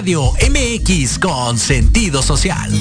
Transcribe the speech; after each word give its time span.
Radio 0.00 0.32
MX 0.32 1.18
con 1.18 1.58
sentido 1.58 2.22
social. 2.22 2.72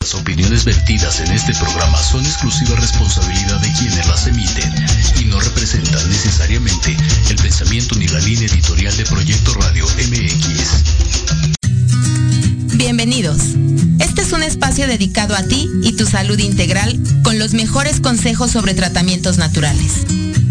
Las 0.00 0.12
opiniones 0.12 0.64
vertidas 0.64 1.20
en 1.20 1.30
este 1.30 1.54
programa 1.54 1.96
son 2.02 2.26
exclusiva 2.26 2.74
responsabilidad 2.74 3.60
de 3.60 3.72
quienes 3.74 4.04
las 4.08 4.26
emiten 4.26 4.74
y 5.20 5.26
no 5.26 5.38
representan 5.38 6.10
necesariamente 6.10 6.96
el 7.30 7.36
pensamiento 7.36 7.94
ni 7.94 8.08
la 8.08 8.18
línea 8.18 8.48
editorial 8.48 8.96
de 8.96 9.04
Proyecto 9.04 9.54
Radio 9.54 9.86
MX. 9.86 10.82
Bienvenidos. 12.76 13.38
Este 14.00 14.22
es 14.22 14.32
un 14.32 14.42
espacio 14.42 14.88
dedicado 14.88 15.36
a 15.36 15.44
ti 15.44 15.70
y 15.84 15.92
tu 15.92 16.06
salud 16.06 16.40
integral 16.40 16.98
con 17.22 17.38
los 17.38 17.54
mejores 17.54 18.00
consejos 18.00 18.50
sobre 18.50 18.74
tratamientos 18.74 19.38
naturales. 19.38 20.06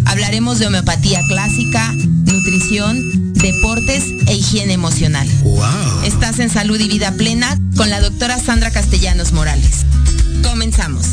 Hablaremos 0.06 0.60
de 0.60 0.68
homeopatía 0.68 1.20
clásica, 1.28 1.92
nutrición, 1.94 3.23
deportes 3.44 4.06
e 4.26 4.36
higiene 4.36 4.74
emocional. 4.74 5.28
Estás 6.06 6.40
en 6.40 6.50
salud 6.50 6.80
y 6.80 6.88
vida 6.88 7.12
plena 7.12 7.60
con 7.76 7.90
la 7.90 8.00
doctora 8.00 8.40
Sandra 8.40 8.72
Castellanos 8.72 9.34
Morales. 9.34 9.86
Comenzamos. 10.42 11.06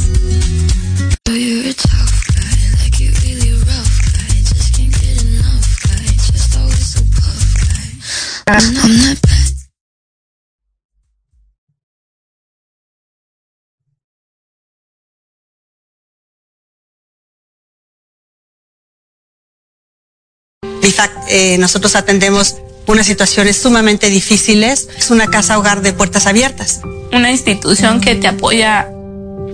Eh, 21.28 21.56
nosotros 21.58 21.96
atendemos 21.96 22.56
unas 22.86 23.06
situaciones 23.06 23.56
sumamente 23.56 24.10
difíciles. 24.10 24.88
Es 24.96 25.10
una 25.10 25.28
casa 25.28 25.58
hogar 25.58 25.82
de 25.82 25.92
puertas 25.92 26.26
abiertas. 26.26 26.80
Una 27.12 27.30
institución 27.30 28.00
que 28.00 28.14
te 28.14 28.28
apoya 28.28 28.88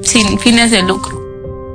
sin 0.03 0.39
fines 0.39 0.71
de 0.71 0.83
lucro. 0.83 1.23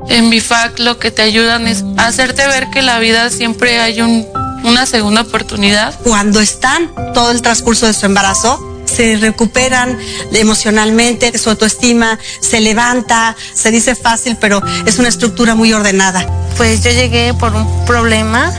En 0.09 0.29
BIFAC 0.29 0.79
lo 0.79 0.97
que 0.97 1.12
te 1.12 1.21
ayudan 1.21 1.68
es 1.68 1.83
hacerte 1.97 2.45
ver 2.47 2.69
que 2.71 2.81
la 2.81 3.00
vida 3.00 3.29
siempre 3.29 3.79
hay 3.79 4.01
una 4.01 4.85
segunda 4.85 5.21
oportunidad. 5.21 5.97
Cuando 6.03 6.39
están 6.39 6.91
todo 7.13 7.31
el 7.31 7.41
transcurso 7.41 7.85
de 7.85 7.94
su 7.94 8.06
embarazo, 8.07 8.59
se 8.85 9.17
recuperan 9.17 9.97
emocionalmente, 10.33 11.38
su 11.38 11.50
autoestima 11.50 12.19
se 12.41 12.59
levanta, 12.59 13.35
se 13.53 13.71
dice 13.71 13.95
fácil, 13.95 14.38
pero 14.39 14.62
es 14.85 15.00
una 15.00 15.07
estructura 15.07 15.56
muy 15.56 15.71
ordenada. 15.71 16.27
Pues 16.57 16.83
yo 16.83 16.91
llegué 16.91 17.33
por 17.33 17.56
un 17.56 17.85
problema 17.85 18.51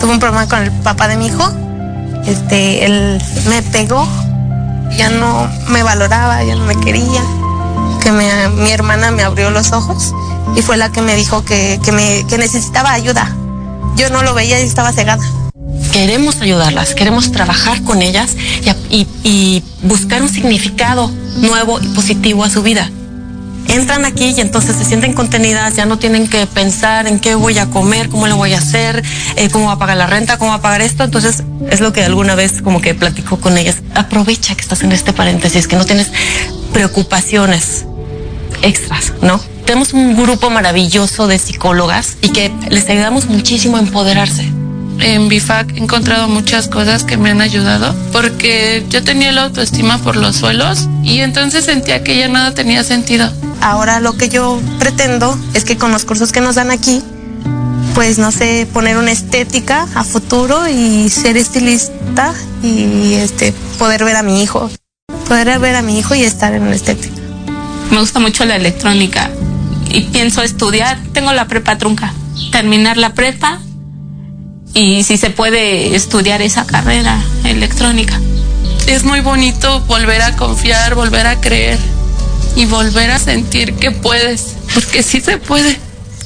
tuve 0.00 0.12
un 0.12 0.18
problema 0.18 0.48
con 0.48 0.62
el 0.62 0.72
papá 0.72 1.08
de 1.08 1.16
mi 1.16 1.26
hijo. 1.26 1.48
Este, 2.26 2.84
él 2.84 3.22
me 3.48 3.62
pegó, 3.62 4.06
ya 4.96 5.10
no 5.10 5.48
me 5.68 5.82
valoraba, 5.82 6.42
ya 6.42 6.56
no 6.56 6.64
me 6.64 6.76
quería. 6.76 7.22
Que 8.02 8.10
mi 8.12 8.70
hermana 8.70 9.10
me 9.10 9.22
abrió 9.22 9.50
los 9.50 9.72
ojos 9.72 10.14
y 10.56 10.62
fue 10.62 10.76
la 10.76 10.90
que 10.90 11.02
me 11.02 11.14
dijo 11.16 11.44
que, 11.44 11.78
me, 11.92 12.24
necesitaba 12.38 12.92
ayuda. 12.92 13.34
Yo 13.96 14.08
no 14.10 14.22
lo 14.22 14.34
veía 14.34 14.60
y 14.60 14.64
estaba 14.66 14.92
cegada. 14.92 15.22
Queremos 15.92 16.40
ayudarlas, 16.40 16.94
queremos 16.94 17.30
trabajar 17.32 17.82
con 17.82 18.00
ellas 18.00 18.36
y 18.90 19.62
buscar 19.82 20.22
un 20.22 20.28
significado 20.28 21.10
nuevo 21.36 21.78
y 21.80 21.88
positivo 21.88 22.44
a 22.44 22.50
su 22.50 22.62
vida 22.62 22.90
entran 23.70 24.04
aquí 24.04 24.34
y 24.36 24.40
entonces 24.40 24.76
se 24.76 24.84
sienten 24.84 25.12
contenidas, 25.12 25.76
ya 25.76 25.86
no 25.86 25.98
tienen 25.98 26.28
que 26.28 26.46
pensar 26.46 27.06
en 27.06 27.20
qué 27.20 27.34
voy 27.34 27.58
a 27.58 27.70
comer, 27.70 28.08
cómo 28.08 28.26
lo 28.26 28.36
voy 28.36 28.54
a 28.54 28.58
hacer, 28.58 29.02
eh, 29.36 29.48
cómo 29.50 29.66
va 29.66 29.72
a 29.72 29.78
pagar 29.78 29.96
la 29.96 30.06
renta, 30.06 30.38
cómo 30.38 30.50
va 30.50 30.56
a 30.56 30.62
pagar 30.62 30.80
esto. 30.82 31.04
Entonces 31.04 31.42
es 31.70 31.80
lo 31.80 31.92
que 31.92 32.04
alguna 32.04 32.34
vez 32.34 32.62
como 32.62 32.80
que 32.80 32.94
platico 32.94 33.38
con 33.38 33.58
ellas. 33.58 33.76
Aprovecha 33.94 34.54
que 34.54 34.62
estás 34.62 34.82
en 34.82 34.92
este 34.92 35.12
paréntesis, 35.12 35.66
que 35.66 35.76
no 35.76 35.84
tienes 35.84 36.10
preocupaciones 36.72 37.84
extras, 38.62 39.12
¿no? 39.22 39.40
Tenemos 39.64 39.92
un 39.92 40.16
grupo 40.16 40.50
maravilloso 40.50 41.26
de 41.28 41.38
psicólogas 41.38 42.16
y 42.22 42.30
que 42.30 42.52
les 42.68 42.88
ayudamos 42.88 43.26
muchísimo 43.26 43.76
a 43.76 43.80
empoderarse 43.80 44.50
en 45.02 45.28
BIFAC 45.28 45.76
he 45.76 45.78
encontrado 45.78 46.28
muchas 46.28 46.68
cosas 46.68 47.04
que 47.04 47.16
me 47.16 47.30
han 47.30 47.40
ayudado 47.40 47.94
porque 48.12 48.84
yo 48.90 49.02
tenía 49.02 49.32
la 49.32 49.44
autoestima 49.44 49.98
por 49.98 50.16
los 50.16 50.36
suelos 50.36 50.88
y 51.02 51.20
entonces 51.20 51.64
sentía 51.64 52.04
que 52.04 52.18
ya 52.18 52.28
nada 52.28 52.54
tenía 52.54 52.84
sentido. 52.84 53.30
Ahora 53.60 54.00
lo 54.00 54.16
que 54.16 54.28
yo 54.28 54.60
pretendo 54.78 55.38
es 55.54 55.64
que 55.64 55.76
con 55.76 55.92
los 55.92 56.04
cursos 56.04 56.32
que 56.32 56.40
nos 56.40 56.54
dan 56.54 56.70
aquí, 56.70 57.02
pues 57.94 58.18
no 58.18 58.32
sé, 58.32 58.66
poner 58.72 58.96
una 58.96 59.12
estética 59.12 59.86
a 59.94 60.04
futuro 60.04 60.68
y 60.68 61.10
ser 61.10 61.36
estilista 61.36 62.32
y 62.62 63.14
este 63.14 63.52
poder 63.78 64.04
ver 64.04 64.16
a 64.16 64.22
mi 64.22 64.42
hijo, 64.42 64.70
poder 65.28 65.58
ver 65.58 65.76
a 65.76 65.82
mi 65.82 65.98
hijo 65.98 66.14
y 66.14 66.22
estar 66.22 66.54
en 66.54 66.62
una 66.62 66.74
estética. 66.74 67.20
Me 67.90 67.98
gusta 67.98 68.18
mucho 68.18 68.46
la 68.46 68.56
electrónica 68.56 69.30
y 69.90 70.02
pienso 70.02 70.42
estudiar, 70.42 70.98
tengo 71.12 71.32
la 71.32 71.46
prepa 71.46 71.76
trunca, 71.76 72.14
terminar 72.52 72.96
la 72.96 73.12
prepa 73.12 73.60
y 74.72 75.02
si 75.02 75.18
se 75.18 75.30
puede 75.30 75.94
estudiar 75.96 76.40
esa 76.40 76.66
carrera 76.66 77.20
electrónica. 77.44 78.18
Es 78.86 79.04
muy 79.04 79.20
bonito 79.20 79.80
volver 79.82 80.22
a 80.22 80.36
confiar, 80.36 80.94
volver 80.94 81.26
a 81.26 81.40
creer 81.40 81.78
y 82.56 82.66
volver 82.66 83.10
a 83.10 83.18
sentir 83.18 83.74
que 83.74 83.90
puedes, 83.90 84.54
porque 84.74 85.02
sí 85.02 85.20
se 85.20 85.38
puede. 85.38 85.78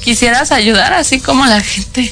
Quisieras 0.03 0.51
ayudar 0.51 0.93
así 0.93 1.19
como 1.19 1.45
la 1.45 1.61
gente 1.61 2.11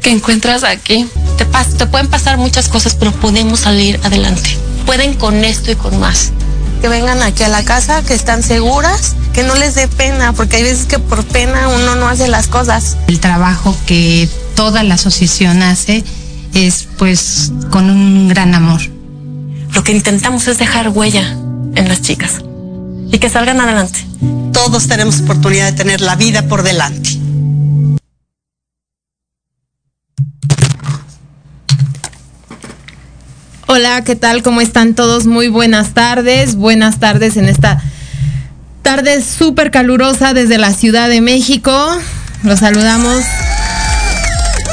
que 0.00 0.10
encuentras 0.10 0.64
aquí. 0.64 1.06
Te, 1.36 1.46
te 1.78 1.86
pueden 1.86 2.08
pasar 2.08 2.38
muchas 2.38 2.68
cosas, 2.68 2.94
pero 2.94 3.12
podemos 3.12 3.60
salir 3.60 3.98
adelante. 4.04 4.56
Pueden 4.86 5.14
con 5.14 5.44
esto 5.44 5.72
y 5.72 5.76
con 5.76 5.98
más. 5.98 6.32
Que 6.80 6.88
vengan 6.88 7.22
aquí 7.22 7.42
a 7.42 7.48
la 7.48 7.64
casa, 7.64 8.04
que 8.04 8.14
están 8.14 8.42
seguras, 8.42 9.16
que 9.32 9.42
no 9.42 9.54
les 9.54 9.74
dé 9.74 9.88
pena, 9.88 10.32
porque 10.32 10.56
hay 10.56 10.62
veces 10.62 10.86
que 10.86 10.98
por 10.98 11.24
pena 11.24 11.68
uno 11.68 11.96
no 11.96 12.08
hace 12.08 12.28
las 12.28 12.46
cosas. 12.46 12.96
El 13.08 13.20
trabajo 13.20 13.74
que 13.86 14.28
toda 14.54 14.82
la 14.82 14.94
asociación 14.94 15.62
hace 15.62 16.04
es 16.52 16.86
pues 16.98 17.52
con 17.70 17.90
un 17.90 18.28
gran 18.28 18.54
amor. 18.54 18.80
Lo 19.72 19.82
que 19.82 19.92
intentamos 19.92 20.46
es 20.46 20.58
dejar 20.58 20.90
huella 20.90 21.36
en 21.74 21.88
las 21.88 22.02
chicas 22.02 22.42
y 23.14 23.18
que 23.20 23.28
salgan 23.28 23.60
adelante. 23.60 24.00
Todos 24.52 24.88
tenemos 24.88 25.20
oportunidad 25.20 25.66
de 25.70 25.72
tener 25.76 26.00
la 26.00 26.16
vida 26.16 26.48
por 26.48 26.64
delante. 26.64 27.10
Hola, 33.68 34.02
¿qué 34.02 34.16
tal? 34.16 34.42
¿Cómo 34.42 34.60
están 34.60 34.94
todos? 34.94 35.26
Muy 35.26 35.46
buenas 35.46 35.94
tardes. 35.94 36.56
Buenas 36.56 36.98
tardes 36.98 37.36
en 37.36 37.44
esta 37.44 37.80
tarde 38.82 39.22
súper 39.22 39.70
calurosa 39.70 40.34
desde 40.34 40.58
la 40.58 40.72
Ciudad 40.72 41.08
de 41.08 41.20
México. 41.20 41.72
Los 42.42 42.58
saludamos 42.58 43.22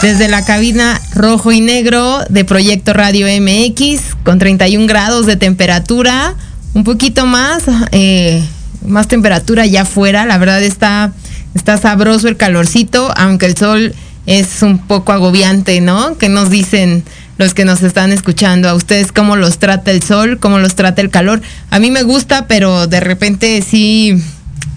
desde 0.01 0.27
la 0.27 0.43
cabina 0.43 0.99
rojo 1.13 1.51
y 1.51 1.61
negro 1.61 2.21
de 2.29 2.43
Proyecto 2.43 2.93
Radio 2.93 3.27
MX 3.27 4.15
con 4.23 4.39
31 4.39 4.87
grados 4.87 5.27
de 5.27 5.35
temperatura, 5.35 6.33
un 6.73 6.83
poquito 6.83 7.25
más, 7.25 7.63
eh, 7.91 8.43
más 8.85 9.07
temperatura 9.07 9.65
ya 9.65 9.81
afuera, 9.81 10.25
la 10.25 10.37
verdad 10.37 10.63
está, 10.63 11.13
está 11.53 11.77
sabroso 11.77 12.27
el 12.27 12.37
calorcito, 12.37 13.13
aunque 13.17 13.45
el 13.45 13.57
sol 13.57 13.93
es 14.25 14.61
un 14.61 14.77
poco 14.79 15.11
agobiante, 15.11 15.81
¿no? 15.81 16.17
¿Qué 16.17 16.29
nos 16.29 16.49
dicen 16.49 17.03
los 17.37 17.53
que 17.53 17.65
nos 17.65 17.81
están 17.81 18.11
escuchando? 18.11 18.69
¿A 18.69 18.75
ustedes 18.75 19.11
cómo 19.11 19.35
los 19.35 19.57
trata 19.57 19.91
el 19.91 20.03
sol? 20.03 20.39
¿Cómo 20.39 20.59
los 20.59 20.75
trata 20.75 21.01
el 21.01 21.09
calor? 21.09 21.41
A 21.69 21.79
mí 21.79 21.91
me 21.91 22.03
gusta, 22.03 22.47
pero 22.47 22.87
de 22.87 22.99
repente 22.99 23.61
sí, 23.61 24.21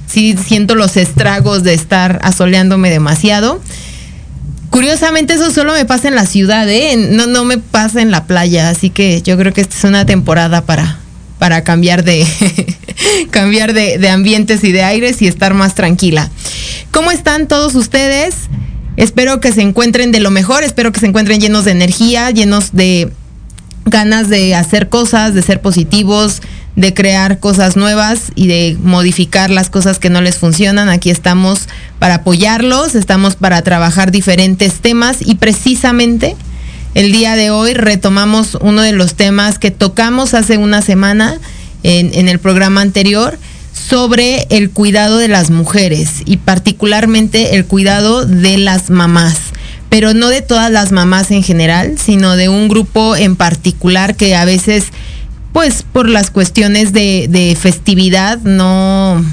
sí 0.07 0.37
siento 0.43 0.75
los 0.75 0.97
estragos 0.97 1.63
de 1.63 1.75
estar 1.75 2.21
asoleándome 2.23 2.91
demasiado. 2.91 3.61
Curiosamente 4.71 5.35
eso 5.35 5.53
solo 5.53 5.73
me 5.75 5.85
pasa 5.85 6.09
en 6.09 6.17
la 6.17 6.27
ciudad, 6.27 6.69
¿eh? 6.69 6.97
No, 6.97 7.27
no 7.27 7.45
me 7.45 7.59
pasa 7.59 8.03
en 8.03 8.11
la 8.11 8.25
playa, 8.25 8.71
así 8.71 8.91
que 8.91 9.23
yo 9.23 9.37
creo 9.37 9.53
que 9.53 9.61
esta 9.61 9.77
es 9.77 9.85
una 9.85 10.05
temporada 10.05 10.63
para, 10.63 10.99
para 11.45 11.63
cambiar 11.63 12.05
de 12.05 12.27
cambiar 13.31 13.75
de, 13.75 14.09
ambientes 14.09 14.65
y 14.65 14.73
de 14.73 14.83
aires 14.83 15.21
y 15.21 15.27
estar 15.27 15.53
más 15.53 15.75
tranquila. 15.75 16.31
¿Cómo 16.91 17.11
están 17.11 17.49
todos 17.49 17.75
ustedes? 17.75 18.35
Espero 18.97 19.41
que 19.41 19.53
se 19.53 19.61
encuentren 19.61 20.11
de 20.11 20.21
lo 20.21 20.31
mejor, 20.31 20.65
espero 20.65 20.91
que 20.91 21.01
se 21.01 21.07
encuentren 21.07 21.43
llenos 21.43 21.67
de 21.67 21.73
energía, 21.73 22.31
llenos 22.31 22.73
de 22.73 23.13
ganas 23.85 24.31
de 24.31 24.55
hacer 24.55 24.89
cosas, 24.89 25.35
de 25.35 25.43
ser 25.43 25.61
positivos, 25.61 26.41
de 26.77 26.95
crear 26.95 27.41
cosas 27.41 27.77
nuevas 27.77 28.33
y 28.35 28.47
de 28.47 28.79
modificar 28.83 29.51
las 29.51 29.69
cosas 29.69 29.99
que 29.99 30.09
no 30.09 30.23
les 30.23 30.39
funcionan. 30.39 30.89
Aquí 30.89 31.11
estamos 31.11 31.69
para 31.99 32.15
apoyarlos, 32.15 32.95
estamos 32.95 33.37
para 33.37 33.61
trabajar 33.61 34.11
diferentes 34.11 34.77
temas 34.77 35.19
y 35.21 35.35
precisamente 35.35 36.37
el 36.95 37.11
día 37.11 37.35
de 37.37 37.51
hoy 37.51 37.75
retomamos 37.75 38.57
uno 38.61 38.83
de 38.83 38.93
los 38.93 39.15
temas 39.15 39.59
que 39.59 39.71
tocamos 39.71 40.33
hace 40.33 40.57
una 40.59 40.81
semana 40.81 41.39
en, 41.83 42.29
el 42.29 42.39
programa 42.39 42.81
anterior 42.81 43.39
sobre 43.73 44.47
el 44.51 44.71
cuidado 44.71 45.19
de 45.19 45.29
las 45.29 45.51
mujeres 45.51 46.23
y 46.25 46.39
particularmente 46.39 47.57
el 47.57 47.67
cuidado 47.67 48.25
de 48.25 48.57
las 48.59 48.91
mamás. 48.91 49.39
pero 49.91 50.13
no 50.13 50.29
de 50.29 50.43
todas 50.43 50.73
las 50.73 50.91
mamás 50.91 51.31
en 51.31 51.45
general, 51.45 51.99
sino 52.05 52.35
de 52.35 52.49
un 52.49 52.69
grupo 52.69 53.15
en 53.15 53.37
particular 53.37 54.17
que 54.17 54.35
a 54.35 54.45
veces, 54.45 54.87
pues 55.53 55.85
por 55.85 56.09
las 56.09 56.33
cuestiones 56.33 56.93
de, 56.93 57.27
de 57.29 57.55
festividad, 57.55 58.39
no, 58.41 59.25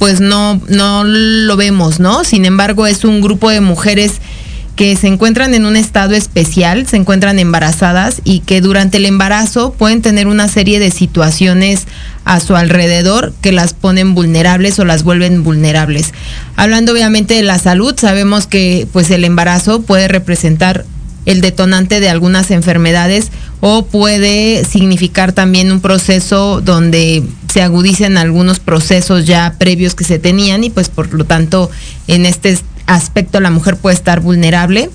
pues 0.00 0.20
no, 0.20 0.60
no 0.68 1.04
lo 1.04 1.56
vemos, 1.56 2.00
¿no? 2.00 2.24
Sin 2.24 2.44
embargo, 2.44 2.88
es 2.88 3.04
un 3.04 3.20
grupo 3.20 3.50
de 3.50 3.60
mujeres 3.60 4.20
que 4.76 4.96
se 4.96 5.06
encuentran 5.06 5.54
en 5.54 5.66
un 5.66 5.76
estado 5.76 6.14
especial, 6.14 6.86
se 6.86 6.96
encuentran 6.96 7.38
embarazadas 7.38 8.20
y 8.24 8.40
que 8.40 8.60
durante 8.60 8.96
el 8.96 9.06
embarazo 9.06 9.72
pueden 9.72 10.02
tener 10.02 10.26
una 10.26 10.48
serie 10.48 10.80
de 10.80 10.90
situaciones 10.90 11.86
a 12.24 12.40
su 12.40 12.56
alrededor 12.56 13.32
que 13.40 13.52
las 13.52 13.72
ponen 13.72 14.14
vulnerables 14.14 14.78
o 14.78 14.84
las 14.84 15.04
vuelven 15.04 15.44
vulnerables. 15.44 16.12
Hablando 16.56 16.92
obviamente 16.92 17.34
de 17.34 17.42
la 17.42 17.58
salud, 17.58 17.94
sabemos 17.98 18.46
que 18.46 18.88
pues 18.92 19.10
el 19.10 19.24
embarazo 19.24 19.82
puede 19.82 20.08
representar 20.08 20.84
el 21.26 21.40
detonante 21.40 22.00
de 22.00 22.08
algunas 22.08 22.50
enfermedades 22.50 23.30
o 23.60 23.86
puede 23.86 24.64
significar 24.64 25.32
también 25.32 25.72
un 25.72 25.80
proceso 25.80 26.60
donde 26.60 27.22
se 27.52 27.62
agudicen 27.62 28.18
algunos 28.18 28.58
procesos 28.58 29.24
ya 29.24 29.54
previos 29.58 29.94
que 29.94 30.04
se 30.04 30.18
tenían 30.18 30.64
y 30.64 30.70
pues 30.70 30.88
por 30.88 31.12
lo 31.14 31.24
tanto 31.24 31.70
en 32.08 32.26
este 32.26 32.58
aspecto 32.86 33.40
la 33.40 33.50
mujer 33.50 33.76
puede 33.76 33.96
estar 33.96 34.20
vulnerable. 34.20 34.90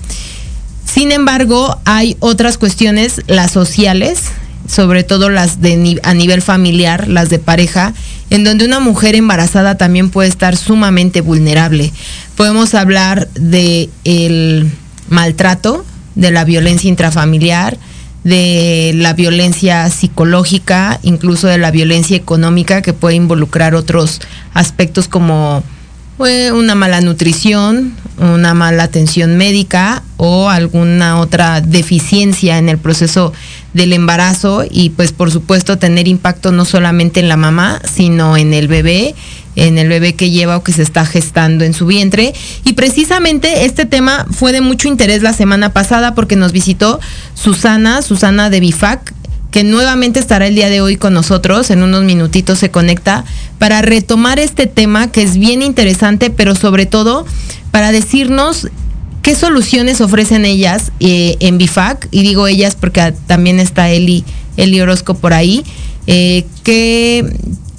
Sin 0.84 1.12
embargo, 1.12 1.78
hay 1.84 2.16
otras 2.20 2.58
cuestiones, 2.58 3.22
las 3.26 3.52
sociales, 3.52 4.22
sobre 4.66 5.04
todo 5.04 5.28
las 5.28 5.60
de 5.60 6.00
a 6.02 6.14
nivel 6.14 6.42
familiar, 6.42 7.08
las 7.08 7.28
de 7.28 7.38
pareja, 7.38 7.92
en 8.30 8.44
donde 8.44 8.64
una 8.64 8.80
mujer 8.80 9.14
embarazada 9.14 9.76
también 9.76 10.10
puede 10.10 10.28
estar 10.28 10.56
sumamente 10.56 11.20
vulnerable. 11.20 11.92
Podemos 12.36 12.74
hablar 12.74 13.28
de 13.34 13.90
el 14.04 14.70
maltrato, 15.08 15.84
de 16.14 16.30
la 16.30 16.44
violencia 16.44 16.88
intrafamiliar, 16.88 17.78
de 18.24 18.92
la 18.94 19.14
violencia 19.14 19.88
psicológica, 19.90 21.00
incluso 21.02 21.46
de 21.46 21.58
la 21.58 21.70
violencia 21.70 22.16
económica 22.16 22.82
que 22.82 22.92
puede 22.92 23.16
involucrar 23.16 23.74
otros 23.74 24.20
aspectos 24.52 25.08
como 25.08 25.62
una 26.20 26.74
mala 26.74 27.00
nutrición, 27.00 27.94
una 28.18 28.52
mala 28.52 28.82
atención 28.82 29.36
médica 29.38 30.02
o 30.18 30.50
alguna 30.50 31.18
otra 31.18 31.62
deficiencia 31.62 32.58
en 32.58 32.68
el 32.68 32.76
proceso 32.76 33.32
del 33.72 33.94
embarazo 33.94 34.64
y 34.68 34.90
pues 34.90 35.12
por 35.12 35.30
supuesto 35.30 35.78
tener 35.78 36.08
impacto 36.08 36.52
no 36.52 36.66
solamente 36.66 37.20
en 37.20 37.28
la 37.28 37.38
mamá, 37.38 37.80
sino 37.90 38.36
en 38.36 38.52
el 38.52 38.68
bebé, 38.68 39.14
en 39.56 39.78
el 39.78 39.88
bebé 39.88 40.14
que 40.14 40.30
lleva 40.30 40.58
o 40.58 40.62
que 40.62 40.72
se 40.72 40.82
está 40.82 41.06
gestando 41.06 41.64
en 41.64 41.72
su 41.72 41.86
vientre. 41.86 42.34
Y 42.64 42.74
precisamente 42.74 43.64
este 43.64 43.86
tema 43.86 44.26
fue 44.30 44.52
de 44.52 44.60
mucho 44.60 44.88
interés 44.88 45.22
la 45.22 45.32
semana 45.32 45.72
pasada 45.72 46.14
porque 46.14 46.36
nos 46.36 46.52
visitó 46.52 47.00
Susana, 47.34 48.02
Susana 48.02 48.50
de 48.50 48.60
Bifac, 48.60 49.14
que 49.50 49.64
nuevamente 49.64 50.20
estará 50.20 50.46
el 50.46 50.54
día 50.54 50.68
de 50.68 50.80
hoy 50.80 50.96
con 50.96 51.12
nosotros, 51.12 51.70
en 51.70 51.82
unos 51.82 52.04
minutitos 52.04 52.58
se 52.58 52.70
conecta, 52.70 53.24
para 53.58 53.82
retomar 53.82 54.38
este 54.38 54.66
tema 54.66 55.10
que 55.10 55.22
es 55.22 55.36
bien 55.36 55.62
interesante, 55.62 56.30
pero 56.30 56.54
sobre 56.54 56.86
todo 56.86 57.26
para 57.70 57.92
decirnos 57.92 58.68
qué 59.22 59.34
soluciones 59.34 60.00
ofrecen 60.00 60.44
ellas 60.44 60.92
eh, 61.00 61.36
en 61.40 61.58
BIFAC, 61.58 62.08
y 62.10 62.22
digo 62.22 62.46
ellas 62.46 62.76
porque 62.78 63.12
también 63.26 63.60
está 63.60 63.90
Eli, 63.90 64.24
Eli 64.56 64.80
Orozco 64.80 65.14
por 65.14 65.32
ahí, 65.32 65.64
eh, 66.06 66.46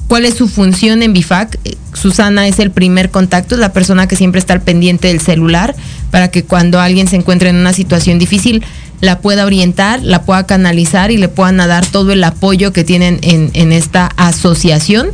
cuál 0.07 0.25
es 0.25 0.35
su 0.35 0.49
función 0.49 1.03
en 1.03 1.13
BIFAC. 1.13 1.57
Susana 1.93 2.47
es 2.47 2.59
el 2.59 2.71
primer 2.71 3.11
contacto, 3.11 3.55
es 3.55 3.61
la 3.61 3.73
persona 3.73 4.07
que 4.07 4.15
siempre 4.15 4.39
está 4.39 4.53
al 4.53 4.61
pendiente 4.61 5.07
del 5.07 5.21
celular 5.21 5.75
para 6.09 6.29
que 6.29 6.43
cuando 6.43 6.79
alguien 6.79 7.07
se 7.07 7.15
encuentre 7.15 7.49
en 7.49 7.55
una 7.55 7.73
situación 7.73 8.19
difícil 8.19 8.63
la 9.01 9.20
pueda 9.20 9.46
orientar, 9.46 10.01
la 10.03 10.24
pueda 10.24 10.46
canalizar 10.46 11.12
y 11.12 11.17
le 11.17 11.27
puedan 11.27 11.58
dar 11.58 11.86
todo 11.86 12.12
el 12.12 12.24
apoyo 12.24 12.72
que 12.72 12.84
tienen 12.84 13.20
en, 13.24 13.72
esta 13.74 14.08
asociación. 14.15 15.10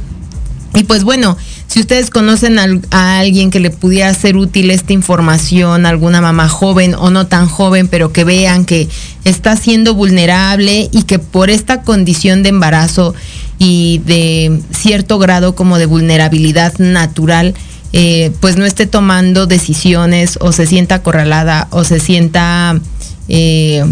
Y 0.76 0.84
pues 0.84 1.06
bueno, 1.06 1.38
si 1.68 1.80
ustedes 1.80 2.10
conocen 2.10 2.60
a, 2.92 3.20
alguien 3.20 3.50
que 3.50 3.62
le 3.62 3.72
pudiera 3.72 4.14
ser 4.14 4.36
útil 4.36 4.70
esta 4.70 4.94
información, 4.94 5.86
alguna 5.86 6.22
mamá 6.22 6.50
joven 6.50 6.94
o 6.96 7.10
no 7.10 7.28
tan 7.28 7.48
joven, 7.48 7.88
pero 7.88 8.12
que 8.12 8.26
vean 8.26 8.66
que 8.66 8.90
está 9.24 9.56
siendo 9.56 9.96
vulnerable 9.96 10.90
y 10.92 11.04
que 11.04 11.18
por 11.18 11.50
esta 11.50 11.82
condición 11.82 12.44
de 12.44 12.50
embarazo 12.50 13.16
y 13.58 14.02
de 14.06 14.62
cierto 14.72 15.18
grado 15.18 15.56
como 15.56 15.78
de 15.78 15.86
vulnerabilidad 15.86 16.78
natural, 16.78 17.56
eh, 17.94 18.32
pues 18.42 18.58
no 18.58 18.66
esté 18.66 18.86
tomando 18.86 19.48
decisiones 19.48 20.38
o 20.42 20.52
se 20.52 20.68
sienta 20.68 20.96
acorralada 20.96 21.68
o 21.72 21.86
se 21.86 22.02
sienta 22.02 22.80
eh, 23.28 23.84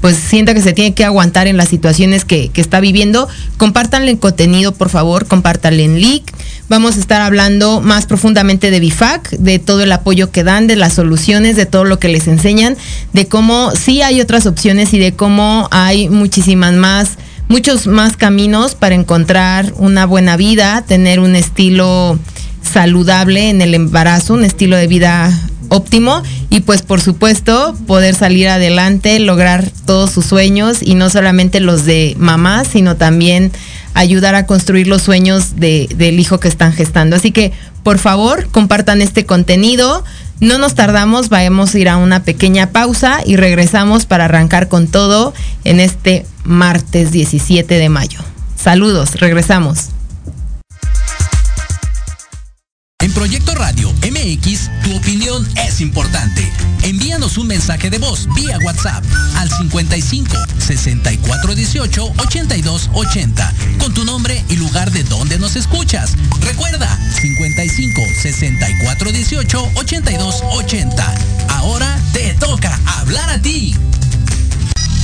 pues 0.00 0.16
sienta 0.16 0.54
que 0.54 0.62
se 0.62 0.72
tiene 0.72 0.94
que 0.94 1.04
aguantar 1.04 1.46
en 1.46 1.56
las 1.56 1.68
situaciones 1.68 2.24
que, 2.24 2.50
está 2.54 2.80
viviendo, 2.80 3.28
compártanle 3.56 4.18
contenido, 4.18 4.72
por 4.72 4.88
favor, 4.88 5.26
compártanle 5.26 5.84
en 5.84 6.00
link. 6.00 6.24
Vamos 6.68 6.96
a 6.96 7.00
estar 7.00 7.20
hablando 7.20 7.80
más 7.80 8.06
profundamente 8.06 8.70
de 8.70 8.80
BIFAC, 8.80 9.30
de 9.30 9.58
todo 9.58 9.82
el 9.82 9.92
apoyo 9.92 10.30
que 10.30 10.44
dan, 10.44 10.66
de 10.66 10.76
las 10.76 10.94
soluciones, 10.94 11.56
de 11.56 11.66
todo 11.66 11.84
lo 11.84 11.98
que 11.98 12.08
les 12.08 12.28
enseñan, 12.28 12.76
de 13.12 13.26
cómo 13.26 13.72
sí 13.72 14.02
hay 14.02 14.20
otras 14.20 14.46
opciones 14.46 14.94
y 14.94 14.98
de 14.98 15.12
cómo 15.12 15.68
hay 15.70 16.08
muchísimas 16.08 16.72
más, 16.74 17.10
muchos 17.48 17.86
más 17.86 18.16
caminos 18.16 18.74
para 18.74 18.94
encontrar 18.94 19.72
una 19.76 20.06
buena 20.06 20.36
vida, 20.36 20.84
tener 20.86 21.20
un 21.20 21.34
estilo 21.36 22.18
saludable 22.62 23.50
en 23.50 23.60
el 23.60 23.74
embarazo, 23.74 24.34
un 24.34 24.44
estilo 24.44 24.76
de 24.76 24.86
vida 24.86 25.49
óptimo 25.70 26.22
y 26.50 26.60
pues 26.60 26.82
por 26.82 27.00
supuesto 27.00 27.74
poder 27.86 28.14
salir 28.14 28.48
adelante, 28.48 29.18
lograr 29.18 29.64
todos 29.86 30.10
sus 30.10 30.26
sueños 30.26 30.78
y 30.82 30.94
no 30.94 31.08
solamente 31.08 31.60
los 31.60 31.86
de 31.86 32.14
mamá, 32.18 32.64
sino 32.64 32.96
también 32.96 33.50
ayudar 33.94 34.34
a 34.34 34.46
construir 34.46 34.86
los 34.86 35.02
sueños 35.02 35.56
de, 35.56 35.88
del 35.96 36.20
hijo 36.20 36.38
que 36.38 36.48
están 36.48 36.72
gestando. 36.72 37.16
Así 37.16 37.32
que 37.32 37.52
por 37.82 37.98
favor 37.98 38.48
compartan 38.50 39.00
este 39.00 39.24
contenido. 39.24 40.04
No 40.40 40.58
nos 40.58 40.74
tardamos, 40.74 41.28
vamos 41.28 41.74
a 41.74 41.78
ir 41.78 41.88
a 41.88 41.96
una 41.96 42.22
pequeña 42.22 42.70
pausa 42.70 43.20
y 43.24 43.36
regresamos 43.36 44.06
para 44.06 44.26
arrancar 44.26 44.68
con 44.68 44.86
todo 44.86 45.34
en 45.64 45.80
este 45.80 46.26
martes 46.44 47.12
17 47.12 47.74
de 47.74 47.88
mayo. 47.88 48.20
Saludos, 48.56 49.14
regresamos. 49.16 49.90
En 53.10 53.14
Proyecto 53.14 53.56
Radio 53.56 53.92
MX, 54.08 54.70
tu 54.84 54.94
opinión 54.94 55.44
es 55.66 55.80
importante. 55.80 56.48
Envíanos 56.84 57.38
un 57.38 57.48
mensaje 57.48 57.90
de 57.90 57.98
voz 57.98 58.28
vía 58.36 58.56
WhatsApp 58.64 59.04
al 59.34 59.50
55 59.50 60.36
64 60.58 61.56
18 61.56 62.04
82 62.18 62.90
80 62.94 63.54
con 63.80 63.92
tu 63.94 64.04
nombre 64.04 64.44
y 64.48 64.54
lugar 64.54 64.92
de 64.92 65.02
donde 65.02 65.40
nos 65.40 65.56
escuchas. 65.56 66.12
Recuerda 66.40 66.96
55 67.20 68.00
64 68.22 69.10
18 69.10 69.70
82 69.74 70.42
80. 70.52 71.14
Ahora 71.48 71.98
te 72.12 72.32
toca 72.34 72.78
hablar 73.00 73.28
a 73.28 73.42
ti. 73.42 73.74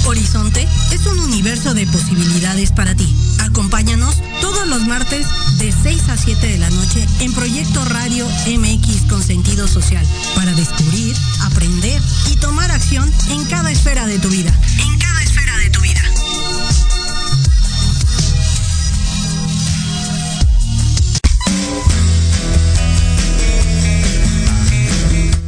Horizonte 0.04 0.68
es 0.92 1.04
un 1.06 1.18
universo 1.18 1.74
de 1.74 1.84
posibilidades 1.88 2.70
para 2.70 2.94
ti. 2.94 3.25
Acompáñanos 3.46 4.16
todos 4.40 4.66
los 4.66 4.86
martes 4.86 5.26
de 5.58 5.72
6 5.72 6.08
a 6.08 6.16
7 6.16 6.46
de 6.46 6.58
la 6.58 6.68
noche 6.70 7.06
en 7.20 7.32
Proyecto 7.32 7.84
Radio 7.86 8.26
MX 8.26 9.08
con 9.08 9.22
sentido 9.22 9.68
social 9.68 10.04
para 10.34 10.52
descubrir, 10.52 11.16
aprender 11.42 12.02
y 12.30 12.36
tomar 12.36 12.70
acción 12.72 13.10
en 13.30 13.44
cada 13.44 13.70
esfera 13.70 14.06
de 14.06 14.18
tu 14.18 14.28
vida. 14.28 14.52
En 14.78 14.98
cada 14.98 15.22
esfera 15.22 15.56
de 15.58 15.70
tu 15.70 15.80
vida. 15.80 15.95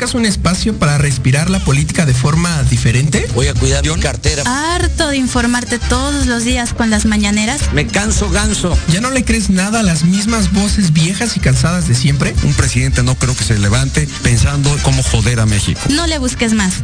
¿Buscas 0.00 0.14
un 0.14 0.24
espacio 0.24 0.78
para 0.78 0.96
respirar 0.96 1.50
la 1.50 1.58
política 1.58 2.06
de 2.06 2.14
forma 2.14 2.62
diferente? 2.70 3.28
Voy 3.34 3.48
a 3.48 3.52
cuidar 3.52 3.86
mi 3.86 4.00
cartera. 4.00 4.44
Harto 4.46 5.08
de 5.08 5.18
informarte 5.18 5.78
todos 5.78 6.26
los 6.26 6.42
días 6.42 6.72
con 6.72 6.88
las 6.88 7.04
mañaneras. 7.04 7.60
Me 7.74 7.86
canso 7.86 8.30
ganso. 8.30 8.78
¿Ya 8.88 9.02
no 9.02 9.10
le 9.10 9.26
crees 9.26 9.50
nada 9.50 9.80
a 9.80 9.82
las 9.82 10.04
mismas 10.04 10.54
voces 10.54 10.94
viejas 10.94 11.36
y 11.36 11.40
cansadas 11.40 11.86
de 11.86 11.94
siempre? 11.94 12.34
Un 12.44 12.54
presidente 12.54 13.02
no 13.02 13.14
creo 13.14 13.36
que 13.36 13.44
se 13.44 13.58
levante 13.58 14.08
pensando 14.22 14.74
cómo 14.84 15.02
joder 15.02 15.38
a 15.38 15.44
México. 15.44 15.78
No 15.90 16.06
le 16.06 16.16
busques 16.16 16.54
más. 16.54 16.76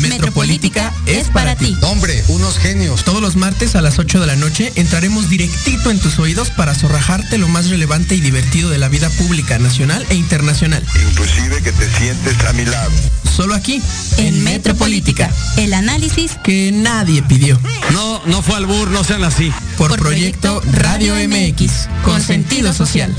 Metropolítica, 0.00 0.92
es 1.06 1.28
para, 1.28 1.56
ti. 1.56 1.76
Hombre, 1.82 2.22
unos 2.28 2.56
genios. 2.58 3.02
Todos 3.02 3.20
los 3.20 3.34
martes 3.34 3.74
a 3.74 3.80
las 3.80 3.98
8 3.98 4.20
de 4.20 4.26
la 4.28 4.36
noche 4.36 4.72
entraremos 4.76 5.28
directito 5.28 5.90
en 5.90 5.98
tus 5.98 6.20
oídos 6.20 6.50
para 6.50 6.76
zorrajarte 6.76 7.36
lo 7.36 7.48
más 7.48 7.68
relevante 7.68 8.14
y 8.14 8.20
divertido 8.20 8.70
de 8.70 8.78
la 8.78 8.88
vida 8.88 9.10
pública 9.10 9.58
nacional 9.58 10.06
e 10.08 10.14
internacional. 10.14 10.84
Inclusive 11.10 11.62
que 11.62 11.72
te 11.72 11.90
sientes 11.98 12.38
a 12.44 12.52
mi 12.60 12.66
lado. 12.66 12.90
Solo 13.34 13.54
aquí, 13.54 13.80
en, 14.18 14.44
Metropolítica. 14.44 15.30
El 15.56 15.72
análisis 15.72 16.32
que 16.44 16.70
nadie 16.72 17.22
pidió. 17.22 17.58
No, 17.92 18.20
no 18.26 18.42
fue 18.42 18.56
al 18.56 18.66
bur, 18.66 18.88
no 18.88 19.02
sean 19.02 19.24
así. 19.24 19.52
Por, 19.78 19.96
proyecto, 19.98 20.60
Radio 20.72 21.14
MX, 21.14 21.88
con 22.04 22.20
sentido 22.20 22.72
social. 22.74 23.14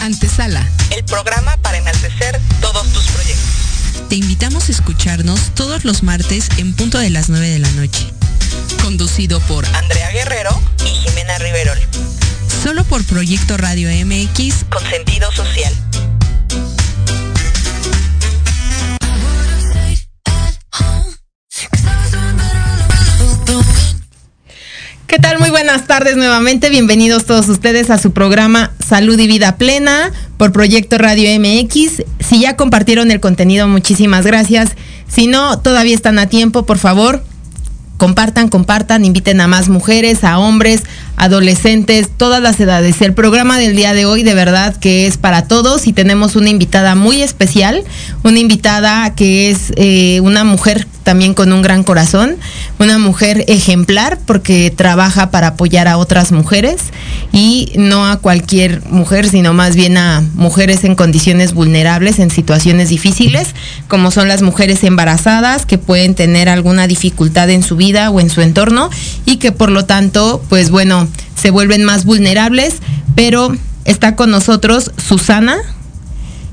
Antesala. 0.00 0.66
El 0.96 1.04
programa 1.04 1.56
para 1.58 1.76
enaltecer 1.78 2.40
todos 2.62 2.86
tus 2.92 3.04
proyectos. 3.08 4.08
Te 4.08 4.16
invitamos 4.16 4.68
a 4.68 4.72
escucharnos 4.72 5.54
todos 5.54 5.84
los 5.84 6.02
martes 6.02 6.48
en 6.56 6.74
punto 6.74 6.98
de 6.98 7.10
las 7.10 7.28
9 7.28 7.46
de 7.46 7.58
la 7.58 7.70
noche. 7.72 8.06
Conducido 8.82 9.40
por 9.40 9.66
Andrea 9.76 10.10
Guerrero 10.12 10.58
y 10.86 10.88
Jimena 10.88 11.36
Riverol. 11.38 11.78
Solo 12.62 12.82
por 12.84 13.04
Proyecto 13.04 13.56
Radio 13.56 13.88
MX 13.88 14.64
con 14.64 14.82
sentido 14.90 15.30
social. 15.32 15.72
¿Qué 25.06 25.18
tal? 25.18 25.38
Muy 25.38 25.50
buenas 25.50 25.86
tardes 25.86 26.16
nuevamente. 26.16 26.68
Bienvenidos 26.68 27.24
todos 27.26 27.48
ustedes 27.48 27.90
a 27.90 27.98
su 27.98 28.12
programa 28.12 28.72
Salud 28.84 29.18
y 29.18 29.26
Vida 29.26 29.56
Plena 29.56 30.12
por 30.36 30.52
Proyecto 30.52 30.98
Radio 30.98 31.30
MX. 31.40 32.02
Si 32.20 32.40
ya 32.40 32.56
compartieron 32.56 33.10
el 33.10 33.20
contenido, 33.20 33.68
muchísimas 33.68 34.26
gracias. 34.26 34.72
Si 35.06 35.28
no, 35.28 35.60
todavía 35.60 35.94
están 35.94 36.18
a 36.18 36.26
tiempo, 36.26 36.66
por 36.66 36.78
favor, 36.78 37.24
compartan, 37.98 38.48
compartan, 38.48 39.04
inviten 39.04 39.40
a 39.40 39.46
más 39.46 39.68
mujeres, 39.68 40.24
a 40.24 40.38
hombres, 40.38 40.82
adolescentes, 41.18 42.08
todas 42.16 42.42
las 42.42 42.58
edades. 42.60 43.00
El 43.02 43.12
programa 43.12 43.58
del 43.58 43.76
día 43.76 43.92
de 43.92 44.06
hoy 44.06 44.22
de 44.22 44.34
verdad 44.34 44.76
que 44.76 45.06
es 45.06 45.18
para 45.18 45.42
todos 45.48 45.86
y 45.86 45.92
tenemos 45.92 46.36
una 46.36 46.50
invitada 46.50 46.94
muy 46.94 47.22
especial, 47.22 47.84
una 48.22 48.38
invitada 48.38 49.14
que 49.14 49.50
es 49.50 49.72
eh, 49.76 50.20
una 50.22 50.44
mujer 50.44 50.86
también 51.08 51.32
con 51.32 51.54
un 51.54 51.62
gran 51.62 51.84
corazón, 51.84 52.36
una 52.78 52.98
mujer 52.98 53.46
ejemplar 53.48 54.18
porque 54.26 54.70
trabaja 54.70 55.30
para 55.30 55.46
apoyar 55.46 55.88
a 55.88 55.96
otras 55.96 56.32
mujeres 56.32 56.82
y 57.32 57.72
no 57.76 58.06
a 58.06 58.18
cualquier 58.18 58.82
mujer, 58.90 59.26
sino 59.26 59.54
más 59.54 59.74
bien 59.74 59.96
a 59.96 60.22
mujeres 60.34 60.84
en 60.84 60.96
condiciones 60.96 61.54
vulnerables, 61.54 62.18
en 62.18 62.30
situaciones 62.30 62.90
difíciles, 62.90 63.54
como 63.88 64.10
son 64.10 64.28
las 64.28 64.42
mujeres 64.42 64.84
embarazadas 64.84 65.64
que 65.64 65.78
pueden 65.78 66.14
tener 66.14 66.50
alguna 66.50 66.86
dificultad 66.86 67.48
en 67.48 67.62
su 67.62 67.76
vida 67.76 68.10
o 68.10 68.20
en 68.20 68.28
su 68.28 68.42
entorno 68.42 68.90
y 69.24 69.38
que 69.38 69.50
por 69.50 69.70
lo 69.70 69.86
tanto, 69.86 70.44
pues 70.50 70.68
bueno, 70.68 71.08
se 71.34 71.50
vuelven 71.50 71.84
más 71.84 72.04
vulnerables, 72.04 72.74
pero 73.14 73.56
está 73.86 74.14
con 74.14 74.30
nosotros 74.30 74.92
Susana. 75.02 75.56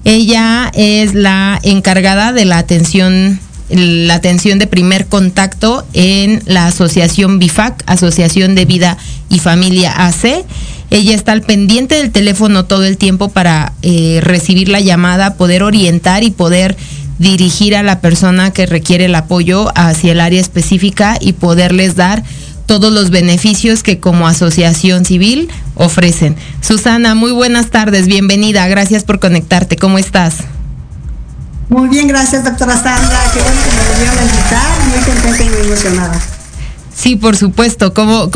Ella 0.05 0.71
es 0.75 1.13
la 1.13 1.59
encargada 1.61 2.31
de 2.31 2.45
la 2.45 2.57
atención 2.59 3.41
la 3.69 4.15
atención 4.15 4.59
de 4.59 4.67
primer 4.67 5.07
contacto 5.07 5.85
en 5.93 6.41
la 6.45 6.67
asociación 6.67 7.39
BIFAC, 7.39 7.83
Asociación 7.87 8.55
de 8.55 8.65
Vida 8.65 8.97
y 9.29 9.39
Familia 9.39 9.91
AC. 10.07 10.45
Ella 10.91 11.15
está 11.15 11.31
al 11.31 11.41
pendiente 11.41 11.95
del 11.95 12.11
teléfono 12.11 12.65
todo 12.65 12.83
el 12.83 12.97
tiempo 12.97 13.29
para 13.29 13.73
eh, 13.81 14.19
recibir 14.21 14.69
la 14.69 14.79
llamada, 14.79 15.35
poder 15.35 15.63
orientar 15.63 16.23
y 16.23 16.31
poder 16.31 16.77
dirigir 17.17 17.75
a 17.75 17.83
la 17.83 18.01
persona 18.01 18.51
que 18.51 18.65
requiere 18.65 19.05
el 19.05 19.15
apoyo 19.15 19.71
hacia 19.75 20.11
el 20.11 20.19
área 20.19 20.41
específica 20.41 21.17
y 21.19 21.33
poderles 21.33 21.95
dar 21.95 22.23
todos 22.65 22.91
los 22.91 23.09
beneficios 23.09 23.83
que 23.83 23.99
como 23.99 24.27
asociación 24.27 25.05
civil 25.05 25.49
ofrecen. 25.75 26.35
Susana, 26.61 27.15
muy 27.15 27.31
buenas 27.31 27.69
tardes, 27.69 28.07
bienvenida, 28.07 28.67
gracias 28.67 29.03
por 29.03 29.19
conectarte, 29.19 29.75
¿cómo 29.77 29.97
estás? 29.97 30.37
Muy 31.69 31.89
bien, 31.89 32.07
gracias 32.07 32.43
doctora 32.43 32.73
Sandra, 32.73 33.19
qué 33.33 33.41
bueno 33.41 33.59
que 33.63 33.75
me 33.75 33.89
volvieron 33.91 34.19
a 34.19 34.21
invitar, 34.21 34.87
muy 34.87 34.99
contenta 34.99 35.43
y 35.43 35.49
muy 35.49 35.67
emocionada. 35.67 36.21
Sí, 36.95 37.17
por 37.17 37.35
supuesto, 37.35 37.93
como, 37.93 38.29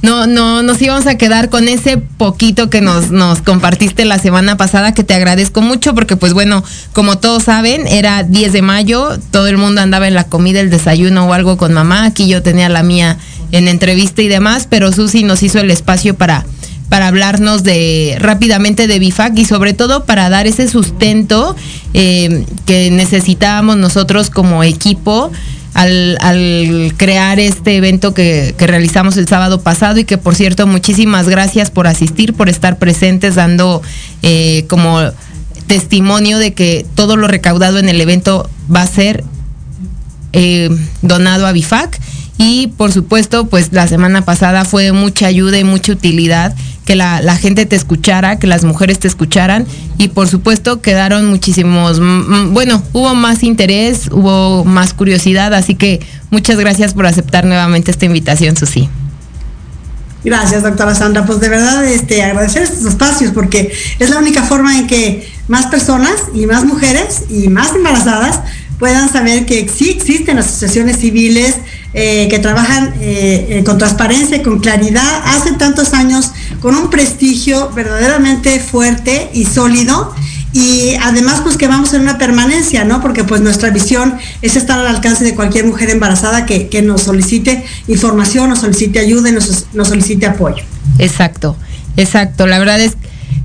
no, 0.00 0.26
no 0.26 0.62
nos 0.62 0.80
íbamos 0.80 1.06
a 1.06 1.18
quedar 1.18 1.50
con 1.50 1.68
ese 1.68 1.98
poquito 1.98 2.70
que 2.70 2.80
nos, 2.80 3.10
nos 3.10 3.42
compartiste 3.42 4.06
la 4.06 4.18
semana 4.18 4.56
pasada, 4.56 4.94
que 4.94 5.04
te 5.04 5.12
agradezco 5.12 5.60
mucho, 5.60 5.94
porque 5.94 6.16
pues 6.16 6.32
bueno, 6.32 6.64
como 6.94 7.18
todos 7.18 7.44
saben, 7.44 7.86
era 7.86 8.22
10 8.22 8.52
de 8.54 8.62
mayo, 8.62 9.18
todo 9.30 9.46
el 9.48 9.58
mundo 9.58 9.82
andaba 9.82 10.08
en 10.08 10.14
la 10.14 10.24
comida, 10.24 10.60
el 10.60 10.70
desayuno 10.70 11.26
o 11.26 11.34
algo 11.34 11.58
con 11.58 11.74
mamá, 11.74 12.06
aquí 12.06 12.28
yo 12.28 12.42
tenía 12.42 12.70
la 12.70 12.82
mía 12.82 13.18
en 13.52 13.68
entrevista 13.68 14.22
y 14.22 14.28
demás, 14.28 14.66
pero 14.70 14.90
Susi 14.90 15.22
nos 15.22 15.42
hizo 15.42 15.58
el 15.58 15.70
espacio 15.70 16.16
para, 16.16 16.46
para 16.88 17.08
hablarnos 17.08 17.62
de 17.62 18.16
rápidamente 18.20 18.86
de 18.86 18.98
BIFAC 18.98 19.38
y 19.38 19.44
sobre 19.44 19.72
todo 19.72 20.04
para 20.04 20.28
dar 20.28 20.46
ese 20.46 20.68
sustento 20.68 21.56
eh, 21.94 22.44
que 22.64 22.90
necesitábamos 22.90 23.76
nosotros 23.76 24.30
como 24.30 24.62
equipo 24.62 25.30
al, 25.74 26.94
crear 26.96 27.38
este 27.38 27.76
evento 27.76 28.14
que, 28.14 28.54
que, 28.56 28.66
realizamos 28.66 29.16
el 29.18 29.28
sábado 29.28 29.60
pasado 29.60 29.98
y 29.98 30.04
que 30.04 30.16
por 30.16 30.34
cierto 30.34 30.66
muchísimas 30.66 31.28
gracias 31.28 31.70
por 31.70 31.86
asistir, 31.86 32.32
por 32.32 32.48
estar 32.48 32.78
presentes 32.78 33.34
dando 33.34 33.82
eh, 34.22 34.64
como 34.68 35.00
testimonio 35.66 36.38
de 36.38 36.54
que 36.54 36.86
todo 36.94 37.16
lo 37.16 37.28
recaudado 37.28 37.78
en 37.78 37.88
el 37.88 38.00
evento 38.00 38.48
va 38.74 38.82
a 38.82 38.86
ser 38.86 39.24
eh, 40.32 40.70
donado 41.02 41.46
a 41.46 41.52
BIFAC 41.52 42.00
y 42.38 42.68
por 42.68 42.92
supuesto 42.92 43.46
pues 43.46 43.72
la 43.72 43.88
semana 43.88 44.22
pasada 44.22 44.64
fue 44.64 44.92
mucha 44.92 45.26
ayuda 45.26 45.58
y 45.58 45.64
mucha 45.64 45.92
utilidad 45.92 46.54
que 46.84 46.94
la, 46.94 47.20
la, 47.20 47.36
gente 47.36 47.66
te 47.66 47.74
escuchara, 47.74 48.38
que 48.38 48.46
las 48.46 48.64
mujeres 48.64 49.00
te 49.00 49.08
escucharan 49.08 49.66
y 49.98 50.08
por 50.08 50.28
supuesto 50.28 50.80
quedaron 50.80 51.26
muchísimos, 51.26 52.00
bueno, 52.52 52.80
hubo 52.92 53.14
más 53.14 53.42
interés, 53.42 54.08
hubo 54.12 54.64
más 54.64 54.94
curiosidad, 54.94 55.52
así 55.52 55.74
que 55.74 56.00
muchas 56.30 56.56
gracias 56.58 56.94
por 56.94 57.06
aceptar 57.06 57.44
nuevamente 57.44 57.90
esta 57.90 58.04
invitación, 58.04 58.56
Susi. 58.56 58.88
Gracias, 60.26 60.64
doctora 60.64 60.94
Sandra. 60.94 61.24
Pues 61.24 61.38
de 61.38 61.48
verdad, 61.48 61.84
este, 61.84 62.22
agradecer 62.22 62.62
estos 62.62 62.84
espacios 62.84 63.30
porque 63.32 63.72
es 63.98 64.10
la 64.10 64.18
única 64.18 64.42
forma 64.42 64.76
en 64.76 64.88
que 64.88 65.28
más 65.46 65.66
personas 65.66 66.14
y 66.34 66.46
más 66.46 66.64
mujeres 66.64 67.22
y 67.28 67.46
más 67.46 67.74
embarazadas 67.74 68.40
puedan 68.78 69.10
saber 69.10 69.46
que 69.46 69.68
sí 69.68 69.90
existen 69.90 70.38
asociaciones 70.38 70.98
civiles 70.98 71.56
eh, 71.98 72.28
que 72.28 72.38
trabajan 72.38 72.92
eh, 73.00 73.46
eh, 73.48 73.64
con 73.64 73.78
transparencia 73.78 74.36
y 74.36 74.42
con 74.42 74.58
claridad 74.58 75.22
hace 75.24 75.52
tantos 75.52 75.94
años 75.94 76.30
con 76.60 76.74
un 76.74 76.90
prestigio 76.90 77.70
verdaderamente 77.70 78.60
fuerte 78.60 79.30
y 79.32 79.46
sólido 79.46 80.14
y 80.52 80.92
además 81.02 81.40
pues 81.42 81.56
que 81.56 81.68
vamos 81.68 81.94
en 81.94 82.02
una 82.02 82.18
permanencia, 82.18 82.84
¿no? 82.84 83.00
Porque 83.00 83.24
pues 83.24 83.40
nuestra 83.40 83.70
visión 83.70 84.18
es 84.42 84.56
estar 84.56 84.78
al 84.78 84.88
alcance 84.88 85.24
de 85.24 85.34
cualquier 85.34 85.64
mujer 85.64 85.88
embarazada 85.88 86.44
que, 86.44 86.68
que 86.68 86.82
nos 86.82 87.00
solicite 87.00 87.64
información, 87.88 88.50
nos 88.50 88.58
solicite 88.58 88.98
ayuda 88.98 89.30
y 89.30 89.32
nos, 89.32 89.64
nos 89.72 89.88
solicite 89.88 90.26
apoyo. 90.26 90.62
Exacto, 90.98 91.56
exacto. 91.96 92.46
La 92.46 92.58
verdad 92.58 92.78
es 92.78 92.92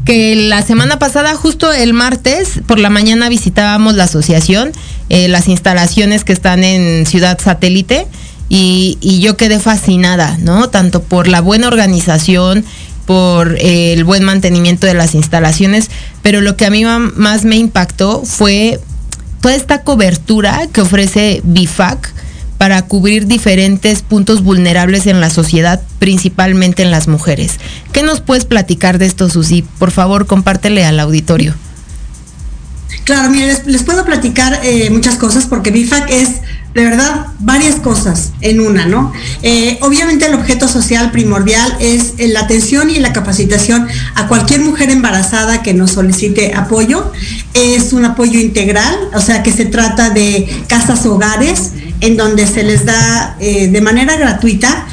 que 0.03 0.35
la 0.35 0.61
semana 0.61 0.99
pasada, 0.99 1.35
justo 1.35 1.71
el 1.71 1.93
martes, 1.93 2.59
por 2.67 2.79
la 2.79 2.89
mañana 2.89 3.29
visitábamos 3.29 3.93
la 3.93 4.03
asociación, 4.03 4.73
las 5.07 5.47
instalaciones 5.47 6.25
que 6.25 6.33
están 6.33 6.65
en 6.65 7.05
Ciudad 7.05 7.39
Satélite, 7.41 8.07
y, 8.53 9.19
yo 9.21 9.37
quedé 9.37 9.59
fascinada, 9.59 10.37
¿no? 10.41 10.69
Tanto 10.69 11.01
por 11.01 11.29
la 11.29 11.39
buena 11.39 11.67
organización, 11.67 12.65
por 13.05 13.55
eh, 13.59 13.93
el 13.93 14.03
buen 14.03 14.23
mantenimiento 14.23 14.87
de 14.87 14.93
las 14.93 15.15
instalaciones, 15.15 15.89
pero 16.21 16.41
lo 16.41 16.57
que 16.57 16.65
a 16.65 16.69
mí 16.69 16.83
más 16.83 17.45
me 17.45 17.55
impactó 17.55 18.23
fue 18.25 18.79
toda 19.39 19.55
esta 19.55 19.83
cobertura 19.83 20.67
que 20.73 20.81
ofrece 20.81 21.41
BIFAC 21.45 22.13
para 22.57 22.81
cubrir 22.83 23.25
diferentes 23.25 24.01
puntos 24.01 24.43
vulnerables 24.43 25.07
en 25.07 25.21
la 25.21 25.29
sociedad, 25.29 25.81
principalmente 25.99 26.83
en 26.83 26.91
las 26.91 27.07
mujeres. 27.07 27.53
¿Qué 27.93 28.03
nos 28.03 28.19
puedes 28.19 28.43
platicar 28.43 28.97
de 28.97 29.05
esto, 29.05 29.29
Susi? 29.29 29.63
Por 29.79 29.91
favor, 29.91 30.27
compártele 30.27 30.83
al 30.83 30.99
auditorio. 30.99 31.55
Claro, 33.11 33.29
mire, 33.29 33.57
les, 33.65 33.83
puedo 33.83 34.05
platicar 34.05 34.61
eh, 34.63 34.89
muchas 34.89 35.15
cosas 35.15 35.45
porque 35.45 35.69
BIFAC 35.69 36.09
es 36.09 36.29
de 36.73 36.85
verdad 36.85 37.25
varias 37.39 37.75
cosas 37.75 38.31
en 38.39 38.61
una, 38.61 38.85
¿no? 38.85 39.11
Eh, 39.43 39.77
obviamente 39.81 40.27
el 40.27 40.33
objeto 40.33 40.69
social 40.69 41.11
primordial 41.11 41.75
es 41.81 42.13
eh, 42.19 42.29
la 42.29 42.39
atención 42.39 42.89
y 42.89 42.99
la 42.99 43.11
capacitación 43.11 43.85
a 44.15 44.29
cualquier 44.29 44.61
mujer 44.61 44.91
embarazada 44.91 45.61
que 45.61 45.73
nos 45.73 45.91
solicite 45.91 46.53
apoyo. 46.55 47.11
Es 47.53 47.91
un 47.91 48.05
apoyo 48.05 48.39
integral, 48.39 48.95
o 49.13 49.19
sea 49.19 49.43
que 49.43 49.51
se 49.51 49.65
trata 49.65 50.11
de 50.11 50.47
casas 50.67 51.05
hogares 51.05 51.71
en 51.99 52.15
donde 52.15 52.47
se 52.47 52.63
les 52.63 52.85
da 52.85 53.35
de 53.41 53.81
manera 53.81 54.15
gratuita 54.15 54.87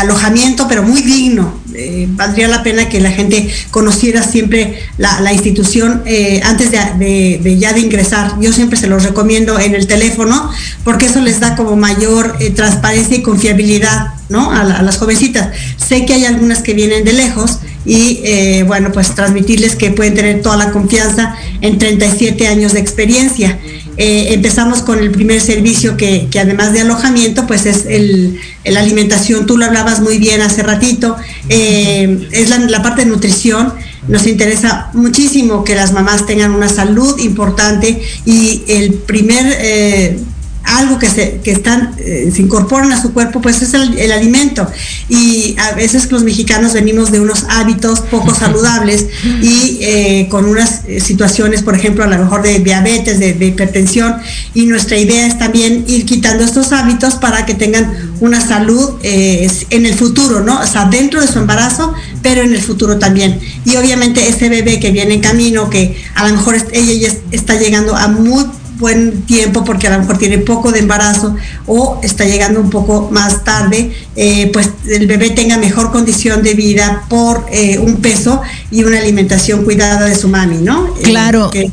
alojamiento, 0.00 0.66
pero 0.66 0.82
muy 0.82 1.02
digno. 1.02 1.60
Eh, 1.76 2.06
valdría 2.10 2.46
la 2.46 2.62
pena 2.62 2.88
que 2.88 3.00
la 3.00 3.10
gente 3.10 3.52
conociera 3.72 4.22
siempre 4.22 4.78
la, 4.96 5.32
institución 5.32 6.02
eh, 6.06 6.40
antes 6.44 6.70
de, 6.70 7.56
ya 7.58 7.72
de 7.72 7.80
ingresar. 7.80 8.34
Yo 8.40 8.52
siempre 8.52 8.78
se 8.78 8.86
los 8.86 9.02
recomiendo 9.02 9.58
en 9.58 9.74
el 9.74 9.86
teléfono 9.86 10.50
porque 10.84 11.06
eso 11.06 11.20
les 11.20 11.40
da 11.40 11.56
como 11.56 11.74
mayor 11.74 12.36
eh, 12.38 12.50
transparencia 12.50 13.16
y 13.16 13.22
confiabilidad 13.22 14.14
¿no? 14.28 14.52
a, 14.52 14.62
la- 14.64 14.76
a 14.78 14.82
las 14.82 14.98
jovencitas. 14.98 15.48
Sé 15.76 16.06
que 16.06 16.14
hay 16.14 16.24
algunas 16.26 16.62
que 16.62 16.74
vienen 16.74 17.04
de 17.04 17.12
lejos 17.12 17.58
y 17.86 18.62
bueno, 18.62 18.92
pues 18.92 19.14
transmitirles 19.14 19.76
que 19.76 19.90
pueden 19.90 20.14
tener 20.14 20.40
toda 20.40 20.56
la 20.56 20.70
confianza 20.70 21.36
en 21.60 21.76
37 21.76 22.46
años 22.48 22.72
de 22.72 22.80
experiencia. 22.80 23.58
Eh, 23.96 24.34
empezamos 24.34 24.82
con 24.82 24.98
el 24.98 25.10
primer 25.10 25.40
servicio 25.40 25.96
que, 25.96 26.28
que 26.30 26.40
además 26.40 26.72
de 26.72 26.80
alojamiento, 26.80 27.46
pues 27.46 27.66
es 27.66 27.86
el, 27.86 28.38
la 28.64 28.80
alimentación. 28.80 29.46
Tú 29.46 29.56
lo 29.56 29.66
hablabas 29.66 30.00
muy 30.00 30.18
bien 30.18 30.40
hace 30.40 30.62
ratito. 30.62 31.16
eh, 31.48 32.28
es 32.32 32.50
la, 32.50 32.82
parte 32.82 33.04
de 33.04 33.10
nutrición. 33.10 33.72
Nos 34.08 34.26
interesa 34.26 34.90
muchísimo 34.92 35.64
que 35.64 35.74
las 35.74 35.92
mamás 35.92 36.26
tengan 36.26 36.54
una 36.54 36.68
salud 36.68 37.18
importante 37.20 38.02
y 38.26 38.62
el 38.68 38.94
primer 38.94 39.44
eh, 39.60 40.18
algo 40.64 40.98
que 40.98 41.08
se, 41.08 41.40
que 41.44 41.50
están, 41.52 41.94
eh, 41.98 42.30
se 42.34 42.42
incorporan 42.42 42.92
a 42.92 43.00
su 43.00 43.12
cuerpo, 43.12 43.40
pues 43.40 43.62
es 43.62 43.74
el, 43.74 43.98
el 43.98 44.12
alimento. 44.12 44.66
Y 45.08 45.54
a 45.58 45.72
veces 45.72 46.10
los 46.10 46.24
mexicanos 46.24 46.72
venimos 46.72 47.12
de 47.12 47.20
unos 47.20 47.44
hábitos 47.48 48.00
poco 48.00 48.34
saludables 48.34 49.06
y 49.42 49.78
eh, 49.82 50.26
con 50.30 50.46
unas 50.46 50.82
eh, 50.86 51.00
situaciones, 51.00 51.62
por 51.62 51.74
ejemplo, 51.74 52.04
a 52.04 52.06
lo 52.06 52.18
mejor 52.18 52.42
de 52.42 52.58
diabetes, 52.60 53.18
de, 53.18 53.34
de 53.34 53.46
hipertensión, 53.46 54.16
y 54.54 54.66
nuestra 54.66 54.96
idea 54.98 55.26
es 55.26 55.38
también 55.38 55.84
ir 55.86 56.06
quitando 56.06 56.44
estos 56.44 56.72
hábitos 56.72 57.14
para 57.16 57.44
que 57.46 57.54
tengan 57.54 58.14
una 58.20 58.40
salud 58.40 58.94
eh, 59.02 59.50
en 59.70 59.86
el 59.86 59.94
futuro, 59.94 60.40
¿no? 60.42 60.60
O 60.60 60.66
sea, 60.66 60.86
dentro 60.86 61.20
de 61.20 61.26
su 61.28 61.38
embarazo, 61.38 61.92
pero 62.22 62.42
en 62.42 62.54
el 62.54 62.62
futuro 62.62 62.98
también. 62.98 63.38
Y 63.64 63.76
obviamente 63.76 64.26
ese 64.28 64.48
bebé 64.48 64.80
que 64.80 64.90
viene 64.90 65.14
en 65.14 65.20
camino, 65.20 65.68
que 65.70 66.02
a 66.14 66.26
lo 66.26 66.34
mejor 66.36 66.56
ella 66.72 66.92
ya 66.94 67.08
es- 67.08 67.18
está 67.32 67.54
llegando 67.56 67.94
a 67.96 68.08
muy 68.08 68.44
buen 68.78 69.22
tiempo 69.22 69.64
porque 69.64 69.86
a 69.86 69.90
lo 69.90 69.98
mejor 70.00 70.18
tiene 70.18 70.38
poco 70.38 70.72
de 70.72 70.80
embarazo 70.80 71.36
o 71.66 72.00
está 72.02 72.24
llegando 72.24 72.60
un 72.60 72.70
poco 72.70 73.08
más 73.12 73.44
tarde, 73.44 73.92
eh, 74.16 74.50
pues 74.52 74.70
el 74.88 75.06
bebé 75.06 75.30
tenga 75.30 75.56
mejor 75.58 75.90
condición 75.92 76.42
de 76.42 76.54
vida 76.54 77.04
por 77.08 77.46
eh, 77.50 77.78
un 77.78 77.96
peso 77.96 78.40
y 78.70 78.84
una 78.84 78.98
alimentación 78.98 79.64
cuidada 79.64 80.06
de 80.06 80.14
su 80.16 80.28
mami, 80.28 80.58
¿no? 80.58 80.88
Eh, 80.98 81.02
Claro. 81.04 81.50
que, 81.50 81.70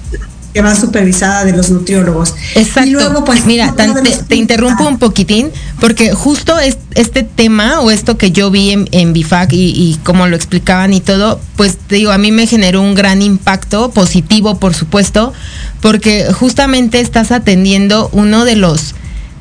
que 0.54 0.62
va 0.62 0.76
supervisada 0.76 1.46
de 1.46 1.54
los 1.54 1.70
nutriólogos. 1.70 2.36
Exacto. 2.56 2.90
Y 2.90 2.92
luego, 2.92 3.24
pues, 3.24 3.46
Mira, 3.46 3.74
tan- 3.74 3.94
te, 4.28 4.36
interrumpo 4.36 4.86
un 4.86 5.00
poquitín, 5.00 5.50
porque 5.80 6.12
justo 6.14 6.60
es- 6.60 6.78
este 6.94 7.24
tema 7.24 7.80
o 7.80 7.90
esto 7.90 8.18
que 8.18 8.32
yo 8.32 8.52
vi 8.52 8.72
en, 8.72 8.90
en 8.92 9.14
BIFAC 9.14 9.54
y, 9.54 9.58
y 9.70 10.00
como 10.04 10.28
lo 10.28 10.36
explicaban 10.36 10.94
y 10.94 11.00
todo, 11.00 11.40
pues 11.56 11.78
te 11.88 11.96
digo, 11.96 12.12
a 12.12 12.18
mí 12.18 12.32
me 12.34 12.48
generó 12.48 12.82
un 12.82 12.96
gran 12.96 13.22
impacto 13.22 13.92
positivo, 13.92 14.60
por 14.60 14.74
supuesto, 14.74 15.32
porque 15.82 16.28
justamente 16.32 17.00
estás 17.00 17.32
atendiendo 17.32 18.10
uno 18.14 18.46
de 18.46 18.56
los 18.56 18.96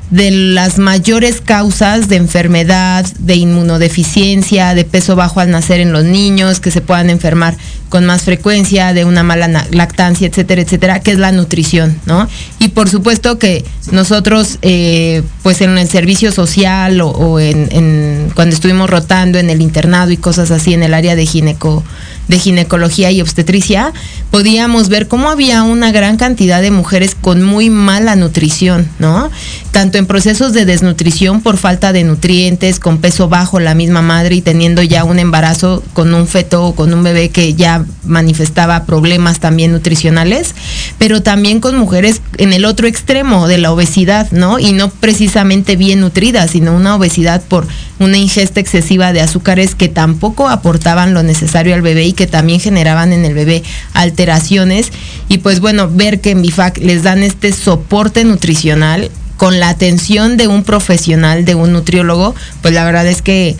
de 0.09 0.29
las 0.29 0.77
mayores 0.77 1.39
causas 1.39 2.09
de 2.09 2.17
enfermedad, 2.17 3.05
de 3.19 3.35
inmunodeficiencia, 3.35 4.73
de 4.75 4.83
peso 4.83 5.15
bajo 5.15 5.39
al 5.39 5.51
nacer 5.51 5.79
en 5.79 5.93
los 5.93 6.03
niños, 6.03 6.59
que 6.59 6.69
se 6.69 6.81
puedan 6.81 7.09
enfermar 7.09 7.55
con 7.87 8.05
más 8.05 8.23
frecuencia, 8.23 8.93
de 8.93 9.05
una 9.05 9.23
mala 9.23 9.47
lactancia, 9.71 10.27
etcétera, 10.27 10.61
etcétera, 10.63 10.99
que 10.99 11.11
es 11.11 11.17
la 11.17 11.31
nutrición, 11.31 11.97
¿no? 12.05 12.27
Y 12.59 12.67
por 12.69 12.89
supuesto 12.89 13.39
que 13.39 13.63
nosotros, 13.93 14.57
eh, 14.63 15.23
pues 15.43 15.61
en 15.61 15.77
el 15.77 15.87
servicio 15.87 16.33
social 16.33 16.99
o, 16.99 17.39
en- 17.39 18.31
cuando 18.35 18.53
estuvimos 18.53 18.89
rotando 18.89 19.39
en 19.39 19.49
el 19.49 19.61
internado 19.61 20.11
y 20.11 20.17
cosas 20.17 20.51
así 20.51 20.73
en 20.73 20.83
el 20.83 20.93
área 20.93 21.15
de 21.15 21.25
gineco 21.25 21.85
de 22.27 22.39
ginecología 22.39 23.11
y 23.11 23.21
obstetricia, 23.21 23.93
podíamos 24.29 24.89
ver 24.89 25.07
cómo 25.07 25.29
había 25.29 25.63
una 25.63 25.91
gran 25.91 26.17
cantidad 26.17 26.61
de 26.61 26.71
mujeres 26.71 27.15
con 27.19 27.43
muy 27.43 27.69
mala 27.69 28.15
nutrición, 28.15 28.87
¿no? 28.99 29.29
Tanto 29.71 29.97
en 29.97 30.05
procesos 30.05 30.53
de 30.53 30.65
desnutrición 30.65 31.41
por 31.41 31.57
falta 31.57 31.93
de 31.93 32.03
nutrientes, 32.03 32.79
con 32.79 32.99
peso 32.99 33.27
bajo 33.27 33.59
la 33.59 33.75
misma 33.75 34.01
madre 34.01 34.35
y 34.35 34.41
teniendo 34.41 34.81
ya 34.81 35.03
un 35.03 35.19
embarazo 35.19 35.83
con 35.93 36.13
un 36.13 36.27
feto 36.27 36.65
o 36.65 36.75
con 36.75 36.93
un 36.93 37.03
bebé 37.03 37.29
que 37.29 37.53
ya 37.53 37.85
manifestaba 38.03 38.85
problemas 38.85 39.39
también 39.39 39.71
nutricionales, 39.71 40.55
pero 40.97 41.21
también 41.21 41.59
con 41.59 41.77
mujeres 41.77 42.21
en 42.37 42.53
el 42.53 42.65
otro 42.65 42.87
extremo 42.87 43.47
de 43.47 43.57
la 43.57 43.71
obesidad, 43.71 44.31
¿no? 44.31 44.59
Y 44.59 44.73
no 44.73 44.89
precisamente 44.89 45.75
bien 45.75 45.99
nutridas, 45.99 46.51
sino 46.51 46.75
una 46.75 46.95
obesidad 46.95 47.41
por 47.41 47.67
una 47.99 48.17
ingesta 48.17 48.59
excesiva 48.59 49.13
de 49.13 49.21
azúcares 49.21 49.75
que 49.75 49.89
tampoco 49.89 50.49
aportaban 50.49 51.13
lo 51.13 51.23
necesario 51.23 51.75
al 51.75 51.81
bebé 51.81 52.05
y 52.11 52.13
que 52.13 52.27
también 52.27 52.59
generaban 52.59 53.13
en 53.13 53.23
el 53.23 53.33
bebé 53.33 53.63
alteraciones. 53.93 54.91
Y 55.29 55.37
pues 55.37 55.61
bueno, 55.61 55.89
ver 55.89 56.19
que 56.19 56.31
en 56.31 56.41
BIFAC 56.41 56.77
les 56.79 57.03
dan 57.03 57.23
este 57.23 57.53
soporte 57.53 58.25
nutricional 58.25 59.09
con 59.37 59.59
la 59.59 59.69
atención 59.69 60.35
de 60.35 60.47
un 60.47 60.63
profesional, 60.63 61.45
de 61.45 61.55
un 61.55 61.71
nutriólogo, 61.71 62.35
pues 62.61 62.73
la 62.73 62.83
verdad 62.83 63.07
es 63.07 63.21
que, 63.21 63.55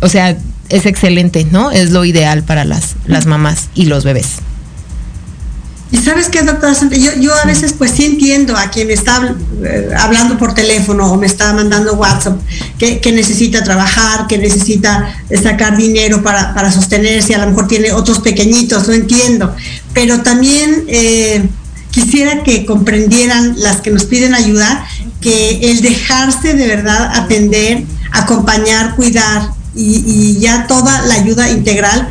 o 0.00 0.08
sea, 0.08 0.36
es 0.70 0.86
excelente, 0.86 1.46
¿no? 1.52 1.70
Es 1.70 1.90
lo 1.90 2.04
ideal 2.04 2.42
para 2.42 2.64
las, 2.64 2.96
las 3.06 3.26
mamás 3.26 3.68
y 3.74 3.84
los 3.84 4.02
bebés. 4.02 4.38
Y 5.92 5.98
sabes 5.98 6.28
qué, 6.28 6.42
doctora 6.42 6.74
Santa, 6.74 6.96
yo, 6.96 7.12
yo 7.20 7.32
a 7.32 7.44
veces 7.44 7.72
pues 7.72 7.92
sí 7.92 8.04
entiendo 8.04 8.56
a 8.56 8.70
quien 8.70 8.88
me 8.88 8.94
está 8.94 9.36
eh, 9.64 9.90
hablando 9.96 10.36
por 10.36 10.52
teléfono 10.52 11.12
o 11.12 11.16
me 11.16 11.26
está 11.26 11.52
mandando 11.52 11.94
WhatsApp 11.94 12.40
que, 12.76 12.98
que 13.00 13.12
necesita 13.12 13.62
trabajar, 13.62 14.26
que 14.26 14.36
necesita 14.36 15.14
sacar 15.40 15.76
dinero 15.76 16.24
para, 16.24 16.54
para 16.54 16.72
sostenerse, 16.72 17.36
a 17.36 17.38
lo 17.38 17.48
mejor 17.48 17.68
tiene 17.68 17.92
otros 17.92 18.18
pequeñitos, 18.18 18.88
no 18.88 18.94
entiendo. 18.94 19.54
Pero 19.94 20.22
también 20.22 20.84
eh, 20.88 21.48
quisiera 21.92 22.42
que 22.42 22.66
comprendieran 22.66 23.54
las 23.56 23.76
que 23.76 23.90
nos 23.90 24.06
piden 24.06 24.34
ayuda 24.34 24.84
que 25.20 25.70
el 25.70 25.82
dejarse 25.82 26.54
de 26.54 26.66
verdad 26.66 27.12
atender, 27.14 27.84
acompañar, 28.10 28.96
cuidar 28.96 29.50
y, 29.76 30.02
y 30.04 30.40
ya 30.40 30.66
toda 30.66 31.02
la 31.02 31.14
ayuda 31.14 31.48
integral 31.48 32.08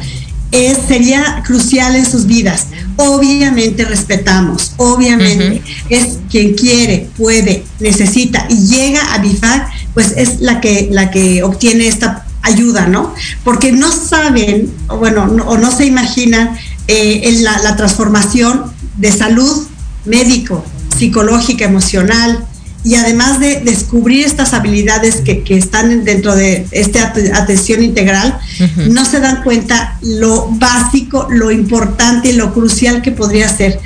es, 0.51 0.77
sería 0.87 1.43
crucial 1.45 1.95
en 1.95 2.05
sus 2.05 2.25
vidas. 2.25 2.67
Obviamente 2.97 3.85
respetamos, 3.85 4.73
obviamente 4.77 5.61
es 5.89 6.19
quien 6.29 6.53
quiere, 6.53 7.09
puede, 7.17 7.63
necesita 7.79 8.45
y 8.49 8.67
llega 8.67 9.13
a 9.13 9.19
BIFAC, 9.19 9.69
pues 9.93 10.13
es 10.15 10.41
la 10.41 10.61
que, 10.61 10.89
la 10.91 11.11
que 11.11 11.43
obtiene 11.43 11.87
esta 11.87 12.25
ayuda, 12.41 12.87
¿no? 12.87 13.13
Porque 13.43 13.71
no 13.71 13.91
saben, 13.91 14.71
o 14.87 14.97
bueno, 14.97 15.27
no, 15.27 15.45
o 15.45 15.57
no 15.57 15.71
se 15.71 15.85
imaginan 15.85 16.57
eh, 16.87 17.21
en 17.23 17.43
la, 17.43 17.57
la 17.59 17.75
transformación 17.75 18.71
de 18.97 19.11
salud 19.11 19.67
médico, 20.05 20.63
psicológica, 20.95 21.65
emocional, 21.65 22.45
y 22.85 22.95
además 22.95 23.39
de 23.39 23.61
descubrir 23.61 24.25
estas 24.25 24.53
habilidades 24.53 25.17
que, 25.17 25.41
que 25.43 25.57
están 25.57 26.05
dentro 26.05 26.35
de 26.35 26.67
esta 26.71 27.07
at- 27.07 27.33
atención 27.33 27.83
integral, 27.83 28.37
no 28.89 29.03
se 29.03 29.19
dan 29.19 29.43
cuenta 29.43 29.97
lo 30.01 30.47
básico, 30.51 31.27
lo 31.29 31.51
importante 31.51 32.29
y 32.29 32.33
lo 32.33 32.53
crucial 32.53 33.01
que 33.01 33.11
podría 33.11 33.49
ser. 33.49 33.79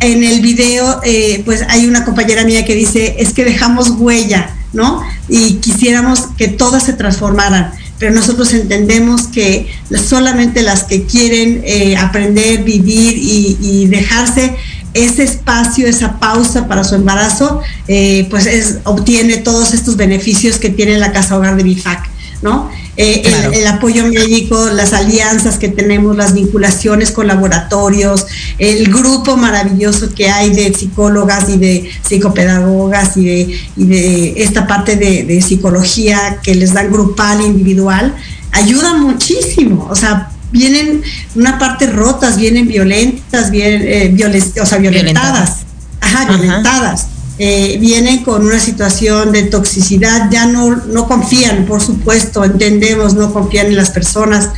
En 0.00 0.22
el 0.24 0.40
video, 0.40 1.00
eh, 1.04 1.42
pues 1.44 1.62
hay 1.68 1.86
una 1.86 2.04
compañera 2.04 2.44
mía 2.44 2.64
que 2.64 2.74
dice, 2.74 3.16
es 3.18 3.32
que 3.32 3.44
dejamos 3.44 3.90
huella, 3.90 4.50
¿no? 4.72 5.02
Y 5.28 5.54
quisiéramos 5.54 6.20
que 6.38 6.48
todas 6.48 6.84
se 6.84 6.92
transformaran 6.92 7.72
pero 7.96 8.12
nosotros 8.12 8.52
entendemos 8.52 9.28
que 9.28 9.68
solamente 10.08 10.62
las 10.62 10.82
que 10.82 11.04
quieren 11.04 11.62
eh, 11.64 11.96
aprender, 11.96 12.64
vivir 12.64 13.16
y, 13.16 13.56
y 13.62 13.86
dejarse 13.86 14.56
ese 14.94 15.24
espacio, 15.24 15.86
esa 15.86 16.18
pausa 16.18 16.66
para 16.68 16.84
su 16.84 16.94
embarazo, 16.94 17.60
eh, 17.88 18.26
pues 18.30 18.46
es, 18.46 18.78
obtiene 18.84 19.38
todos 19.38 19.74
estos 19.74 19.96
beneficios 19.96 20.58
que 20.58 20.70
tiene 20.70 20.98
la 20.98 21.12
Casa 21.12 21.36
Hogar 21.36 21.56
de 21.56 21.64
BIFAC, 21.64 22.08
¿no? 22.42 22.70
Eh, 22.96 23.22
Claro. 23.24 23.52
el, 23.52 23.58
el 23.58 23.66
apoyo 23.66 24.06
médico, 24.06 24.68
las 24.70 24.92
alianzas 24.92 25.58
que 25.58 25.68
tenemos, 25.68 26.16
las 26.16 26.32
vinculaciones 26.32 27.10
con 27.10 27.26
laboratorios, 27.26 28.24
el 28.58 28.86
grupo 28.92 29.36
maravilloso 29.36 30.14
que 30.14 30.28
hay 30.30 30.50
de 30.50 30.72
psicólogas 30.72 31.48
y 31.48 31.58
de 31.58 31.90
psicopedagogas 32.08 33.16
y 33.16 33.24
de, 33.24 33.60
y 33.76 33.84
de 33.86 34.34
esta 34.44 34.68
parte 34.68 34.94
de, 34.94 35.24
de 35.24 35.42
psicología 35.42 36.38
que 36.40 36.54
les 36.54 36.72
dan 36.72 36.92
grupal 36.92 37.40
e 37.40 37.46
individual, 37.46 38.14
ayuda 38.52 38.94
muchísimo. 38.94 39.88
O 39.90 39.96
sea, 39.96 40.30
vienen 40.54 41.02
una 41.34 41.58
parte 41.58 41.88
rotas, 41.88 42.36
vienen 42.36 42.68
violentas, 42.68 43.50
vienen, 43.50 43.82
eh, 43.84 44.60
o 44.62 44.66
sea, 44.66 44.78
violentadas. 44.78 45.64
Ajá, 46.00 46.26
violentadas. 46.26 47.08
Eh, 47.36 47.78
vienen 47.80 48.22
con 48.22 48.46
una 48.46 48.60
situación 48.60 49.32
de 49.32 49.42
toxicidad, 49.42 50.30
ya 50.30 50.46
no, 50.46 50.76
no 50.76 51.08
confían, 51.08 51.66
por 51.66 51.80
supuesto, 51.80 52.44
entendemos, 52.44 53.14
no 53.14 53.32
confían 53.32 53.66
en 53.66 53.76
las 53.76 53.90
personas, 53.90 54.50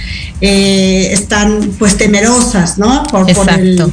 eh, 0.43 1.09
están 1.11 1.73
pues 1.79 1.97
temerosas, 1.97 2.77
¿no? 2.77 3.03
Por, 3.05 3.33
por 3.33 3.49
el, 3.51 3.91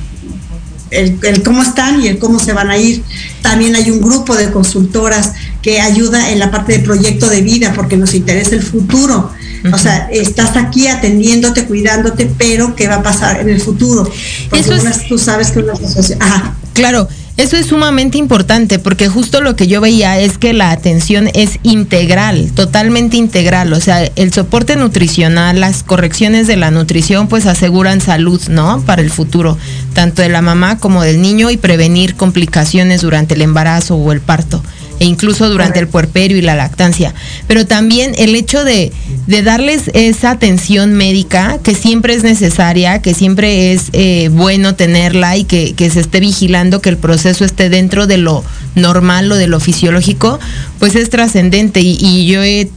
el, 0.92 1.44
cómo 1.44 1.64
están 1.64 2.02
y 2.02 2.10
el 2.10 2.20
cómo 2.20 2.38
se 2.40 2.52
van 2.52 2.70
a 2.70 2.78
ir. 2.78 3.02
También 3.42 3.78
hay 3.78 3.90
un 3.90 4.02
grupo 4.02 4.36
de 4.36 4.52
consultoras 4.52 5.32
que 5.62 5.80
ayuda 5.80 6.32
en 6.32 6.40
la 6.40 6.52
parte 6.52 6.74
de 6.74 6.80
proyecto 6.80 7.30
de 7.30 7.42
vida 7.42 7.72
porque 7.74 7.96
nos 7.96 8.14
interesa 8.14 8.56
el 8.56 8.64
futuro. 8.64 9.32
O 9.72 9.78
sea, 9.78 10.10
estás 10.12 10.58
aquí 10.58 10.88
atendiéndote, 10.88 11.66
cuidándote, 11.66 12.30
pero 12.38 12.76
¿qué 12.76 12.88
va 12.88 12.96
a 12.96 13.04
pasar 13.04 13.40
en 13.40 13.50
el 13.50 13.62
futuro? 13.62 14.10
Eso 14.52 14.74
es, 14.74 15.08
tú 15.08 15.18
sabes 15.18 15.52
que 15.52 15.60
una 15.60 15.74
asociación... 15.74 16.22
Ajá. 16.22 16.56
Claro, 16.74 17.08
eso 17.36 17.56
es 17.56 17.68
sumamente 17.68 18.18
importante 18.18 18.78
porque 18.78 19.08
justo 19.08 19.42
lo 19.42 19.56
que 19.56 19.68
yo 19.68 19.82
veía 19.82 20.20
es 20.20 20.38
que 20.38 20.54
la 20.54 20.72
atención 20.72 21.30
es 21.34 21.60
integral, 21.64 22.52
totalmente 22.54 23.18
integral. 23.18 23.74
O 23.74 23.80
sea, 23.80 24.04
el 24.16 24.34
soporte 24.34 24.76
nutricional, 24.76 25.60
las 25.60 25.82
correcciones 25.82 26.46
de 26.46 26.58
la 26.58 26.70
nutrición, 26.70 27.28
pues 27.28 27.46
aseguran 27.46 28.02
salud, 28.02 28.42
¿no? 28.50 28.82
Para 28.86 29.02
el 29.02 29.10
futuro, 29.10 29.58
tanto 29.94 30.22
de 30.22 30.30
la 30.30 30.42
mamá 30.42 30.78
como 30.78 31.02
del 31.02 31.22
niño 31.22 31.50
y 31.50 31.58
prevenir 31.58 32.16
complicaciones 32.16 33.02
durante 33.02 33.34
el 33.36 33.42
embarazo 33.42 33.96
o 33.96 34.12
el 34.12 34.22
parto 34.22 34.62
e 35.04 35.06
incluso 35.06 35.50
durante 35.50 35.80
el 35.80 35.90
puerperio 35.90 36.38
y 36.38 36.42
la 36.42 36.56
lactancia. 36.56 37.14
Pero 37.46 37.68
también 37.68 38.14
el 38.18 38.36
hecho 38.36 38.64
de, 38.64 38.94
darles 39.28 39.92
esa 39.94 40.32
atención 40.32 40.94
médica 40.94 41.58
que 41.62 41.76
siempre 41.76 42.14
es 42.14 42.24
necesaria, 42.24 43.02
que 43.02 43.14
siempre 43.14 43.74
es 43.74 43.90
eh, 43.92 44.30
bueno 44.32 44.76
tenerla 44.76 45.36
y 45.36 45.44
que, 45.44 45.76
se 45.92 46.00
esté 46.00 46.22
vigilando 46.22 46.80
que 46.80 46.88
el 46.88 46.96
proceso 46.96 47.44
esté 47.44 47.68
dentro 47.68 48.08
de 48.08 48.18
lo 48.18 48.46
normal 48.76 49.30
o 49.30 49.36
de 49.36 49.48
lo 49.48 49.60
fisiológico, 49.60 50.40
pues 50.80 50.96
es 50.96 51.10
trascendente. 51.10 51.82
Y, 51.82 51.98
y 52.00 52.26
yo 52.26 52.42
he 52.42 52.72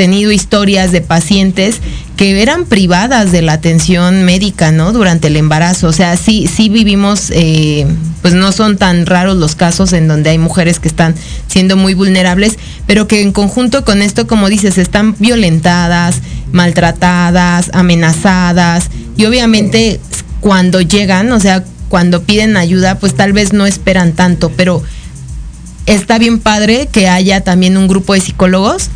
tenido 0.00 0.32
historias 0.32 0.92
de 0.92 1.02
pacientes 1.02 1.76
que 2.16 2.40
eran 2.40 2.64
privadas 2.64 3.32
de 3.32 3.42
la 3.42 3.52
atención 3.52 4.24
médica, 4.24 4.72
¿no? 4.72 4.94
Durante 4.94 5.26
el 5.26 5.36
embarazo. 5.36 5.88
O 5.88 5.92
sea, 5.92 6.16
sí, 6.16 6.48
sí 6.50 6.70
vivimos, 6.70 7.30
eh, 7.34 7.86
pues 8.22 8.32
no 8.32 8.50
son 8.50 8.78
tan 8.78 9.04
raros 9.04 9.36
los 9.36 9.56
casos 9.56 9.92
en 9.92 10.08
donde 10.08 10.30
hay 10.30 10.38
mujeres 10.38 10.80
que 10.80 10.88
están 10.88 11.14
siendo 11.48 11.76
muy 11.76 11.92
vulnerables, 11.92 12.58
pero 12.86 13.06
que 13.08 13.20
en 13.20 13.32
conjunto 13.32 13.84
con 13.84 14.00
esto, 14.00 14.26
como 14.26 14.48
dices, 14.48 14.78
están 14.78 15.16
violentadas, 15.18 16.20
maltratadas, 16.50 17.68
amenazadas, 17.74 18.88
y 19.18 19.26
obviamente 19.26 20.00
cuando 20.40 20.80
llegan, 20.80 21.30
o 21.30 21.40
sea, 21.40 21.62
cuando 21.90 22.22
piden 22.22 22.56
ayuda, 22.56 22.98
pues 22.98 23.14
tal 23.14 23.34
vez 23.34 23.52
no 23.52 23.66
esperan 23.66 24.14
tanto, 24.14 24.50
pero 24.56 24.82
está 25.84 26.16
bien 26.16 26.38
padre 26.38 26.88
que 26.90 27.06
haya 27.06 27.42
también 27.42 27.76
un 27.76 27.86
grupo 27.86 28.14
de 28.14 28.20
psicólogos 28.22 28.88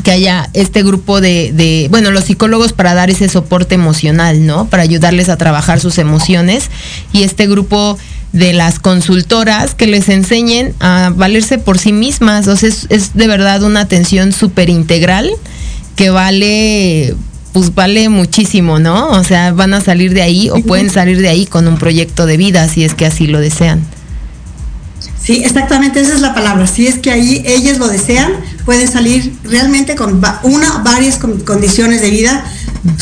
que 0.00 0.10
haya 0.10 0.48
este 0.52 0.82
grupo 0.82 1.20
de, 1.20 1.88
bueno, 1.90 2.10
los 2.10 2.24
psicólogos 2.24 2.72
para 2.72 2.94
dar 2.94 3.10
ese 3.10 3.28
soporte 3.28 3.74
emocional, 3.74 4.46
¿no? 4.46 4.66
Para 4.66 4.82
ayudarles 4.82 5.28
a 5.28 5.36
trabajar 5.36 5.80
sus 5.80 5.98
emociones 5.98 6.70
y 7.12 7.22
este 7.22 7.46
grupo 7.46 7.98
de 8.32 8.52
las 8.52 8.78
consultoras 8.78 9.74
que 9.74 9.86
les 9.86 10.08
enseñen 10.08 10.74
a 10.80 11.12
valerse 11.14 11.58
por 11.58 11.78
sí 11.78 11.92
mismas. 11.92 12.46
O 12.48 12.56
sea, 12.56 12.68
es, 12.68 12.86
es 12.90 13.14
de 13.14 13.26
verdad 13.26 13.62
una 13.62 13.80
atención 13.80 14.32
súper 14.32 14.70
integral 14.70 15.30
que 15.96 16.10
vale, 16.10 17.14
pues 17.52 17.74
vale 17.74 18.08
muchísimo, 18.08 18.78
¿no? 18.78 19.08
O 19.08 19.24
sea, 19.24 19.52
van 19.52 19.74
a 19.74 19.80
salir 19.80 20.14
de 20.14 20.22
ahí 20.22 20.48
o 20.50 20.60
pueden 20.62 20.90
salir 20.90 21.20
de 21.20 21.28
ahí 21.28 21.46
con 21.46 21.66
un 21.66 21.76
proyecto 21.76 22.26
de 22.26 22.36
vida 22.36 22.68
si 22.68 22.84
es 22.84 22.94
que 22.94 23.06
así 23.06 23.26
lo 23.26 23.40
desean. 23.40 23.80
Sí, 25.22 25.42
exactamente, 25.44 26.00
esa 26.00 26.14
es 26.14 26.20
la 26.20 26.34
palabra. 26.34 26.66
Si 26.66 26.86
es 26.86 26.98
que 26.98 27.10
ahí 27.10 27.42
ellas 27.44 27.78
lo 27.78 27.88
desean, 27.88 28.32
pueden 28.64 28.90
salir 28.90 29.34
realmente 29.44 29.94
con 29.94 30.20
una 30.42 30.78
varias 30.78 31.18
condiciones 31.18 32.00
de 32.00 32.10
vida 32.10 32.44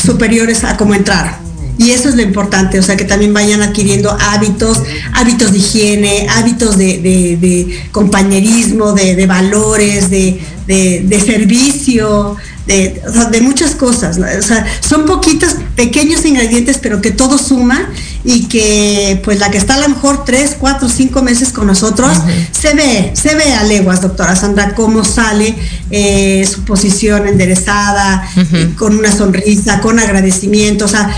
superiores 0.03 0.63
a 0.63 0.77
como 0.77 0.95
entraron. 0.95 1.49
Y 1.79 1.91
eso 1.91 2.09
es 2.09 2.15
lo 2.15 2.21
importante, 2.21 2.77
o 2.77 2.83
sea, 2.83 2.97
que 2.97 3.05
también 3.05 3.33
vayan 3.33 3.61
adquiriendo 3.61 4.11
hábitos, 4.19 4.81
hábitos 5.13 5.53
de 5.53 5.59
higiene, 5.59 6.27
hábitos 6.29 6.77
de, 6.77 7.87
compañerismo, 7.93 8.91
de, 8.91 9.25
valores, 9.25 10.09
de, 10.09 11.23
servicio, 11.25 12.35
de, 12.69 13.41
muchas 13.41 13.71
cosas. 13.71 14.17
O 14.17 14.41
sea, 14.41 14.65
son 14.81 15.05
poquitos 15.05 15.55
pequeños 15.75 16.25
ingredientes, 16.25 16.77
pero 16.77 17.01
que 17.01 17.11
todo 17.11 17.37
suma 17.37 17.89
y 18.23 18.45
que 18.45 19.19
pues 19.23 19.39
la 19.39 19.49
que 19.49 19.57
está 19.57 19.75
a 19.75 19.79
lo 19.79 19.89
mejor 19.89 20.25
tres, 20.25 20.55
cuatro, 20.59 20.89
cinco 20.89 21.23
meses 21.23 21.49
con 21.49 21.67
nosotros, 21.67 22.11
se 22.51 22.73
ve, 22.73 23.11
se 23.13 23.33
ve 23.35 23.53
a 23.53 23.63
leguas, 23.63 24.01
doctora 24.01 24.35
Sandra, 24.35 24.75
cómo 24.75 25.03
sale 25.03 25.55
eh, 25.89 26.47
su 26.51 26.63
posición 26.63 27.27
enderezada, 27.27 28.29
eh, 28.35 28.69
con 28.77 28.97
una 28.97 29.11
sonrisa, 29.11 29.79
con 29.79 29.97
agradecimiento. 29.99 30.85
O 30.85 30.89
sea, 30.89 31.09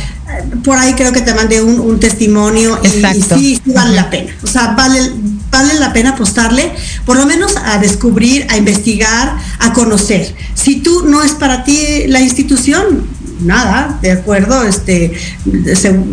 por 0.64 0.78
ahí 0.78 0.94
creo 0.94 1.12
que 1.12 1.22
te 1.22 1.34
mandé 1.34 1.62
un, 1.62 2.00
testimonio 2.00 2.80
y, 2.84 2.88
sí, 2.88 3.22
sí, 3.22 3.62
vale 3.66 3.96
la 3.96 4.10
pena. 4.10 4.32
O 4.44 4.48
sea, 4.48 4.74
vale, 4.78 5.12
vale 5.52 5.76
la 5.76 5.94
pena 5.94 6.12
apostarle, 6.12 6.72
por 7.06 7.18
lo 7.18 7.26
menos 7.26 7.56
a 7.58 7.78
descubrir, 7.78 8.48
a 8.50 8.58
investigar, 8.58 9.38
a 9.60 9.74
conocer. 9.74 10.34
Si 10.56 10.78
tú 10.78 11.06
no 11.08 11.24
es 11.24 11.34
para 11.34 11.64
ti 11.64 12.08
la 12.08 12.22
institución, 12.22 13.08
nada, 13.42 14.00
de 14.02 14.12
acuerdo, 14.12 14.64
este, 14.64 15.12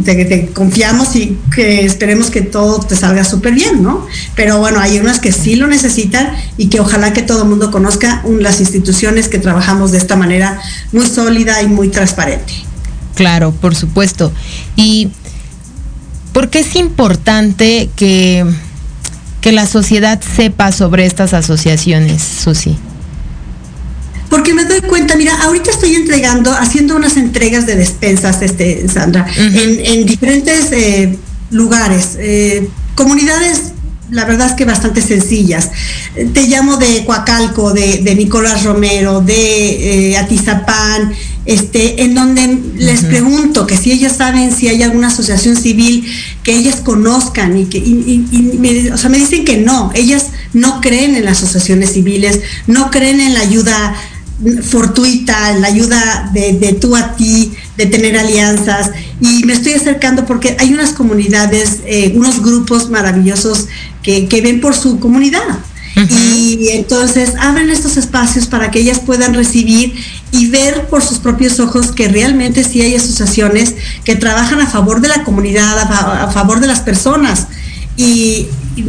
te, 0.05 0.51
confiamos 0.53 1.15
y 1.17 1.39
que 1.55 1.85
esperemos 1.85 2.31
que 2.31 2.41
todo 2.43 2.81
te 2.81 2.97
salga 2.97 3.25
súper 3.25 3.55
bien, 3.55 3.83
¿no? 3.83 4.07
Pero 4.35 4.59
bueno, 4.59 4.81
hay 4.81 4.99
unas 4.99 5.21
que 5.21 5.33
sí 5.33 5.57
lo 5.57 5.67
necesitan 5.67 6.31
y 6.57 6.69
que 6.69 6.81
ojalá 6.81 7.13
que 7.13 7.23
todo 7.23 7.43
el 7.43 7.49
mundo 7.49 7.71
conozca 7.71 8.23
las 8.41 8.61
instituciones 8.61 9.29
que 9.29 9.39
trabajamos 9.39 9.93
de 9.93 9.99
esta 9.99 10.17
manera 10.17 10.61
muy 10.93 11.07
sólida 11.07 11.63
y 11.63 11.69
muy 11.69 11.89
transparente. 11.89 12.53
Claro, 13.15 13.53
por 13.53 13.75
supuesto. 13.75 14.33
¿Y 14.77 15.09
por 16.33 16.51
qué 16.51 16.61
es 16.61 16.77
importante 16.77 17.91
que, 17.97 18.47
que 19.41 19.53
la 19.53 19.67
sociedad 19.67 20.21
sepa 20.21 20.73
sobre 20.73 21.07
estas 21.07 21.35
asociaciones, 21.35 22.23
Susi? 22.23 22.77
Porque 24.31 24.53
me 24.53 24.65
doy 24.65 24.81
cuenta, 24.83 25.17
mira, 25.17 25.35
ahorita 25.43 25.71
estoy 25.71 25.95
entregando, 25.95 26.53
haciendo 26.53 26.97
unas 26.97 27.17
entregas 27.17 27.67
de 27.67 27.77
despensas, 27.77 28.43
este, 28.43 28.87
Sandra, 28.89 29.27
en, 29.37 30.05
diferentes 30.05 30.71
eh, 30.73 31.19
lugares, 31.51 32.17
eh, 32.19 32.69
comunidades 32.95 33.73
la 34.11 34.25
verdad 34.25 34.49
es 34.49 34.53
que 34.55 34.65
bastante 34.65 35.03
sencillas. 35.03 35.71
Te 36.33 36.47
llamo 36.47 36.77
de 36.77 37.05
Coacalco, 37.05 37.73
de, 37.73 38.15
Nicolás 38.17 38.65
Romero, 38.65 39.21
de 39.21 40.11
eh, 40.13 40.17
Atizapán, 40.19 41.13
este, 41.45 42.03
en 42.03 42.15
donde 42.15 42.59
les 42.77 43.05
pregunto 43.05 43.67
que 43.67 43.77
si 43.77 43.91
ellas 43.91 44.17
saben 44.17 44.55
si 44.55 44.69
hay 44.69 44.83
alguna 44.83 45.09
asociación 45.09 45.57
civil 45.57 46.07
que 46.43 46.55
ellas 46.55 46.77
conozcan 46.77 47.57
y 47.57 47.65
que 47.65 47.81
me, 48.59 48.93
o 48.93 48.99
sea, 48.99 49.09
me 49.09 49.19
dicen 49.19 49.45
que 49.45 49.57
no, 49.57 49.91
ellas 49.95 50.27
no 50.53 50.81
creen 50.81 51.15
en 51.15 51.25
las 51.25 51.39
asociaciones 51.39 51.93
civiles, 51.93 52.41
no 52.67 52.91
creen 52.91 53.21
en 53.21 53.35
la 53.35 53.41
ayuda 53.41 53.95
fortuita, 54.63 55.53
en 55.53 55.63
la 55.63 55.69
ayuda 55.69 56.31
de, 56.33 56.77
tú 56.81 56.95
a 56.95 57.17
ti, 57.17 57.53
de 57.79 57.87
tener 57.87 58.19
alianzas. 58.19 58.91
Y 59.23 59.45
me 59.45 59.55
estoy 59.55 59.73
acercando 59.73 60.27
porque 60.27 60.57
hay 60.59 60.75
unas 60.75 60.91
comunidades, 60.91 61.79
eh, 61.87 62.13
unos 62.15 62.43
grupos 62.43 62.91
maravillosos 62.91 63.69
que, 64.03 64.29
que 64.29 64.43
ven 64.43 64.61
por 64.61 64.75
su 64.75 65.01
comunidad. 65.01 65.59
Y 65.97 66.69
entonces 66.69 67.33
abren 67.41 67.71
estos 67.71 67.97
espacios 67.97 68.47
para 68.47 68.71
que 68.71 68.79
ellas 68.79 69.01
puedan 69.01 69.35
recibir 69.35 69.95
y 70.31 70.47
ver 70.47 70.87
por 70.87 71.03
sus 71.03 71.19
propios 71.19 71.59
ojos 71.59 71.91
que 71.91 72.07
realmente 72.07 72.63
sí 72.63 72.81
hay 72.81 72.95
asociaciones 72.95 73.75
que 74.05 74.15
trabajan 74.15 74.61
a 74.61 74.67
favor 74.67 75.01
de 75.01 75.09
la 75.09 75.25
comunidad, 75.25 75.77
a, 75.77 76.31
favor 76.31 76.61
de 76.61 76.69
las 76.69 76.81
personas 76.81 77.49
y, 77.97 78.47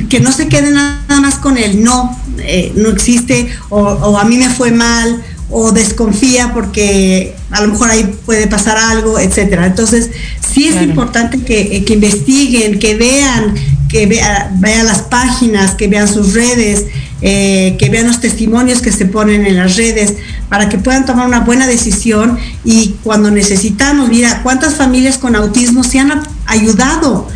que 0.07 0.19
no 0.19 0.31
se 0.31 0.47
queden 0.49 0.75
nada 0.75 1.19
más 1.19 1.35
con 1.35 1.57
el 1.57 1.83
no, 1.83 2.15
eh, 2.37 2.71
no 2.75 2.89
existe 2.89 3.49
o, 3.69 4.19
a 4.19 4.23
mí 4.25 4.37
me 4.37 4.49
fue 4.49 4.69
mal 4.69 5.23
o 5.51 5.71
desconfía 5.71 6.53
porque 6.53 7.35
a 7.51 7.61
lo 7.61 7.69
mejor 7.69 7.89
ahí 7.89 8.15
puede 8.25 8.47
pasar 8.47 8.77
algo, 8.77 9.19
etcétera. 9.19 9.65
Entonces, 9.65 10.11
sí 10.53 10.67
es 10.67 10.81
importante 10.81 11.41
que, 11.41 11.83
que, 11.83 11.93
investiguen, 11.93 12.79
que 12.79 12.95
vean, 12.95 13.55
que 13.87 14.05
vean 14.05 14.85
las 14.85 15.01
páginas, 15.03 15.75
que 15.75 15.87
vean 15.87 16.07
sus 16.07 16.33
redes, 16.33 16.85
eh, 17.21 17.75
que 17.77 17.89
vean 17.89 18.07
los 18.07 18.21
testimonios 18.21 18.81
que 18.81 18.91
se 18.91 19.05
ponen 19.05 19.45
en 19.45 19.57
las 19.57 19.75
redes, 19.75 20.13
para 20.47 20.69
que 20.69 20.77
puedan 20.77 21.05
tomar 21.05 21.27
una 21.27 21.41
buena 21.41 21.67
decisión 21.67 22.37
y 22.63 22.95
cuando 23.03 23.29
necesitamos, 23.31 24.09
mira, 24.09 24.41
cuántas 24.43 24.75
familias 24.75 25.17
con 25.17 25.35
autismo 25.35 25.83
se 25.83 25.99
han 25.99 26.23
ayudado, 26.45 27.27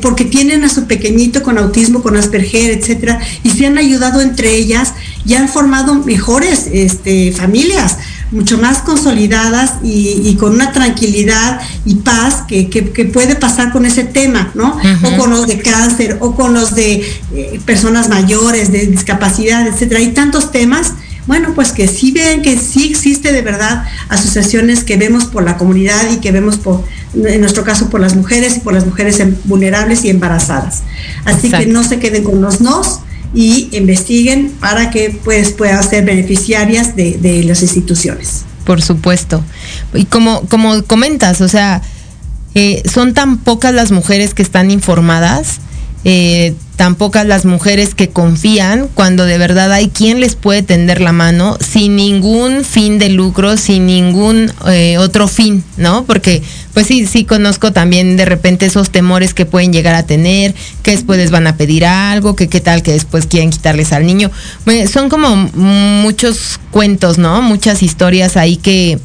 porque 0.00 0.24
tienen 0.24 0.64
a 0.64 0.68
su 0.68 0.86
pequeñito 0.86 1.42
con 1.42 1.58
autismo, 1.58 2.02
con 2.02 2.16
Asperger, 2.16 2.70
etcétera, 2.70 3.18
y 3.42 3.50
se 3.50 3.66
han 3.66 3.78
ayudado 3.78 4.20
entre 4.20 4.54
ellas 4.54 4.92
y 5.24 5.34
han 5.34 5.48
formado 5.48 5.94
mejores 5.94 6.68
este, 6.72 7.32
familias 7.32 7.98
mucho 8.32 8.58
más 8.58 8.78
consolidadas 8.78 9.74
y, 9.82 10.34
con 10.36 10.54
una 10.54 10.72
tranquilidad 10.72 11.60
y 11.84 11.96
paz 11.96 12.44
que, 12.48 12.64
puede 13.12 13.36
pasar 13.36 13.72
con 13.72 13.84
ese 13.84 14.04
tema, 14.04 14.50
¿no? 14.54 14.78
O 15.04 15.16
con 15.18 15.30
los 15.30 15.46
de 15.46 15.60
cáncer, 15.60 16.16
o 16.20 16.34
con 16.34 16.54
los 16.54 16.74
de 16.74 17.04
eh, 17.34 17.60
personas 17.66 18.08
mayores, 18.08 18.72
de 18.72 18.86
discapacidad, 18.86 19.66
etcétera. 19.66 20.00
Hay 20.00 20.12
tantos 20.12 20.50
temas 20.50 20.94
bueno, 21.26 21.52
pues 21.54 21.70
que 21.70 21.86
sí 21.86 22.10
ven 22.10 22.42
que 22.42 22.58
sí 22.58 22.90
existe 22.90 23.32
de 23.32 23.42
verdad 23.42 23.84
asociaciones 24.08 24.82
que 24.82 24.96
vemos 24.96 25.26
por 25.26 25.44
la 25.44 25.56
comunidad 25.56 26.10
y 26.10 26.16
que 26.16 26.32
vemos 26.32 26.58
por, 26.58 26.84
en 27.14 27.40
nuestro 27.40 27.64
caso, 27.64 27.90
por 27.90 28.00
las 28.00 28.14
mujeres 28.16 28.56
y 28.56 28.60
por 28.60 28.72
las 28.72 28.86
mujeres 28.86 29.22
vulnerables 29.44 30.04
y 30.04 30.10
embarazadas. 30.10 30.82
Así 31.24 31.50
que 31.50 31.66
no 31.66 31.84
se 31.84 31.98
queden 31.98 32.24
con 32.24 32.40
los 32.40 32.60
nos 32.60 33.00
y 33.34 33.68
investiguen 33.72 34.50
para 34.60 34.90
que 34.90 35.18
pues 35.24 35.52
puedan 35.52 35.82
ser 35.82 36.04
beneficiarias 36.04 36.96
de, 36.96 37.42
las 37.46 37.62
instituciones. 37.62 38.44
Por 38.64 38.82
supuesto. 38.82 39.42
Y 39.94 40.04
como, 40.04 40.42
como 40.42 40.82
comentas, 40.84 41.40
o 41.40 41.48
sea, 41.48 41.82
eh, 42.54 42.82
son 42.90 43.14
tan 43.14 43.38
pocas 43.38 43.74
las 43.74 43.90
mujeres 43.90 44.34
que 44.34 44.42
están 44.42 44.70
informadas 44.70 45.60
eh, 46.04 46.54
tan 46.82 46.96
pocas 46.96 47.24
las 47.24 47.44
mujeres 47.44 47.94
que 47.94 48.08
confían 48.08 48.88
cuando 48.92 49.24
de 49.24 49.38
verdad 49.38 49.70
hay 49.70 49.88
quien 49.88 50.18
les 50.18 50.34
puede 50.34 50.64
tender 50.64 51.00
la 51.00 51.12
mano 51.12 51.56
sin 51.60 51.94
ningún 51.94 52.64
fin 52.64 52.98
de 52.98 53.08
lucro, 53.08 53.56
sin 53.56 53.86
ningún 53.86 54.50
eh, 54.66 54.98
otro 54.98 55.28
fin, 55.28 55.62
¿no? 55.76 56.04
Porque 56.06 56.42
pues 56.74 56.88
sí, 56.88 57.06
sí 57.06 57.24
conozco 57.24 57.72
también 57.72 58.16
de 58.16 58.24
repente 58.24 58.66
esos 58.66 58.90
temores 58.90 59.32
que 59.32 59.46
pueden 59.46 59.72
llegar 59.72 59.94
a 59.94 60.06
tener, 60.06 60.56
que 60.82 60.90
después 60.90 61.20
les 61.20 61.30
van 61.30 61.46
a 61.46 61.56
pedir 61.56 61.84
algo, 61.84 62.34
que 62.34 62.48
qué 62.48 62.60
tal 62.60 62.82
que 62.82 62.90
después 62.90 63.26
quieren 63.26 63.50
quitarles 63.50 63.92
al 63.92 64.04
niño. 64.04 64.32
son 64.92 65.08
como 65.08 65.36
muchos 65.54 66.58
cuentos, 66.72 67.16
¿no? 67.16 67.42
Muchas 67.42 67.84
historias 67.84 68.36
ahí 68.36 68.56
que 68.56 68.98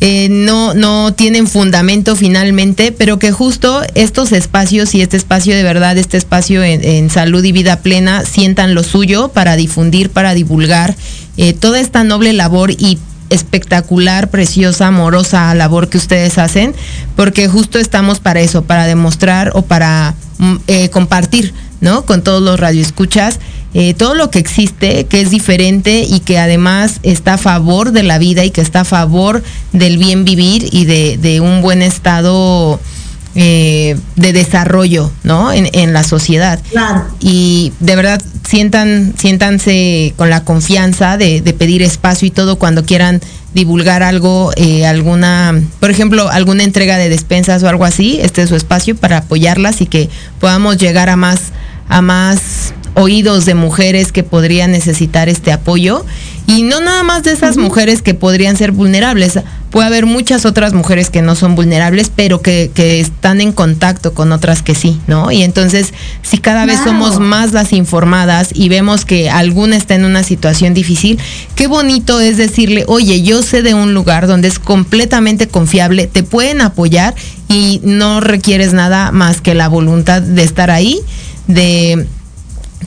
eh, 0.00 0.28
no, 0.30 0.74
no 0.74 1.14
tienen 1.14 1.46
fundamento 1.46 2.16
finalmente, 2.16 2.92
pero 2.92 3.18
que 3.18 3.32
justo 3.32 3.82
estos 3.94 4.32
espacios 4.32 4.94
y 4.94 5.00
este 5.00 5.16
espacio 5.16 5.56
de 5.56 5.62
verdad, 5.62 5.96
este 5.96 6.18
espacio 6.18 6.62
en, 6.62 7.08
salud 7.08 7.42
y 7.42 7.52
vida 7.52 7.80
plena, 7.80 8.24
sientan 8.24 8.74
lo 8.74 8.82
suyo 8.82 9.28
para 9.28 9.56
difundir, 9.56 10.10
para 10.10 10.34
divulgar 10.34 10.94
eh, 11.38 11.54
toda 11.54 11.80
esta 11.80 12.04
noble 12.04 12.34
labor 12.34 12.72
y 12.72 12.98
espectacular, 13.30 14.28
preciosa, 14.28 14.88
amorosa 14.88 15.54
labor 15.54 15.88
que 15.88 15.98
ustedes 15.98 16.36
hacen, 16.36 16.74
porque 17.16 17.48
justo 17.48 17.78
estamos 17.78 18.20
para 18.20 18.40
eso, 18.40 18.62
para 18.64 18.86
demostrar 18.86 19.52
o 19.54 19.62
para 19.62 20.14
mm, 20.38 20.56
eh, 20.66 20.90
compartir, 20.90 21.54
¿no? 21.80 22.04
Con 22.04 22.22
todos 22.22 22.42
los 22.42 22.60
radioescuchas 22.60 23.40
eh, 23.78 23.92
todo 23.92 24.14
lo 24.14 24.30
que 24.30 24.38
existe, 24.38 25.04
que 25.04 25.20
es 25.20 25.28
diferente 25.28 26.00
y 26.08 26.20
que 26.20 26.38
además 26.38 26.98
está 27.02 27.34
a 27.34 27.36
favor 27.36 27.92
de 27.92 28.04
la 28.04 28.16
vida 28.16 28.42
y 28.42 28.50
que 28.50 28.62
está 28.62 28.80
a 28.80 28.84
favor 28.84 29.42
del 29.74 29.98
bien 29.98 30.24
vivir 30.24 30.66
y 30.72 30.86
de, 30.86 31.42
un 31.42 31.60
buen 31.60 31.82
estado 31.82 32.80
eh, 33.34 33.98
de 34.14 34.32
desarrollo, 34.32 35.12
¿no? 35.24 35.52
En, 35.52 35.92
la 35.92 36.04
sociedad. 36.04 36.58
Y 37.20 37.74
de 37.80 37.96
verdad 37.96 38.22
sientan, 38.48 39.12
siéntanse 39.18 40.14
con 40.16 40.30
la 40.30 40.42
confianza 40.42 41.18
de, 41.18 41.42
pedir 41.58 41.82
espacio 41.82 42.28
y 42.28 42.30
todo 42.30 42.56
cuando 42.56 42.86
quieran 42.86 43.20
divulgar 43.52 44.02
algo, 44.02 44.52
eh, 44.56 44.86
alguna, 44.86 45.52
por 45.80 45.90
ejemplo, 45.90 46.30
alguna 46.30 46.64
entrega 46.64 46.96
de 46.96 47.10
despensas 47.10 47.62
o 47.62 47.68
algo 47.68 47.84
así, 47.84 48.20
este 48.22 48.40
es 48.40 48.48
su 48.48 48.56
espacio 48.56 48.96
para 48.96 49.18
apoyarlas 49.18 49.82
y 49.82 49.86
que 49.86 50.08
podamos 50.40 50.78
llegar 50.78 51.10
a 51.10 51.16
más, 51.16 51.52
a 51.90 52.00
más 52.00 52.72
oídos 52.96 53.44
de 53.44 53.54
mujeres 53.54 54.10
que 54.10 54.22
podrían 54.22 54.70
necesitar 54.70 55.28
este 55.28 55.52
apoyo 55.52 56.04
y 56.46 56.62
no 56.62 56.80
nada 56.80 57.02
más 57.02 57.24
de 57.24 57.32
esas 57.32 57.58
mujeres 57.58 58.00
que 58.00 58.14
podrían 58.14 58.56
ser 58.56 58.72
vulnerables. 58.72 59.38
Puede 59.70 59.86
haber 59.86 60.06
muchas 60.06 60.46
otras 60.46 60.72
mujeres 60.72 61.10
que 61.10 61.20
no 61.20 61.34
son 61.34 61.56
vulnerables, 61.56 62.10
pero 62.14 62.40
que, 62.40 62.70
están 62.76 63.42
en 63.42 63.52
contacto 63.52 64.14
con 64.14 64.32
otras 64.32 64.62
que 64.62 64.74
sí, 64.74 64.98
¿no? 65.06 65.30
Y 65.30 65.42
entonces, 65.42 65.92
si 66.22 66.38
cada 66.38 66.64
vez 66.64 66.80
somos 66.82 67.20
más 67.20 67.52
las 67.52 67.74
informadas 67.74 68.50
y 68.54 68.70
vemos 68.70 69.04
que 69.04 69.28
alguna 69.28 69.76
está 69.76 69.94
en 69.94 70.06
una 70.06 70.22
situación 70.22 70.72
difícil, 70.72 71.18
qué 71.54 71.66
bonito 71.66 72.20
es 72.20 72.38
decirle, 72.38 72.84
oye, 72.86 73.22
yo 73.22 73.42
sé 73.42 73.62
de 73.62 73.74
un 73.74 73.92
lugar 73.92 74.26
donde 74.26 74.48
es 74.48 74.58
completamente 74.58 75.48
confiable, 75.48 76.06
te 76.06 76.22
pueden 76.22 76.62
apoyar 76.62 77.14
y 77.50 77.80
no 77.84 78.20
requieres 78.20 78.72
nada 78.72 79.12
más 79.12 79.42
que 79.42 79.54
la 79.54 79.68
voluntad 79.68 80.22
de 80.22 80.44
estar 80.44 80.70
ahí, 80.70 81.00
de 81.48 82.06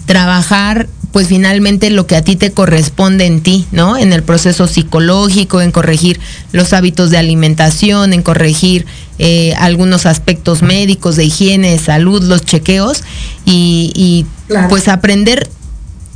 trabajar 0.09 0.89
pues 1.11 1.27
finalmente 1.27 1.91
lo 1.91 2.07
que 2.07 2.15
a 2.15 2.23
ti 2.23 2.35
te 2.35 2.51
corresponde 2.51 3.27
en 3.27 3.41
ti, 3.41 3.67
¿no? 3.71 3.95
En 3.95 4.11
el 4.11 4.23
proceso 4.23 4.65
psicológico, 4.65 5.61
en 5.61 5.71
corregir 5.71 6.19
los 6.51 6.73
hábitos 6.73 7.11
de 7.11 7.19
alimentación, 7.19 8.13
en 8.13 8.23
corregir 8.23 8.87
eh, 9.19 9.53
algunos 9.59 10.07
aspectos 10.07 10.63
médicos, 10.63 11.15
de 11.15 11.25
higiene, 11.25 11.71
de 11.73 11.77
salud, 11.77 12.23
los 12.23 12.43
chequeos 12.43 13.03
y, 13.45 14.25
pues 14.67 14.87
aprender, 14.87 15.47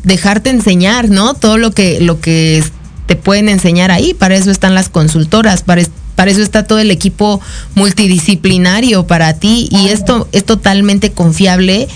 dejarte 0.04 0.50
enseñar, 0.50 1.10
¿no? 1.10 1.36
Todo 1.36 1.60
lo 1.60 1.70
que, 1.70 2.00
lo 2.02 2.20
que 2.20 2.64
te 3.06 3.16
pueden 3.16 3.48
enseñar 3.48 3.92
ahí, 3.92 4.16
para 4.16 4.34
eso 4.34 4.50
están 4.50 4.74
las 4.74 4.90
consultoras, 4.90 5.62
para, 5.62 5.84
para 6.16 6.32
eso 6.32 6.42
está 6.42 6.64
todo 6.64 6.80
el 6.80 6.90
equipo 6.90 7.42
multidisciplinario 7.76 9.06
para 9.06 9.36
ti 9.36 9.68
y 9.70 9.90
esto 9.90 10.28
es 10.32 10.46
totalmente 10.46 11.12
confiable 11.12 11.88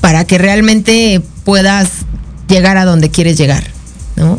para 0.00 0.24
que 0.24 0.38
realmente 0.38 1.22
puedas 1.46 1.88
llegar 2.48 2.76
a 2.76 2.84
donde 2.84 3.08
quieres 3.08 3.38
llegar, 3.38 3.62
¿no? 4.16 4.38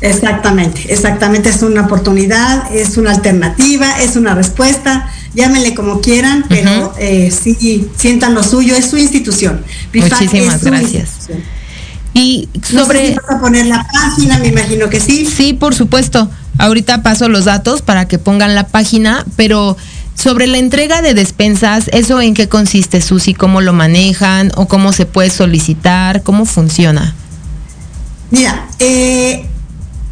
Exactamente, 0.00 0.92
exactamente, 0.92 1.50
es 1.50 1.62
una 1.62 1.82
oportunidad, 1.82 2.74
es 2.74 2.96
una 2.96 3.10
alternativa, 3.10 4.00
es 4.00 4.16
una 4.16 4.34
respuesta, 4.34 5.10
llámenle 5.34 5.74
como 5.74 6.00
quieran, 6.00 6.46
pero 6.48 6.94
eh, 6.98 7.30
sí, 7.30 7.86
sientan 7.94 8.32
lo 8.34 8.42
suyo, 8.42 8.74
es 8.74 8.88
su 8.88 8.96
institución. 8.96 9.62
Muchísimas 9.92 10.64
gracias. 10.64 11.28
Y 12.14 12.48
sobre... 12.62 13.14
vas 13.14 13.36
a 13.36 13.40
poner 13.40 13.66
la 13.66 13.86
página, 13.92 14.38
me 14.38 14.48
imagino 14.48 14.88
que 14.88 14.98
sí. 14.98 15.26
Sí, 15.26 15.52
por 15.52 15.74
supuesto. 15.74 16.30
Ahorita 16.56 17.02
paso 17.02 17.28
los 17.28 17.44
datos 17.44 17.82
para 17.82 18.08
que 18.08 18.18
pongan 18.18 18.54
la 18.54 18.66
página, 18.66 19.26
pero 19.36 19.76
sobre 20.20 20.46
la 20.46 20.58
entrega 20.58 21.00
de 21.00 21.14
despensas, 21.14 21.88
¿eso 21.92 22.20
en 22.20 22.34
qué 22.34 22.48
consiste, 22.48 23.00
Susi? 23.00 23.32
¿Cómo 23.32 23.62
lo 23.62 23.72
manejan 23.72 24.52
o 24.54 24.68
cómo 24.68 24.92
se 24.92 25.06
puede 25.06 25.30
solicitar? 25.30 26.22
¿Cómo 26.22 26.44
funciona? 26.44 27.14
Mira, 28.30 28.68
eh, 28.78 29.46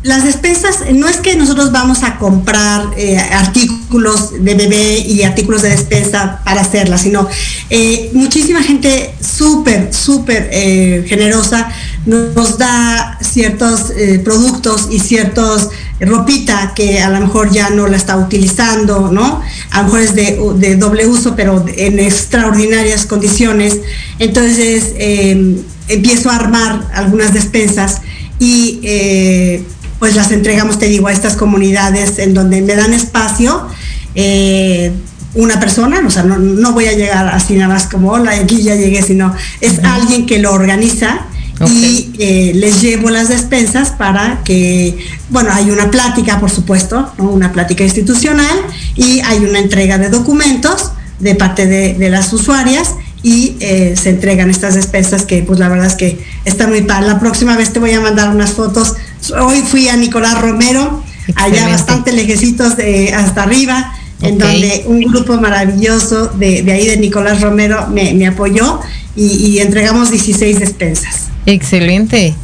las 0.02 0.24
despensas, 0.24 0.78
no 0.94 1.08
es 1.08 1.18
que 1.18 1.36
nosotros 1.36 1.72
vamos 1.72 2.04
a 2.04 2.16
comprar 2.16 2.86
eh, 2.96 3.18
artículos 3.18 4.42
de 4.42 4.54
bebé 4.54 4.98
y 5.00 5.24
artículos 5.24 5.60
de 5.60 5.70
despensa 5.70 6.40
para 6.42 6.62
hacerlas, 6.62 7.02
sino 7.02 7.28
eh, 7.68 8.10
muchísima 8.14 8.62
gente 8.62 9.14
súper, 9.20 9.92
súper 9.92 11.04
generosa 11.06 11.68
nos 12.06 12.56
da 12.56 13.18
ciertos 13.20 13.92
productos 14.24 14.88
y 14.90 15.00
ciertos 15.00 15.68
ropita 16.00 16.72
que 16.74 17.00
a 17.00 17.10
lo 17.10 17.20
mejor 17.20 17.50
ya 17.50 17.70
no 17.70 17.86
la 17.86 17.96
está 17.96 18.16
utilizando, 18.16 19.10
¿no? 19.12 19.42
A 19.70 19.78
lo 19.78 19.84
mejor 19.84 20.00
es 20.00 20.14
de, 20.14 20.76
doble 20.76 21.06
uso, 21.06 21.34
pero 21.34 21.64
en 21.76 21.98
extraordinarias 21.98 23.06
condiciones. 23.06 23.78
Entonces 24.18 24.92
em, 24.96 25.56
empiezo 25.88 26.30
a 26.30 26.36
armar 26.36 26.88
algunas 26.94 27.32
despensas 27.34 28.02
y 28.38 28.80
eh, 28.82 29.64
pues 29.98 30.14
las 30.14 30.30
entregamos, 30.30 30.78
te 30.78 30.86
digo, 30.86 31.08
a 31.08 31.12
estas 31.12 31.36
comunidades 31.36 32.18
en 32.18 32.34
donde 32.34 32.62
me 32.62 32.76
dan 32.76 32.92
espacio. 32.92 33.66
Eh, 34.14 34.92
una 35.34 35.60
persona, 35.60 36.00
o 36.06 36.10
sea, 36.10 36.22
no, 36.24 36.72
voy 36.72 36.86
a 36.86 36.92
llegar 36.92 37.28
así 37.28 37.54
nada 37.54 37.74
más 37.74 37.86
como, 37.86 38.12
hola, 38.12 38.32
aquí 38.32 38.62
ya 38.62 38.74
llegué, 38.74 39.02
sino 39.02 39.34
es 39.60 39.78
alguien 39.84 40.26
que 40.26 40.38
lo 40.38 40.52
organiza 40.52 41.26
y 41.66 42.12
eh, 42.18 42.52
les 42.54 42.80
llevo 42.80 43.10
las 43.10 43.28
despensas 43.28 43.90
para 43.90 44.42
que, 44.44 44.96
bueno, 45.30 45.50
hay 45.52 45.70
una 45.70 45.90
plática, 45.90 46.38
por 46.38 46.50
supuesto, 46.50 47.12
una 47.18 47.52
plática 47.52 47.82
institucional 47.82 48.56
y 48.94 49.20
hay 49.20 49.38
una 49.38 49.58
entrega 49.58 49.98
de 49.98 50.08
documentos 50.08 50.92
de 51.18 51.34
parte 51.34 51.66
de, 51.66 52.10
las 52.10 52.32
usuarias 52.32 52.94
y 53.24 53.56
eh, 53.58 53.94
se 54.00 54.10
entregan 54.10 54.50
estas 54.50 54.74
despensas 54.74 55.24
que 55.24 55.42
pues 55.42 55.58
la 55.58 55.68
verdad 55.68 55.86
es 55.86 55.94
que 55.94 56.24
está 56.44 56.68
muy 56.68 56.82
padre. 56.82 57.08
La 57.08 57.18
próxima 57.18 57.56
vez 57.56 57.72
te 57.72 57.80
voy 57.80 57.92
a 57.92 58.00
mandar 58.00 58.28
unas 58.28 58.52
fotos. 58.52 58.94
Hoy 59.40 59.62
fui 59.62 59.88
a 59.88 59.96
Nicolás 59.96 60.40
Romero, 60.40 61.02
allá 61.34 61.68
bastante 61.68 62.12
lejecitos 62.12 62.76
de 62.76 63.12
hasta 63.12 63.42
arriba, 63.42 63.94
en 64.22 64.38
donde 64.38 64.84
un 64.86 65.00
grupo 65.00 65.40
maravilloso 65.40 66.28
de, 66.28 66.64
ahí 66.70 66.86
de 66.86 66.98
Nicolás 66.98 67.40
Romero 67.40 67.88
me, 67.88 68.26
apoyó 68.28 68.80
y 69.16 69.58
entregamos 69.58 70.12
16 70.12 70.60
despensas. 70.60 71.28
Excelente. 71.48 72.34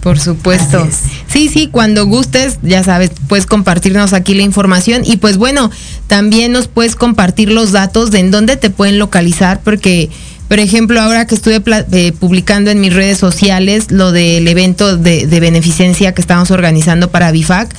Por 0.00 0.18
supuesto. 0.20 0.88
Sí, 1.26 1.48
sí, 1.48 1.66
cuando 1.66 2.06
gustes, 2.06 2.58
ya 2.62 2.84
sabes, 2.84 3.10
puedes 3.28 3.44
compartirnos 3.44 4.12
aquí 4.12 4.34
la 4.34 4.44
información 4.44 5.02
y 5.04 5.16
pues 5.16 5.36
bueno, 5.36 5.70
también 6.06 6.52
nos 6.52 6.68
puedes 6.68 6.94
compartir 6.94 7.50
los 7.50 7.72
datos 7.72 8.12
de 8.12 8.20
en 8.20 8.30
dónde 8.30 8.56
te 8.56 8.70
pueden 8.70 9.00
localizar 9.00 9.60
porque, 9.64 10.08
por 10.46 10.60
ejemplo, 10.60 11.00
ahora 11.00 11.26
que 11.26 11.34
estuve 11.34 11.60
eh, 11.90 12.12
publicando 12.12 12.70
en 12.70 12.80
mis 12.80 12.94
redes 12.94 13.18
sociales 13.18 13.90
lo 13.90 14.12
del 14.12 14.46
evento 14.46 14.96
de, 14.96 15.26
beneficencia 15.40 16.14
que 16.14 16.20
estamos 16.20 16.52
organizando 16.52 17.10
para 17.10 17.32
BIFAC, 17.32 17.74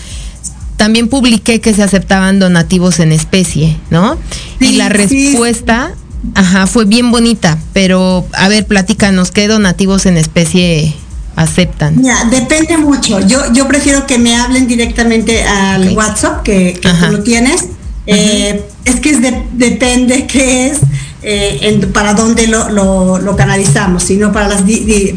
también 0.75 1.07
publiqué 1.07 1.61
que 1.61 1.73
se 1.73 1.81
aceptaban 1.81 2.39
donativos 2.39 2.99
en 2.99 3.13
especie, 3.13 3.77
¿no? 3.89 4.17
y 4.59 4.73
la 4.73 4.89
respuesta, 4.89 5.93
ajá, 6.35 6.67
fue 6.67 6.85
bien 6.85 7.11
bonita, 7.11 7.57
pero 7.73 8.25
a 8.33 8.47
ver, 8.47 8.65
platícanos, 8.65 9.31
¿qué 9.31 9.47
donativos 9.47 10.05
en 10.05 10.17
especie 10.17 10.95
aceptan? 11.35 12.01
Mira, 12.01 12.25
depende 12.29 12.77
mucho. 12.77 13.19
Yo, 13.19 13.53
yo 13.53 13.67
prefiero 13.67 14.07
que 14.07 14.17
me 14.17 14.35
hablen 14.35 14.67
directamente 14.67 15.43
al 15.43 15.95
WhatsApp, 15.95 16.43
que, 16.43 16.79
que 16.81 16.89
tú 16.89 17.11
lo 17.11 17.23
tienes. 17.23 17.65
Eh, 18.07 18.63
es 18.85 18.95
que 19.01 19.17
depende 19.53 20.27
qué 20.27 20.67
es, 20.67 20.79
eh, 21.23 21.87
para 21.93 22.13
dónde 22.13 22.47
lo, 22.47 22.69
lo, 23.19 23.35
canalizamos, 23.35 24.03
sino 24.03 24.31
para 24.31 24.47
las, 24.47 24.63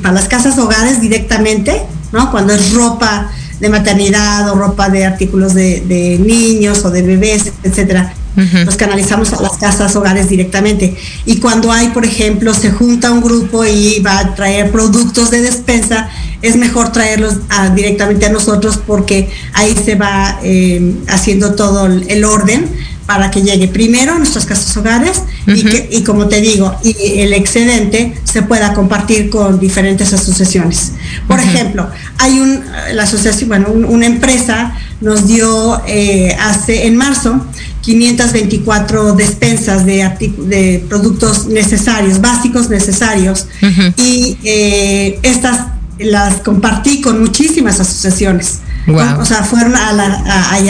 para 0.03 0.14
las 0.14 0.28
casas 0.28 0.59
hogares 0.59 1.01
directamente, 1.01 1.82
¿no? 2.12 2.32
Cuando 2.32 2.53
es 2.53 2.72
ropa 2.72 3.30
de 3.61 3.68
maternidad 3.68 4.51
o 4.51 4.57
ropa 4.57 4.88
de 4.88 5.05
artículos 5.05 5.55
de, 5.55 6.18
niños 6.20 6.84
o 6.84 6.90
de 6.90 7.03
bebés, 7.03 7.53
etcétera. 7.62 8.14
Los 8.37 8.76
canalizamos 8.76 9.33
a 9.33 9.43
las 9.43 9.57
casas 9.59 9.95
hogares 9.97 10.28
directamente. 10.28 10.97
Y 11.26 11.37
cuando 11.39 11.72
hay, 11.72 11.89
por 11.89 12.07
ejemplo, 12.07 12.55
se 12.55 12.70
junta 12.70 13.11
un 13.11 13.20
grupo 13.20 13.64
y 13.64 14.01
va 14.01 14.18
a 14.18 14.35
traer 14.35 14.70
productos 14.70 15.31
de 15.31 15.43
despensa, 15.43 16.09
es 16.41 16.57
mejor 16.57 16.93
traerlos 16.93 17.35
directamente 17.74 18.26
a 18.26 18.31
nosotros 18.31 18.81
porque 18.87 19.31
ahí 19.53 19.76
se 19.85 19.97
va 19.97 20.39
eh, 20.43 20.95
haciendo 21.09 21.55
todo 21.55 21.87
el 21.87 22.24
orden 22.24 22.66
para 23.11 23.28
que 23.28 23.43
llegue 23.43 23.66
primero 23.66 24.12
a 24.12 24.18
nuestras 24.18 24.47
casas 24.47 24.76
hogares 24.76 25.22
y, 25.45 25.64
que, 25.64 25.89
y 25.91 26.05
como 26.05 26.28
te 26.28 26.41
digo, 26.41 26.76
y 26.85 27.18
el 27.18 27.33
excedente 27.33 28.14
se 28.22 28.43
pueda 28.43 28.72
compartir 28.72 29.31
con 29.31 29.59
diferentes 29.59 30.12
asociaciones. 30.12 30.93
Por 31.26 31.41
ejemplo, 31.41 31.91
hay 32.18 32.39
un, 32.39 32.62
la 32.93 33.03
asociación, 33.03 33.49
bueno, 33.49 33.70
una 33.72 34.07
empresa 34.07 34.78
nos 35.01 35.26
dio 35.26 35.83
eh, 35.89 36.37
hace, 36.39 36.87
en 36.87 36.95
marzo, 36.95 37.45
524 37.83 39.14
despensas 39.14 39.87
de, 39.87 40.11
de 40.39 40.85
productos 40.89 41.47
necesarios, 41.47 42.20
básicos 42.20 42.68
necesarios, 42.68 43.47
y 43.97 44.37
eh, 44.45 45.18
estas 45.22 45.66
las 45.99 46.41
compartí 46.41 47.01
con 47.01 47.20
muchísimas 47.20 47.81
asociaciones. 47.81 48.61
O 48.87 49.24
sea, 49.24 49.45
fueron 49.45 49.76
a, 49.76 49.93
la, 49.93 50.07
a, 50.26 50.55
a 50.55 50.61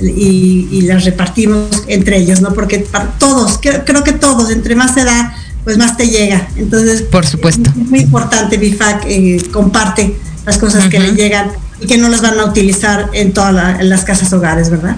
y, 0.00 0.82
las 0.82 1.04
repartimos 1.04 1.68
entre 1.86 2.18
ellos, 2.18 2.40
¿no? 2.40 2.52
Porque 2.52 2.80
para 2.80 3.06
todos, 3.12 3.58
creo, 3.60 4.04
que 4.04 4.12
todos, 4.12 4.50
entre 4.50 4.74
más 4.74 4.94
se 4.94 5.04
da, 5.04 5.34
pues 5.62 5.78
más 5.78 5.96
te 5.96 6.08
llega. 6.08 6.48
Entonces, 6.56 7.02
por 7.02 7.24
supuesto. 7.24 7.70
Es 7.70 7.88
muy 7.88 8.00
importante, 8.00 8.58
BIFAC 8.58 9.04
eh, 9.06 9.42
comparte 9.52 10.16
las 10.44 10.58
cosas 10.58 10.88
que 10.88 10.98
le 10.98 11.12
llegan 11.12 11.50
y 11.80 11.86
que 11.86 11.98
no 11.98 12.08
las 12.08 12.22
van 12.22 12.38
a 12.38 12.44
utilizar 12.44 13.10
en 13.12 13.32
todas 13.32 13.82
las 13.84 14.04
casas 14.04 14.32
hogares, 14.32 14.70
¿verdad? 14.70 14.96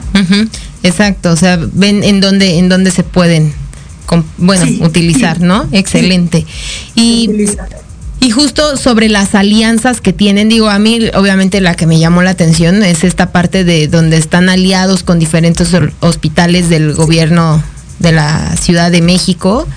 Exacto, 0.82 1.32
o 1.32 1.36
sea, 1.36 1.58
ven 1.72 2.04
en 2.04 2.20
dónde 2.20 2.58
en 2.58 2.68
dónde 2.68 2.90
se 2.90 3.02
pueden 3.02 3.52
bueno, 4.38 4.66
utilizar, 4.84 5.40
¿no? 5.40 5.68
Excelente. 5.72 6.46
Y 6.94 7.48
y 8.18 8.30
justo 8.30 8.76
sobre 8.76 9.08
las 9.08 9.34
alianzas 9.34 10.00
que 10.00 10.12
tienen, 10.12 10.48
digo, 10.48 10.68
a 10.68 10.78
mí 10.78 11.10
obviamente 11.14 11.60
la 11.60 11.74
que 11.74 11.86
me 11.86 11.98
llamó 11.98 12.22
la 12.22 12.30
atención 12.30 12.82
es 12.82 13.04
esta 13.04 13.30
parte 13.30 13.62
de 13.62 13.88
donde 13.88 14.16
están 14.16 14.48
aliados 14.48 15.02
con 15.02 15.18
diferentes 15.18 15.70
hospitales 16.00 16.68
del 16.68 16.94
gobierno 16.94 17.62
de 17.98 18.12
la 18.12 18.56
Ciudad 18.56 18.90
de 18.90 19.02
México 19.02 19.68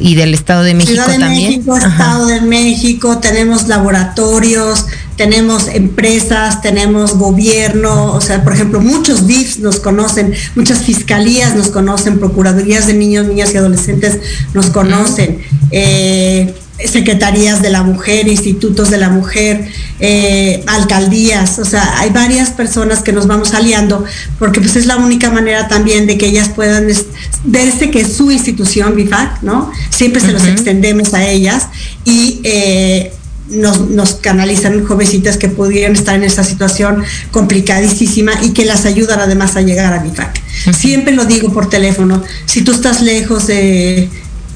y 0.00 0.14
del 0.14 0.34
Estado 0.34 0.62
de 0.62 0.74
México 0.74 0.92
Ciudad 0.92 1.08
de 1.08 1.18
también. 1.18 1.50
México, 1.50 1.76
Estado 1.76 2.26
de 2.26 2.40
México, 2.40 3.18
tenemos 3.18 3.68
laboratorios, 3.68 4.86
tenemos 5.16 5.68
empresas, 5.68 6.62
tenemos 6.62 7.16
gobierno, 7.16 8.14
o 8.14 8.20
sea, 8.20 8.44
por 8.44 8.52
ejemplo, 8.52 8.80
muchos 8.80 9.26
DIFs 9.26 9.58
nos 9.58 9.80
conocen, 9.80 10.34
muchas 10.54 10.78
fiscalías 10.78 11.56
nos 11.56 11.68
conocen, 11.68 12.18
procuradurías 12.18 12.86
de 12.86 12.94
niños, 12.94 13.26
niñas 13.26 13.52
y 13.52 13.56
adolescentes 13.56 14.20
nos 14.54 14.70
conocen. 14.70 15.40
eh, 15.70 16.54
secretarías 16.86 17.60
de 17.60 17.70
la 17.70 17.82
mujer, 17.82 18.28
institutos 18.28 18.90
de 18.90 18.98
la 18.98 19.08
mujer, 19.08 19.68
eh, 19.98 20.62
alcaldías, 20.66 21.58
o 21.58 21.64
sea, 21.64 21.98
hay 21.98 22.10
varias 22.10 22.50
personas 22.50 23.02
que 23.02 23.12
nos 23.12 23.26
vamos 23.26 23.52
aliando 23.54 24.04
porque 24.38 24.60
pues 24.60 24.76
es 24.76 24.86
la 24.86 24.96
única 24.96 25.30
manera 25.30 25.66
también 25.66 26.06
de 26.06 26.16
que 26.16 26.26
ellas 26.26 26.48
puedan 26.48 26.86
verse 27.44 27.90
que 27.90 28.04
su 28.04 28.30
institución, 28.30 28.94
BIFAC, 28.94 29.42
¿no? 29.42 29.72
Siempre 29.90 30.20
se 30.20 30.32
los 30.32 30.46
extendemos 30.46 31.14
a 31.14 31.26
ellas 31.26 31.66
y 32.04 32.40
eh, 32.44 33.12
nos, 33.50 34.14
canalizan 34.14 34.84
jovencitas 34.84 35.36
que 35.36 35.48
pudieran 35.48 35.94
estar 35.94 36.14
en 36.14 36.24
esa 36.24 36.44
situación 36.44 37.02
complicadísima 37.30 38.32
y 38.42 38.50
que 38.50 38.64
las 38.64 38.84
ayudan 38.84 39.20
además 39.20 39.56
a 39.56 39.62
llegar 39.62 39.92
a 39.92 40.02
BIFAC. 40.02 40.40
Siempre 40.76 41.14
lo 41.14 41.24
digo 41.24 41.52
por 41.52 41.68
teléfono, 41.68 42.22
si 42.46 42.62
tú 42.62 42.72
estás 42.72 43.00
lejos 43.02 43.46
de 43.46 44.08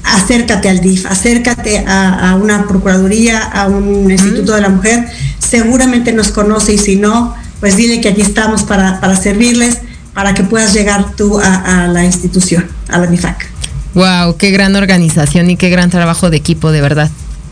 acércate 0.03 0.69
al 0.69 0.79
DIF, 0.79 1.05
acércate 1.05 1.83
a, 1.87 2.37
una 2.41 2.67
procuraduría, 2.67 3.41
a 3.41 3.67
un 3.67 4.09
instituto 4.11 4.53
de 4.53 4.61
la 4.61 4.69
mujer, 4.69 5.07
seguramente 5.39 6.13
nos 6.13 6.29
conoce 6.29 6.73
y 6.73 6.77
si 6.77 6.95
no, 6.95 7.35
pues 7.59 7.77
dile 7.77 8.01
que 8.01 8.09
aquí 8.09 8.21
estamos 8.21 8.63
para, 8.63 9.15
servirles, 9.15 9.79
para 10.13 10.33
que 10.33 10.43
puedas 10.43 10.73
llegar 10.73 11.15
tú 11.15 11.39
a, 11.39 11.87
la 11.87 12.03
institución, 12.05 12.67
a 12.89 12.99
la 12.99 13.07
MIFAC. 13.07 13.47
Wow, 13.93 14.37
qué 14.37 14.51
gran 14.51 14.75
organización 14.75 15.49
y 15.49 15.55
qué 15.55 15.69
gran 15.69 15.89
trabajo 15.89 16.29
de 16.29 16.37
equipo, 16.37 16.71
de 16.71 16.81
verdad. 16.81 17.09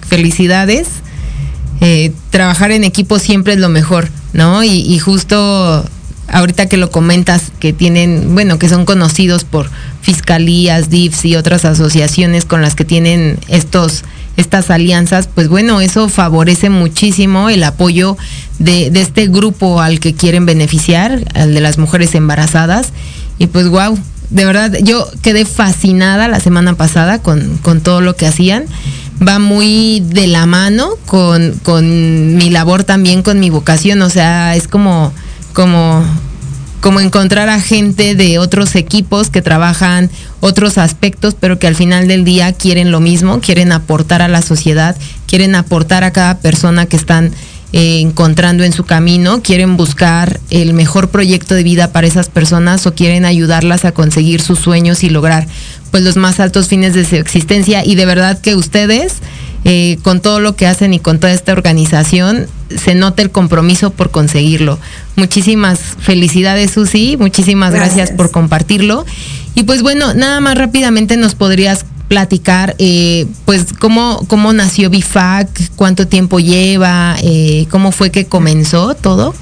Felicidades. 0.08 0.88
Eh, 1.80 2.12
trabajar 2.30 2.72
en 2.72 2.84
equipo 2.84 3.20
siempre 3.20 3.54
es 3.54 3.60
lo 3.60 3.70
mejor, 3.70 4.10
¿no? 4.34 4.64
y 4.64 5.00
justo 5.00 5.86
ahorita 6.32 6.68
que 6.68 6.78
lo 6.78 6.92
comentas, 6.92 7.52
que 7.60 7.74
tienen, 7.74 8.34
bueno, 8.34 8.58
que 8.60 8.70
son 8.70 8.86
conocidos 8.86 9.44
por 9.44 9.70
fiscalías, 10.02 10.90
DIFs 10.90 11.26
y 11.26 11.36
otras 11.36 11.66
asociaciones 11.66 12.46
con 12.46 12.62
las 12.62 12.76
que 12.76 12.86
tienen 12.86 13.38
estos 13.48 14.04
estas 14.38 14.70
alianzas, 14.70 15.28
pues 15.34 15.50
bueno, 15.50 15.82
eso 15.82 16.10
favorece 16.10 16.70
muchísimo 16.70 17.50
el 17.50 17.64
apoyo 17.64 18.18
de, 18.60 18.88
este 18.96 19.28
grupo 19.28 19.82
al 19.82 20.00
que 20.00 20.14
quieren 20.14 20.46
beneficiar, 20.46 21.24
al 21.34 21.54
de 21.54 21.62
las 21.62 21.78
mujeres 21.78 22.16
embarazadas. 22.16 22.90
Y 23.40 23.48
pues 23.48 23.68
wow, 23.68 23.98
de 24.30 24.46
verdad, 24.46 24.74
yo 24.82 25.08
quedé 25.22 25.46
fascinada 25.46 26.28
la 26.28 26.40
semana 26.40 26.76
pasada 26.76 27.22
con, 27.22 27.58
con 27.58 27.82
todo 27.82 28.02
lo 28.02 28.16
que 28.16 28.28
hacían. 28.28 28.66
Va 29.26 29.38
muy 29.38 30.00
de 30.00 30.28
la 30.28 30.46
mano 30.46 30.90
con, 31.06 31.54
con 31.64 32.36
mi 32.36 32.50
labor 32.50 32.84
también, 32.84 33.22
con 33.22 33.40
mi 33.40 33.50
vocación. 33.50 34.02
O 34.02 34.10
sea, 34.10 34.56
es 34.56 34.68
como 34.68 35.14
como 35.54 36.04
como 36.82 37.00
encontrar 37.00 37.48
a 37.48 37.62
gente 37.62 38.16
de 38.16 38.40
otros 38.40 38.76
equipos 38.76 39.30
que 39.30 39.44
trabajan 39.44 40.10
otros 40.40 40.80
aspectos, 40.80 41.36
pero 41.40 41.60
que 41.60 41.68
al 41.68 41.76
final 41.76 42.08
del 42.08 42.26
día 42.26 42.54
quieren 42.54 42.90
lo 42.90 43.00
mismo, 43.00 43.40
quieren 43.40 43.72
aportar 43.72 44.24
a 44.24 44.28
la 44.28 44.42
sociedad, 44.42 44.98
quieren 45.28 45.54
aportar 45.54 46.04
a 46.04 46.12
cada 46.12 46.40
persona 46.40 46.88
que 46.88 46.98
están 46.98 47.32
eh, 47.72 48.00
encontrando 48.02 48.64
en 48.64 48.74
su 48.74 48.84
camino, 48.84 49.44
quieren 49.44 49.78
buscar 49.78 50.40
el 50.50 50.74
mejor 50.74 51.10
proyecto 51.10 51.54
de 51.54 51.64
vida 51.64 51.92
para 51.92 52.08
esas 52.08 52.30
personas 52.30 52.86
o 52.88 52.96
quieren 52.96 53.26
ayudarlas 53.26 53.86
a 53.86 53.92
conseguir 53.92 54.42
sus 54.42 54.58
sueños 54.58 55.04
y 55.04 55.10
lograr 55.10 55.48
pues 55.92 56.04
los 56.04 56.18
más 56.18 56.40
altos 56.40 56.68
fines 56.68 56.96
de 56.96 57.06
su 57.06 57.16
existencia. 57.16 57.86
Y 57.86 57.94
de 57.94 58.08
verdad 58.08 58.42
que 58.42 58.56
ustedes 58.56 59.18
eh, 59.64 59.98
con 60.04 60.22
todo 60.22 60.40
lo 60.40 60.56
que 60.56 60.68
hacen 60.68 60.94
y 60.94 61.00
con 61.00 61.20
toda 61.20 61.34
esta 61.34 61.52
organización, 61.52 62.48
se 62.76 62.96
nota 62.96 63.22
el 63.22 63.32
compromiso 63.32 63.92
por 63.92 64.12
conseguirlo. 64.12 64.80
Muchísimas 65.16 65.80
felicidades, 66.00 66.72
Susi, 66.72 67.18
muchísimas 67.18 67.74
gracias, 67.74 68.12
por 68.12 68.32
compartirlo. 68.32 69.06
Y 69.54 69.64
pues 69.64 69.82
bueno, 69.82 70.14
nada 70.14 70.40
más 70.40 70.58
rápidamente 70.58 71.18
nos 71.18 71.36
podrías 71.36 71.86
platicar, 72.08 72.76
eh, 72.78 73.26
pues, 73.46 73.68
cómo, 73.80 74.26
cómo 74.28 74.52
nació 74.52 74.90
BIFAC, 74.90 75.48
cuánto 75.78 76.08
tiempo 76.08 76.40
lleva, 76.40 77.16
eh, 77.22 77.68
cómo 77.70 77.94
fue 77.94 78.12
que 78.12 78.26
comenzó 78.26 78.96
todo. 78.96 79.34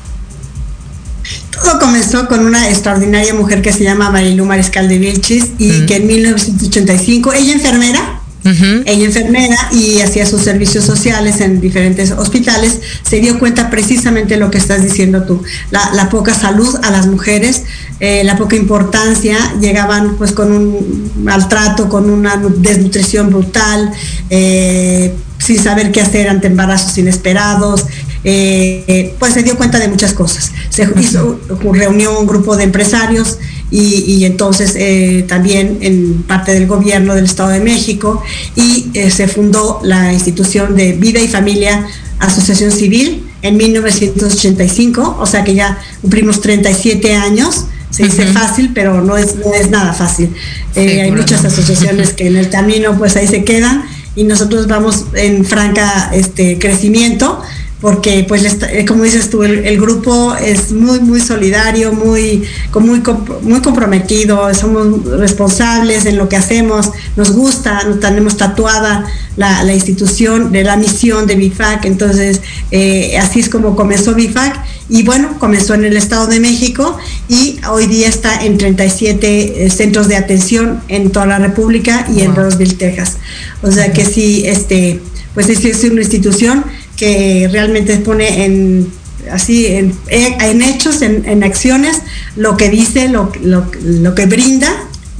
Todo 1.51 1.79
comenzó 1.79 2.27
con 2.27 2.45
una 2.45 2.69
extraordinaria 2.69 3.33
mujer 3.33 3.63
que 3.63 3.73
se 3.73 3.83
llama 3.83 4.11
Marilu 4.11 4.45
Mariscal 4.45 4.87
de 4.87 4.99
Vilchis 4.99 5.47
y 5.57 5.87
que 5.87 5.95
en 5.95 6.07
1985, 6.07 7.33
ella 7.33 7.53
enfermera, 7.53 8.18
ella 8.43 9.05
enfermera 9.05 9.57
y 9.71 9.99
hacía 9.99 10.25
sus 10.25 10.41
servicios 10.41 10.85
sociales 10.85 11.41
en 11.41 11.59
diferentes 11.59 12.11
hospitales, 12.11 12.79
se 13.03 13.19
dio 13.19 13.37
cuenta 13.37 13.69
precisamente 13.69 14.37
lo 14.37 14.49
que 14.49 14.57
estás 14.57 14.81
diciendo 14.81 15.23
tú, 15.23 15.43
la, 15.71 16.09
poca 16.09 16.33
salud 16.33 16.75
a 16.83 16.89
las 16.89 17.07
mujeres, 17.07 17.63
eh, 17.99 18.23
la 18.23 18.37
poca 18.37 18.55
importancia, 18.55 19.37
llegaban 19.59 20.15
pues 20.15 20.31
con 20.31 20.51
un 20.51 21.11
maltrato, 21.23 21.89
con 21.89 22.09
una 22.09 22.37
desnutrición 22.37 23.29
brutal, 23.29 23.91
eh, 24.29 25.13
sin 25.37 25.61
saber 25.61 25.91
qué 25.91 26.01
hacer 26.01 26.29
ante 26.29 26.47
embarazos 26.47 26.97
inesperados, 26.97 27.85
eh, 28.23 29.15
pues 29.19 29.33
se 29.33 29.43
dio 29.43 29.57
cuenta 29.57 29.79
de 29.79 29.87
muchas 29.87 30.13
cosas. 30.13 30.51
Se 30.69 30.89
hizo, 30.99 31.39
reunió 31.73 32.19
un 32.19 32.27
grupo 32.27 32.55
de 32.55 32.63
empresarios 32.63 33.37
y, 33.71 34.25
entonces 34.25 34.73
eh, 34.75 35.25
también 35.27 35.77
en 35.81 36.23
parte 36.23 36.53
del 36.53 36.65
gobierno 36.65 37.13
del 37.13 37.25
Estado 37.25 37.49
de 37.49 37.59
México 37.59 38.23
y 38.55 38.87
eh, 38.93 39.11
se 39.11 39.27
fundó 39.27 39.79
la 39.83 40.11
institución 40.11 40.75
de 40.75 40.93
Vida 40.93 41.19
y 41.19 41.27
Familia 41.27 41.85
Asociación 42.19 42.71
Civil 42.71 43.23
en 43.41 43.57
1985, 43.57 45.17
o 45.19 45.25
sea 45.25 45.43
que 45.43 45.53
ya 45.53 45.77
cumplimos 46.01 46.41
37 46.41 47.13
años. 47.15 47.65
Se 47.89 48.03
dice 48.03 48.25
fácil, 48.27 48.71
pero 48.73 49.01
no 49.01 49.17
es, 49.17 49.35
no 49.37 49.53
es 49.53 49.71
nada 49.71 49.93
fácil. 49.93 50.29
Eh, 50.75 51.01
hay 51.01 51.11
muchas 51.11 51.43
asociaciones 51.43 52.13
que 52.13 52.27
en 52.27 52.35
el 52.35 52.49
camino 52.49 52.95
pues 52.97 53.15
ahí 53.15 53.27
se 53.27 53.43
quedan 53.43 53.83
y 54.15 54.25
nosotros 54.25 54.67
vamos 54.67 55.05
en 55.15 55.45
franca 55.45 56.11
este 56.13 56.59
crecimiento 56.59 57.41
porque 57.81 58.25
pues 58.27 58.43
eh, 58.43 58.85
como 58.85 59.03
dices 59.03 59.29
tú 59.29 59.43
el, 59.43 59.79
grupo 59.79 60.35
es 60.35 60.71
muy 60.71 60.99
muy 60.99 61.21
solidario 61.21 61.93
muy 61.93 62.43
muy 62.75 63.01
muy 63.41 63.61
comprometido 63.61 64.53
somos 64.53 65.05
responsables 65.17 66.05
en 66.05 66.17
lo 66.17 66.27
que 66.27 66.35
hacemos 66.35 66.91
nos 67.15 67.31
gusta 67.31 67.81
tenemos 68.01 68.35
tatuada 68.35 69.05
la, 69.37 69.73
institución 69.73 70.51
de 70.51 70.63
la 70.63 70.75
misión 70.75 71.25
de 71.25 71.35
BIFAC 71.35 71.85
entonces 71.85 72.41
eh, 72.71 73.17
así 73.17 73.39
es 73.39 73.47
como 73.49 73.75
comenzó 73.75 74.13
BIFAC 74.13 74.59
y 74.89 75.03
bueno 75.03 75.37
comenzó 75.39 75.75
en 75.75 75.85
el 75.85 75.95
Estado 75.95 76.27
de 76.27 76.41
México 76.41 76.97
y 77.29 77.59
hoy 77.69 77.85
día 77.85 78.09
está 78.09 78.43
en 78.43 78.57
37 78.57 79.65
eh, 79.65 79.69
centros 79.69 80.09
de 80.09 80.17
atención 80.17 80.81
en 80.89 81.11
toda 81.11 81.27
la 81.27 81.39
República 81.39 82.07
y 82.13 82.21
en 82.21 82.35
Roseville 82.35 82.75
Texas. 82.75 83.17
O 83.61 83.71
sea 83.71 83.93
que 83.93 84.03
sí 84.03 84.43
este 84.45 84.99
pues 85.33 85.47
es 85.47 85.83
una 85.83 86.01
institución 86.01 86.65
que 86.99 87.47
realmente 87.49 87.95
pone 87.97 88.43
en 88.43 88.91
así 89.31 89.67
en, 89.67 89.93
en 90.09 90.61
hechos, 90.61 91.01
en, 91.01 91.25
en, 91.25 91.43
acciones, 91.43 92.01
lo 92.35 92.57
que 92.57 92.69
dice, 92.69 93.07
lo, 93.07 93.31
lo, 93.41 93.65
lo 93.81 94.15
que 94.15 94.25
brinda 94.25 94.69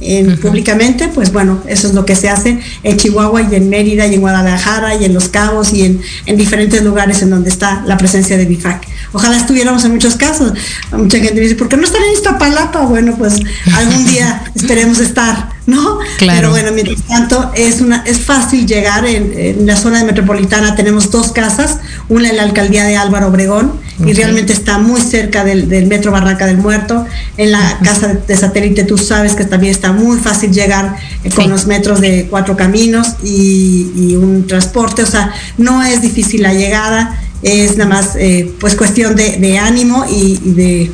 en, 0.00 0.38
públicamente, 0.38 1.08
pues 1.08 1.32
bueno, 1.32 1.62
eso 1.66 1.86
es 1.86 1.94
lo 1.94 2.04
que 2.04 2.16
se 2.16 2.28
hace 2.28 2.58
en 2.82 2.96
Chihuahua 2.96 3.42
y 3.42 3.54
en 3.54 3.68
Mérida 3.68 4.06
y 4.06 4.14
en 4.14 4.20
Guadalajara 4.20 4.94
y 4.96 5.04
en 5.04 5.14
Los 5.14 5.28
Cabos 5.28 5.72
y 5.72 5.82
en, 5.82 6.00
en 6.26 6.36
diferentes 6.36 6.82
lugares 6.82 7.22
en 7.22 7.30
donde 7.30 7.50
está 7.50 7.82
la 7.86 7.96
presencia 7.96 8.36
de 8.36 8.46
BIFAC. 8.46 8.86
Ojalá 9.12 9.36
estuviéramos 9.36 9.84
en 9.84 9.92
muchos 9.92 10.16
casos. 10.16 10.52
Mucha 10.92 11.18
gente 11.18 11.40
dice, 11.40 11.54
¿por 11.54 11.68
qué 11.68 11.76
no 11.76 11.84
están 11.84 12.02
en 12.02 12.12
Iztapalapa? 12.12 12.82
Bueno, 12.86 13.16
pues 13.18 13.40
algún 13.74 14.06
día 14.06 14.44
esperemos 14.54 15.00
estar, 15.00 15.50
¿no? 15.66 15.98
Pero 16.18 16.50
bueno, 16.50 16.70
mientras 16.72 17.02
tanto, 17.02 17.50
es, 17.54 17.80
una, 17.80 18.02
es 18.06 18.20
fácil 18.20 18.66
llegar. 18.66 19.04
En, 19.06 19.66
la 19.66 19.76
zona 19.76 20.04
metropolitana 20.04 20.74
tenemos 20.74 21.10
dos 21.10 21.32
casas, 21.32 21.78
una 22.08 22.30
en 22.30 22.36
la 22.36 22.42
alcaldía 22.42 22.84
de 22.84 22.96
Álvaro 22.96 23.28
Obregón, 23.28 23.72
y 24.04 24.12
realmente 24.14 24.52
está 24.52 24.78
muy 24.78 25.00
cerca 25.00 25.44
del, 25.44 25.66
metro 25.86 26.10
Barranca 26.12 26.46
del 26.46 26.56
Muerto. 26.56 27.06
En 27.36 27.52
la 27.52 27.78
casa 27.82 28.14
de 28.14 28.36
satélite 28.36 28.84
tú 28.84 28.96
sabes 28.96 29.34
que 29.34 29.44
también 29.44 29.72
está 29.72 29.92
muy 29.92 30.18
fácil 30.18 30.52
llegar 30.52 30.96
eh, 31.22 31.30
con 31.30 31.50
los 31.50 31.66
metros 31.66 32.00
de 32.00 32.26
cuatro 32.30 32.56
caminos 32.56 33.08
y, 33.22 33.92
y 33.94 34.16
un 34.16 34.46
transporte, 34.46 35.02
o 35.02 35.06
sea, 35.06 35.32
no 35.58 35.82
es 35.82 36.00
difícil 36.00 36.42
la 36.42 36.54
llegada 36.54 37.18
es 37.42 37.76
nada 37.76 37.90
más 37.90 38.18
pues 38.58 38.74
cuestión 38.74 39.16
de, 39.16 39.58
ánimo 39.58 40.04
y, 40.10 40.38
de, 40.44 40.90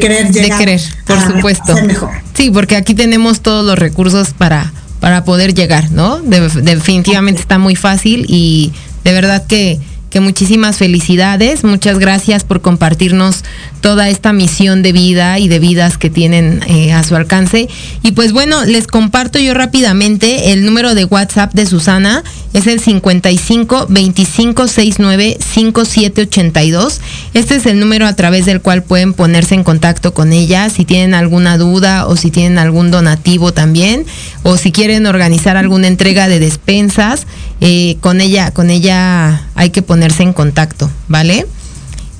querer 0.00 0.32
llegar 0.32 0.58
de 0.58 0.64
querer 0.64 0.80
por 1.06 1.20
supuesto. 1.20 1.74
mejor. 1.84 2.10
Sí 2.34 2.50
porque 2.50 2.76
aquí 2.76 2.94
tenemos 2.94 3.40
todos 3.40 3.64
los 3.64 3.78
recursos 3.78 4.30
para 4.30 4.72
para 5.00 5.24
poder 5.24 5.54
llegar 5.54 5.90
no 5.92 6.18
definitivamente 6.18 7.40
está 7.40 7.58
muy 7.58 7.76
fácil 7.76 8.26
y 8.28 8.72
de 9.04 9.12
verdad 9.12 9.46
que 9.46 9.78
que 10.10 10.20
muchísimas 10.20 10.76
felicidades, 10.76 11.64
muchas 11.64 11.98
gracias 11.98 12.44
por 12.44 12.60
compartirnos 12.60 13.44
toda 13.80 14.08
esta 14.08 14.32
misión 14.32 14.82
de 14.82 14.92
vida 14.92 15.38
y 15.38 15.48
de 15.48 15.58
vidas 15.58 15.98
que 15.98 16.10
tienen 16.10 16.62
eh, 16.66 16.92
a 16.92 17.02
su 17.04 17.14
alcance. 17.14 17.68
Y 18.02 18.12
pues 18.12 18.32
bueno, 18.32 18.64
les 18.64 18.86
comparto 18.86 19.38
yo 19.38 19.54
rápidamente 19.54 20.52
el 20.52 20.64
número 20.64 20.94
de 20.94 21.04
WhatsApp 21.04 21.52
de 21.54 21.66
Susana, 21.66 22.24
es 22.54 22.66
el 22.66 22.80
55 22.80 23.86
25 23.88 24.68
69 24.68 25.38
5782. 25.38 27.00
Este 27.34 27.56
es 27.56 27.66
el 27.66 27.78
número 27.78 28.06
a 28.06 28.14
través 28.14 28.46
del 28.46 28.60
cual 28.60 28.82
pueden 28.82 29.12
ponerse 29.12 29.54
en 29.54 29.64
contacto 29.64 30.14
con 30.14 30.32
ella 30.32 30.70
si 30.70 30.84
tienen 30.84 31.14
alguna 31.14 31.58
duda 31.58 32.06
o 32.06 32.16
si 32.16 32.30
tienen 32.30 32.58
algún 32.58 32.90
donativo 32.90 33.52
también 33.52 34.06
o 34.42 34.56
si 34.56 34.72
quieren 34.72 35.06
organizar 35.06 35.56
alguna 35.56 35.88
entrega 35.88 36.28
de 36.28 36.40
despensas, 36.40 37.26
eh, 37.60 37.96
con 38.00 38.20
ella, 38.20 38.50
con 38.52 38.70
ella 38.70 39.42
hay 39.54 39.70
que 39.70 39.82
ponerse 39.98 40.22
en 40.22 40.32
contacto, 40.32 40.88
¿vale? 41.08 41.44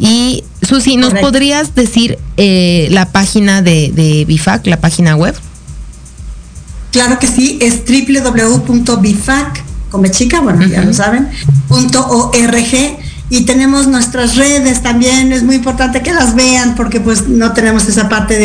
Y 0.01 0.43
Susi, 0.63 0.97
¿nos 0.97 1.15
podrías 1.15 1.77
decir 1.77 2.19
eh, 2.37 2.89
la 2.91 3.07
página 3.13 3.63
de, 3.63 3.93
de 3.95 4.25
BIFAC, 4.25 4.67
la 4.67 4.81
página 4.81 5.15
web? 5.15 5.33
Claro 6.91 7.21
que 7.21 7.29
sí, 7.29 7.57
es 7.63 7.83
www.bifac, 7.87 9.63
como 9.91 10.09
chica, 10.09 10.41
bueno, 10.41 10.67
ya 10.67 10.83
lo 10.83 10.93
saben, 10.93 11.29
punto 11.69 12.05
.org 12.05 12.99
y 13.31 13.43
tenemos 13.43 13.87
nuestras 13.87 14.37
redes 14.37 14.83
también, 14.83 15.33
es 15.33 15.43
muy 15.43 15.57
importante 15.57 16.03
que 16.03 16.13
las 16.13 16.35
vean 16.35 16.75
porque 16.75 16.99
pues 17.01 17.29
no 17.29 17.53
tenemos 17.53 17.87
esa 17.87 18.09
parte 18.09 18.39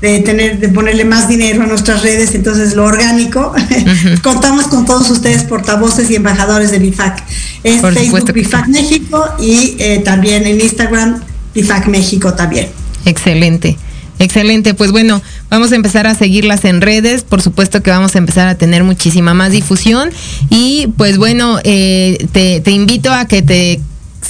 de, 0.00 0.20
tener, 0.20 0.60
de 0.60 0.68
ponerle 0.68 1.04
más 1.04 1.28
dinero 1.28 1.64
a 1.64 1.66
nuestras 1.66 2.02
redes, 2.02 2.34
entonces 2.34 2.74
lo 2.74 2.84
orgánico, 2.84 3.52
contamos 4.22 4.68
con 4.68 4.86
todos 4.86 5.10
ustedes 5.10 5.42
portavoces 5.42 6.10
y 6.10 6.16
embajadores 6.16 6.70
de 6.70 6.78
BIFAC. 6.78 7.24
Es 7.64 7.80
Facebook 7.80 8.32
BIFAC 8.32 8.68
México 8.68 9.24
y 9.40 9.74
eh, 9.78 10.02
también 10.04 10.46
en 10.46 10.60
Instagram 10.60 11.20
BIFAC 11.54 11.86
México 11.88 12.34
también. 12.34 12.68
Excelente. 13.04 13.76
Excelente, 14.20 14.74
pues 14.74 14.90
bueno, 14.90 15.22
vamos 15.48 15.70
a 15.70 15.76
empezar 15.76 16.08
a 16.08 16.14
seguirlas 16.14 16.64
en 16.64 16.80
redes, 16.80 17.22
por 17.22 17.40
supuesto 17.40 17.84
que 17.84 17.90
vamos 17.90 18.16
a 18.16 18.18
empezar 18.18 18.48
a 18.48 18.56
tener 18.56 18.82
muchísima 18.82 19.32
más 19.32 19.52
difusión 19.52 20.10
y 20.50 20.88
pues 20.96 21.18
bueno, 21.18 21.60
eh, 21.62 22.26
te, 22.32 22.60
te 22.60 22.72
invito 22.72 23.12
a 23.12 23.26
que 23.26 23.42
te 23.42 23.80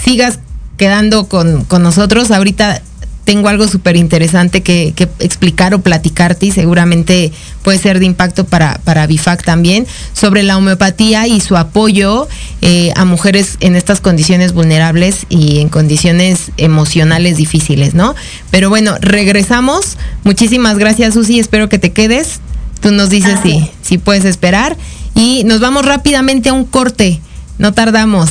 sigas 0.03 0.39
quedando 0.77 1.29
con, 1.29 1.67
nosotros. 1.83 2.31
Ahorita 2.31 2.81
tengo 3.25 3.49
algo 3.49 3.69
súper 3.69 3.97
interesante 3.97 4.63
que, 4.63 4.95
explicar 5.19 5.75
o 5.75 5.81
platicarte 5.81 6.47
y 6.47 6.51
seguramente 6.51 7.31
puede 7.63 7.79
ser 7.79 7.99
de 7.99 8.07
impacto 8.07 8.47
para, 8.47 8.81
para 8.85 9.07
BIFAC 9.07 9.45
también, 9.45 9.87
sobre 10.15 10.43
la 10.43 10.57
homeopatía 10.57 11.27
y 11.27 11.41
su 11.41 11.59
apoyo 11.59 12.27
eh, 12.63 12.93
a 12.97 13.05
mujeres 13.05 13.59
en 13.61 13.77
estas 13.77 14.01
condiciones 14.01 14.55
vulnerables 14.55 15.27
y 15.29 15.59
en 15.59 15.69
condiciones 15.69 16.53
emocionales 16.57 17.37
difíciles, 17.37 17.93
¿no? 17.93 18.15
Pero 18.51 18.71
bueno, 18.71 18.97
regresamos. 19.01 19.99
Muchísimas 20.25 20.79
gracias, 20.79 21.13
Susi. 21.13 21.39
Espero 21.39 21.69
que 21.69 21.79
te 21.79 21.93
quedes. 21.93 22.41
Tú 22.81 22.93
nos 22.93 23.11
dices 23.11 23.41
si, 23.43 23.69
si 23.83 23.99
puedes 23.99 24.25
esperar. 24.25 24.77
Y 25.15 25.43
nos 25.45 25.61
vamos 25.61 25.85
rápidamente 25.85 26.49
a 26.49 26.53
un 26.53 26.65
corte. 26.65 27.21
No 27.59 27.75
tardamos. 27.75 28.31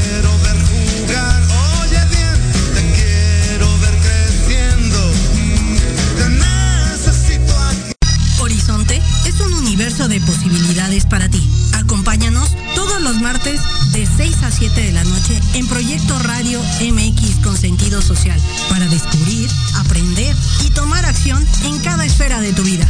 De 9.77 10.19
posibilidades 10.19 11.05
para 11.05 11.29
ti. 11.29 11.41
Acompáñanos 11.73 12.49
todos 12.75 13.01
los 13.01 13.21
martes 13.21 13.61
de 13.93 14.05
6 14.05 14.43
a 14.43 14.51
7 14.51 14.81
de 14.81 14.91
la 14.91 15.03
noche 15.05 15.39
en 15.53 15.65
Proyecto 15.65 16.19
Radio 16.19 16.59
MX 16.81 17.37
con 17.41 17.55
sentido 17.57 18.01
social 18.01 18.37
para 18.69 18.85
descubrir, 18.87 19.49
aprender 19.75 20.35
y 20.65 20.71
tomar 20.71 21.05
acción 21.05 21.47
en 21.63 21.79
cada 21.79 22.05
esfera 22.05 22.41
de 22.41 22.51
tu 22.51 22.63
vida. 22.63 22.85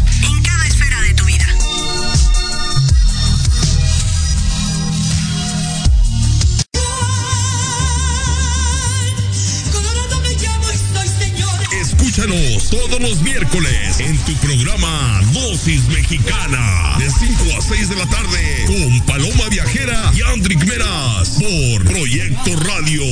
Todos 12.71 13.01
los 13.01 13.21
miércoles 13.21 13.99
en 13.99 14.17
tu 14.19 14.33
programa 14.37 15.21
Dosis 15.33 15.85
Mexicana 15.89 16.95
de 16.97 17.11
5 17.11 17.57
a 17.57 17.61
6 17.61 17.89
de 17.89 17.95
la 17.97 18.05
tarde 18.07 18.65
con 18.65 19.05
Paloma 19.05 19.49
Viajera 19.49 20.11
y 20.15 20.21
Andrick 20.21 20.63
Meras 20.65 21.37
por 21.37 21.83
Proyecto 21.83 22.55
Radio 22.55 23.03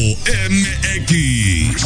MX. 0.50 1.80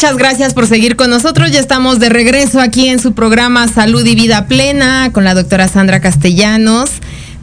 Muchas 0.00 0.16
gracias 0.16 0.54
por 0.54 0.66
seguir 0.66 0.96
con 0.96 1.10
nosotros. 1.10 1.50
Ya 1.50 1.60
estamos 1.60 1.98
de 1.98 2.08
regreso 2.08 2.58
aquí 2.58 2.88
en 2.88 3.00
su 3.00 3.12
programa 3.12 3.68
Salud 3.68 4.02
y 4.06 4.14
Vida 4.14 4.46
Plena 4.46 5.10
con 5.12 5.24
la 5.24 5.34
doctora 5.34 5.68
Sandra 5.68 6.00
Castellanos, 6.00 6.88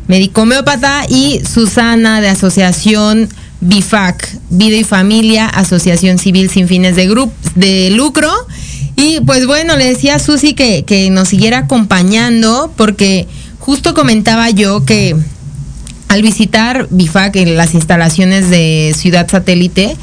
médico 0.08 0.42
homeópata, 0.42 1.04
y 1.08 1.40
Susana 1.46 2.20
de 2.20 2.30
Asociación 2.30 3.30
BIFAC, 3.62 4.40
Vida 4.50 4.76
y 4.76 4.84
Familia, 4.84 5.46
Asociación 5.46 6.18
Civil 6.18 6.50
sin 6.50 6.68
fines 6.68 6.96
de, 6.96 7.08
grupo, 7.08 7.32
de 7.54 7.92
lucro. 7.92 8.32
Y 8.96 9.20
pues 9.20 9.46
bueno, 9.46 9.78
le 9.78 9.86
decía 9.86 10.16
a 10.16 10.20
Susi 10.20 10.56
que, 10.56 10.84
que 10.84 11.12
nos 11.12 11.28
siguiera 11.28 11.60
acompañando 11.60 12.74
porque 12.76 13.28
justo 13.60 13.94
comentaba 13.94 14.50
yo 14.50 14.84
que 14.84 15.16
al 16.08 16.24
visitar 16.24 16.88
BIFAC 16.90 17.36
en 17.36 17.56
las 17.56 17.76
instalaciones 17.76 18.50
de 18.50 18.96
Ciudad 18.98 19.30
Satélite, 19.30 19.96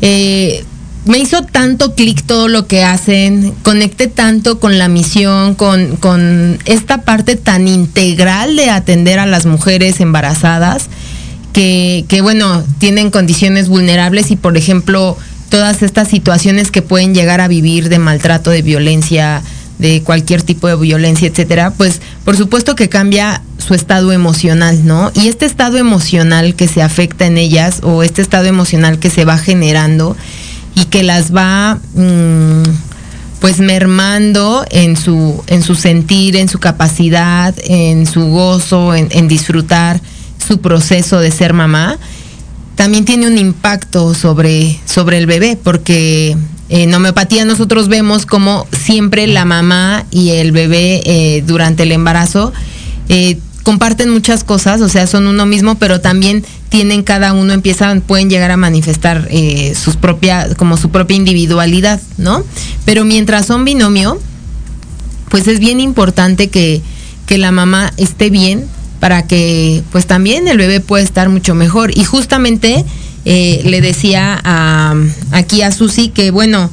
eh, 0.00 0.64
me 1.06 1.18
hizo 1.18 1.42
tanto 1.42 1.94
clic 1.94 2.22
todo 2.24 2.48
lo 2.48 2.66
que 2.66 2.84
hacen, 2.84 3.52
conecté 3.62 4.08
tanto 4.08 4.58
con 4.58 4.76
la 4.76 4.88
misión, 4.88 5.54
con, 5.54 5.96
con, 5.96 6.58
esta 6.64 7.02
parte 7.02 7.36
tan 7.36 7.68
integral 7.68 8.56
de 8.56 8.70
atender 8.70 9.18
a 9.18 9.26
las 9.26 9.46
mujeres 9.46 10.00
embarazadas, 10.00 10.86
que, 11.52 12.04
que, 12.08 12.20
bueno, 12.20 12.62
tienen 12.78 13.10
condiciones 13.10 13.68
vulnerables 13.68 14.30
y 14.30 14.36
por 14.36 14.56
ejemplo, 14.56 15.16
todas 15.48 15.82
estas 15.82 16.08
situaciones 16.08 16.70
que 16.70 16.82
pueden 16.82 17.14
llegar 17.14 17.40
a 17.40 17.48
vivir 17.48 17.88
de 17.88 17.98
maltrato, 17.98 18.50
de 18.50 18.62
violencia, 18.62 19.42
de 19.78 20.02
cualquier 20.02 20.42
tipo 20.42 20.68
de 20.68 20.76
violencia, 20.76 21.28
etcétera, 21.28 21.72
pues 21.72 22.00
por 22.24 22.36
supuesto 22.36 22.74
que 22.74 22.88
cambia 22.88 23.42
su 23.58 23.74
estado 23.74 24.12
emocional, 24.12 24.86
¿no? 24.86 25.12
Y 25.14 25.28
este 25.28 25.44
estado 25.44 25.76
emocional 25.76 26.54
que 26.54 26.68
se 26.68 26.82
afecta 26.82 27.26
en 27.26 27.36
ellas 27.36 27.80
o 27.82 28.02
este 28.02 28.22
estado 28.22 28.46
emocional 28.46 28.98
que 28.98 29.10
se 29.10 29.24
va 29.24 29.38
generando, 29.38 30.16
y 30.76 30.84
que 30.84 31.02
las 31.02 31.34
va 31.34 31.80
mmm, 31.94 32.62
pues 33.40 33.58
mermando 33.58 34.64
en 34.70 34.96
su, 34.96 35.42
en 35.48 35.62
su 35.62 35.74
sentir, 35.74 36.36
en 36.36 36.48
su 36.48 36.60
capacidad, 36.60 37.54
en 37.64 38.06
su 38.06 38.26
gozo, 38.26 38.94
en, 38.94 39.08
en 39.10 39.26
disfrutar 39.26 40.00
su 40.46 40.60
proceso 40.60 41.18
de 41.18 41.32
ser 41.32 41.52
mamá, 41.52 41.98
también 42.76 43.04
tiene 43.04 43.26
un 43.26 43.38
impacto 43.38 44.14
sobre, 44.14 44.78
sobre 44.84 45.18
el 45.18 45.26
bebé, 45.26 45.58
porque 45.60 46.36
en 46.68 46.94
homeopatía 46.94 47.44
nosotros 47.44 47.88
vemos 47.88 48.26
como 48.26 48.66
siempre 48.70 49.26
la 49.26 49.44
mamá 49.44 50.04
y 50.10 50.30
el 50.30 50.52
bebé 50.52 51.00
eh, 51.04 51.42
durante 51.46 51.84
el 51.84 51.92
embarazo 51.92 52.52
eh, 53.08 53.38
comparten 53.66 54.10
muchas 54.10 54.44
cosas, 54.44 54.80
o 54.80 54.88
sea, 54.88 55.08
son 55.08 55.26
uno 55.26 55.44
mismo, 55.44 55.74
pero 55.74 56.00
también 56.00 56.44
tienen 56.68 57.02
cada 57.02 57.32
uno, 57.32 57.52
empiezan, 57.52 58.00
pueden 58.00 58.30
llegar 58.30 58.52
a 58.52 58.56
manifestar 58.56 59.26
eh, 59.28 59.74
sus 59.74 59.96
propias, 59.96 60.54
como 60.54 60.76
su 60.76 60.90
propia 60.90 61.16
individualidad, 61.16 62.00
¿no? 62.16 62.44
Pero 62.84 63.04
mientras 63.04 63.46
son 63.46 63.64
binomio, 63.64 64.20
pues 65.30 65.48
es 65.48 65.58
bien 65.58 65.80
importante 65.80 66.46
que, 66.46 66.80
que 67.26 67.38
la 67.38 67.50
mamá 67.50 67.92
esté 67.96 68.30
bien 68.30 68.66
para 69.00 69.26
que 69.26 69.82
pues 69.90 70.06
también 70.06 70.46
el 70.46 70.58
bebé 70.58 70.78
pueda 70.78 71.02
estar 71.02 71.28
mucho 71.28 71.56
mejor. 71.56 71.90
Y 71.98 72.04
justamente 72.04 72.84
eh, 73.24 73.62
le 73.64 73.80
decía 73.80 74.40
a, 74.44 74.94
aquí 75.32 75.62
a 75.62 75.72
Susi 75.72 76.10
que 76.10 76.30
bueno, 76.30 76.70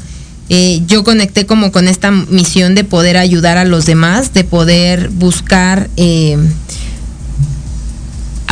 eh, 0.49 0.83
yo 0.85 1.03
conecté 1.03 1.47
como 1.47 1.71
con 1.71 1.87
esta 1.87 2.11
misión 2.11 2.75
de 2.75 2.83
poder 2.83 3.17
ayudar 3.17 3.57
a 3.57 3.65
los 3.65 3.87
demás, 3.87 4.31
de 4.31 4.43
poder 4.43 5.09
buscar 5.09 5.89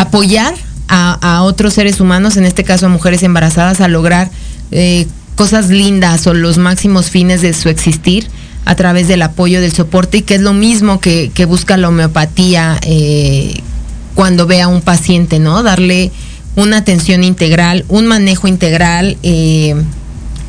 apoyar 0.02 0.56
a, 0.94 1.44
otros 1.44 1.74
seres 1.74 2.02
humanos, 2.02 2.36
en 2.36 2.44
este 2.44 2.66
caso 2.66 2.88
a 2.88 2.90
mujeres 2.90 3.24
embarazadas, 3.24 3.80
a 3.80 3.88
lograr 3.88 4.30
eh, 4.72 5.08
cosas 5.36 5.70
lindas 5.70 6.28
o 6.28 6.34
los 6.34 6.58
máximos 6.58 7.10
fines 7.10 7.42
de 7.42 7.54
su 7.54 7.70
existir 7.70 8.28
a 8.66 8.76
través 8.76 9.08
del 9.08 9.22
apoyo, 9.22 9.62
del 9.62 9.72
soporte, 9.72 10.18
y 10.18 10.22
que 10.24 10.36
es 10.36 10.42
lo 10.42 10.54
mismo 10.54 11.00
que, 11.00 11.32
busca 11.48 11.78
la 11.78 11.88
homeopatía 11.88 12.78
eh, 12.82 13.62
cuando 14.16 14.48
ve 14.48 14.62
a 14.62 14.68
un 14.68 14.82
paciente, 14.82 15.40
¿no? 15.40 15.64
Darle 15.64 16.12
una 16.58 16.78
atención 16.78 17.24
integral, 17.24 17.86
un 17.88 18.08
manejo 18.08 18.48
integral, 18.50 19.18
eh, 19.24 19.76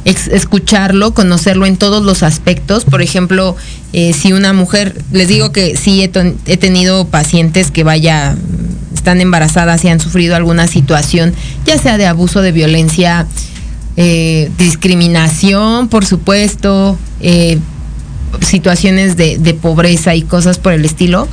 escucharlo, 0.04 1.14
conocerlo 1.14 1.66
en 1.66 1.76
todos 1.76 2.02
los 2.02 2.24
aspectos. 2.24 2.84
Por 2.84 3.02
ejemplo, 3.02 3.54
si 3.92 4.32
una 4.32 4.52
mujer, 4.52 5.00
les 5.12 5.28
digo 5.28 5.52
que 5.52 5.76
sí 5.76 6.02
he 6.02 6.56
tenido 6.56 7.06
pacientes 7.06 7.70
que 7.70 7.84
vaya 7.84 8.34
están 9.02 9.20
embarazadas 9.20 9.84
y 9.84 9.88
han 9.88 9.98
sufrido 9.98 10.36
alguna 10.36 10.68
situación, 10.68 11.34
ya 11.66 11.76
sea 11.76 11.98
de 11.98 12.06
abuso, 12.06 12.40
de 12.40 12.52
violencia, 12.52 13.26
eh, 13.96 14.48
discriminación, 14.58 15.88
por 15.88 16.06
supuesto, 16.06 16.96
eh, 17.20 17.58
situaciones 18.40 19.16
de, 19.16 19.56
pobreza 19.60 20.14
y 20.14 20.22
cosas 20.22 20.58
por 20.58 20.72
el 20.72 20.84
estilo. 20.84 21.28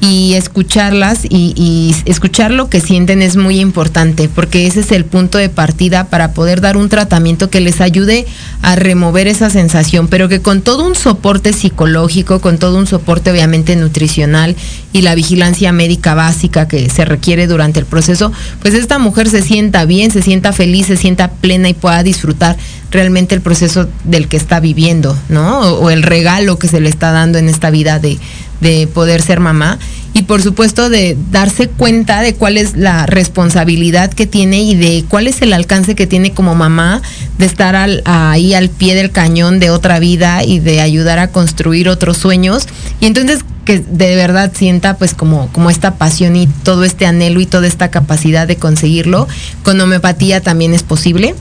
Y 0.00 0.34
escucharlas 0.34 1.24
y, 1.28 1.94
escuchar 2.04 2.52
lo 2.52 2.68
que 2.68 2.80
sienten 2.80 3.20
es 3.20 3.36
muy 3.36 3.58
importante, 3.58 4.28
porque 4.28 4.66
ese 4.66 4.80
es 4.80 4.92
el 4.92 5.04
punto 5.04 5.38
de 5.38 5.48
partida 5.48 6.04
para 6.04 6.32
poder 6.32 6.60
dar 6.60 6.76
un 6.76 6.88
tratamiento 6.88 7.50
que 7.50 7.60
les 7.60 7.80
ayude 7.80 8.26
a 8.62 8.76
remover 8.76 9.26
esa 9.26 9.50
sensación, 9.50 10.06
pero 10.06 10.28
que 10.28 10.40
con 10.40 10.62
todo 10.62 10.86
un 10.86 10.94
soporte 10.94 11.52
psicológico, 11.52 12.40
con 12.40 12.58
todo 12.58 12.78
un 12.78 12.86
soporte 12.86 13.30
obviamente 13.32 13.74
nutricional 13.74 14.54
y 14.92 15.02
la 15.02 15.16
vigilancia 15.16 15.72
médica 15.72 16.14
básica 16.14 16.68
que 16.68 16.88
se 16.88 17.04
requiere 17.04 17.48
durante 17.48 17.80
el 17.80 17.86
proceso, 17.86 18.32
pues 18.62 18.74
esta 18.74 18.98
mujer 18.98 19.28
se 19.28 19.42
sienta 19.42 19.84
bien, 19.84 20.12
se 20.12 20.22
sienta 20.22 20.52
feliz, 20.52 20.86
se 20.86 20.96
sienta 20.96 21.32
plena 21.32 21.68
y 21.68 21.74
pueda 21.74 22.04
disfrutar 22.04 22.56
realmente 22.90 23.34
el 23.34 23.40
proceso 23.40 23.88
del 24.04 24.28
que 24.28 24.36
está 24.36 24.60
viviendo, 24.60 25.16
¿no? 25.28 25.60
O 25.60 25.90
el 25.90 26.02
regalo 26.02 26.37
que 26.58 26.68
se 26.68 26.80
le 26.80 26.88
está 26.88 27.12
dando 27.12 27.38
en 27.38 27.48
esta 27.48 27.70
vida 27.70 27.98
de, 27.98 28.18
de 28.60 28.86
poder 28.86 29.22
ser 29.22 29.40
mamá 29.40 29.78
y 30.18 30.22
por 30.22 30.42
supuesto 30.42 30.90
de 30.90 31.16
darse 31.30 31.68
cuenta 31.68 32.22
de 32.22 32.34
cuál 32.34 32.58
es 32.58 32.76
la 32.76 33.06
responsabilidad 33.06 34.12
que 34.12 34.26
tiene 34.26 34.62
y 34.62 34.74
de 34.74 35.04
cuál 35.08 35.28
es 35.28 35.42
el 35.42 35.52
alcance 35.52 35.94
que 35.94 36.08
tiene 36.08 36.32
como 36.32 36.56
mamá 36.56 37.02
de 37.38 37.46
estar 37.46 37.76
ahí 38.04 38.54
al 38.54 38.68
pie 38.68 38.96
del 38.96 39.12
cañón 39.12 39.60
de 39.60 39.70
otra 39.70 40.00
vida 40.00 40.42
y 40.42 40.58
de 40.58 40.80
ayudar 40.80 41.20
a 41.20 41.28
construir 41.28 41.88
otros 41.88 42.16
sueños. 42.16 42.66
Y 43.00 43.06
entonces 43.06 43.44
que 43.64 43.78
de 43.78 44.16
verdad 44.16 44.50
sienta 44.56 44.96
pues 44.96 45.14
como, 45.14 45.52
como 45.52 45.70
esta 45.70 45.96
pasión 45.96 46.36
y 46.36 46.46
todo 46.46 46.84
este 46.84 47.06
anhelo 47.06 47.38
y 47.40 47.46
toda 47.46 47.66
esta 47.66 47.90
capacidad 47.90 48.48
de 48.48 48.56
conseguirlo. 48.56 49.28
Con 49.62 49.80
homeopatía 49.80 50.40
también 50.40 50.74
es 50.74 50.82
posible. 50.82 51.34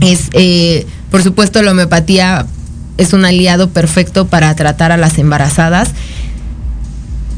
Es 0.00 0.28
eh, 0.32 0.86
por 1.10 1.22
supuesto 1.22 1.62
la 1.62 1.72
homeopatía 1.72 2.46
es 2.98 3.12
un 3.12 3.24
aliado 3.24 3.70
perfecto 3.70 4.26
para 4.26 4.54
tratar 4.54 4.92
a 4.92 4.96
las 4.96 5.18
embarazadas, 5.18 5.90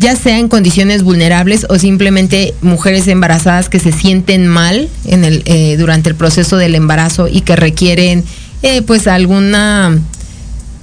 ya 0.00 0.14
sea 0.14 0.38
en 0.38 0.48
condiciones 0.48 1.02
vulnerables 1.02 1.66
o 1.68 1.78
simplemente 1.78 2.54
mujeres 2.62 3.08
embarazadas 3.08 3.68
que 3.68 3.80
se 3.80 3.92
sienten 3.92 4.46
mal 4.46 4.88
en 5.04 5.24
el, 5.24 5.42
eh, 5.44 5.76
durante 5.76 6.08
el 6.08 6.14
proceso 6.14 6.56
del 6.56 6.74
embarazo 6.74 7.28
y 7.28 7.40
que 7.40 7.56
requieren 7.56 8.24
eh, 8.62 8.82
pues 8.82 9.06
alguna 9.06 9.98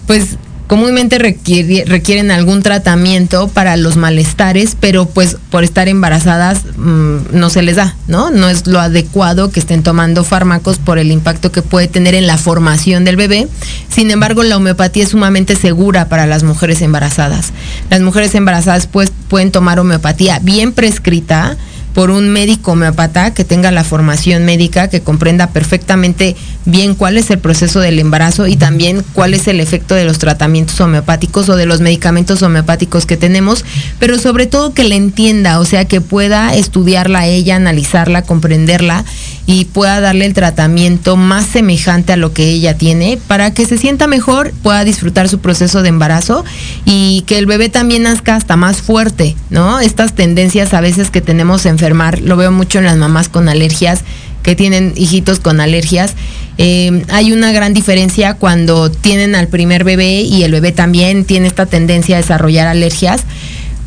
pues 0.07 0.37
comúnmente 0.67 1.19
requiere, 1.19 1.85
requieren 1.85 2.31
algún 2.31 2.63
tratamiento 2.63 3.47
para 3.47 3.77
los 3.77 3.97
malestares, 3.97 4.75
pero 4.79 5.05
pues 5.05 5.37
por 5.49 5.63
estar 5.63 5.87
embarazadas 5.87 6.61
mmm, 6.77 7.17
no 7.31 7.49
se 7.49 7.61
les 7.61 7.75
da, 7.75 7.95
¿no? 8.07 8.31
No 8.31 8.49
es 8.49 8.67
lo 8.67 8.79
adecuado 8.79 9.51
que 9.51 9.59
estén 9.59 9.83
tomando 9.83 10.23
fármacos 10.23 10.77
por 10.77 10.97
el 10.97 11.11
impacto 11.11 11.51
que 11.51 11.61
puede 11.61 11.87
tener 11.87 12.15
en 12.15 12.27
la 12.27 12.37
formación 12.37 13.05
del 13.05 13.15
bebé. 13.15 13.47
Sin 13.89 14.11
embargo, 14.11 14.43
la 14.43 14.57
homeopatía 14.57 15.03
es 15.03 15.09
sumamente 15.09 15.55
segura 15.55 16.09
para 16.09 16.25
las 16.25 16.43
mujeres 16.43 16.81
embarazadas. 16.81 17.53
Las 17.89 18.01
mujeres 18.01 18.33
embarazadas 18.35 18.87
pues, 18.87 19.11
pueden 19.27 19.51
tomar 19.51 19.79
homeopatía 19.79 20.39
bien 20.39 20.73
prescrita, 20.73 21.57
por 21.95 22.11
un 22.11 22.29
médico 22.29 22.73
homeopata 22.73 23.33
que 23.33 23.45
tenga 23.45 23.71
la 23.71 23.85
formación 23.85 24.43
médica, 24.43 24.89
que 24.89 24.99
comprenda 24.99 25.47
perfectamente 25.47 26.35
bien 26.65 26.93
cuál 26.93 27.17
es 27.17 27.31
el 27.31 27.39
proceso 27.39 27.79
del 27.79 27.99
embarazo 27.99 28.47
y 28.47 28.57
también 28.57 29.01
cuál 29.13 29.33
es 29.33 29.47
el 29.47 29.61
efecto 29.61 29.95
de 29.95 30.03
los 30.03 30.19
tratamientos 30.19 30.79
homeopáticos 30.81 31.47
o 31.47 31.55
de 31.55 31.65
los 31.65 31.79
medicamentos 31.79 32.41
homeopáticos 32.41 33.05
que 33.05 33.15
tenemos, 33.15 33.63
pero 33.97 34.19
sobre 34.19 34.45
todo 34.45 34.73
que 34.73 34.83
la 34.83 34.95
entienda, 34.95 35.57
o 35.61 35.65
sea, 35.65 35.85
que 35.85 36.01
pueda 36.01 36.53
estudiarla 36.53 37.27
ella, 37.27 37.55
analizarla, 37.55 38.23
comprenderla 38.23 39.05
y 39.47 39.65
pueda 39.65 40.01
darle 40.01 40.25
el 40.25 40.33
tratamiento 40.33 41.17
más 41.17 41.45
semejante 41.45 42.13
a 42.13 42.17
lo 42.17 42.33
que 42.33 42.49
ella 42.49 42.77
tiene 42.77 43.19
para 43.27 43.53
que 43.53 43.65
se 43.65 43.77
sienta 43.77 44.07
mejor, 44.07 44.51
pueda 44.63 44.83
disfrutar 44.83 45.29
su 45.29 45.39
proceso 45.39 45.81
de 45.81 45.89
embarazo 45.89 46.43
y 46.85 47.23
que 47.27 47.37
el 47.37 47.45
bebé 47.45 47.69
también 47.69 48.03
nazca 48.03 48.35
hasta 48.35 48.55
más 48.55 48.81
fuerte, 48.81 49.35
¿no? 49.49 49.79
Estas 49.79 50.15
tendencias 50.15 50.73
a 50.73 50.81
veces 50.81 51.11
que 51.11 51.21
tenemos 51.21 51.65
a 51.65 51.69
enfermar, 51.69 52.21
lo 52.21 52.37
veo 52.37 52.51
mucho 52.51 52.79
en 52.79 52.85
las 52.85 52.97
mamás 52.97 53.29
con 53.29 53.49
alergias 53.49 54.01
que 54.41 54.55
tienen 54.55 54.93
hijitos 54.95 55.39
con 55.39 55.59
alergias. 55.59 56.13
Eh, 56.59 57.03
hay 57.09 57.31
una 57.33 57.51
gran 57.51 57.73
diferencia 57.73 58.35
cuando 58.35 58.91
tienen 58.91 59.33
al 59.33 59.47
primer 59.47 59.83
bebé 59.83 60.21
y 60.21 60.43
el 60.43 60.51
bebé 60.51 60.71
también 60.71 61.25
tiene 61.25 61.47
esta 61.47 61.65
tendencia 61.65 62.17
a 62.17 62.21
desarrollar 62.21 62.67
alergias 62.67 63.23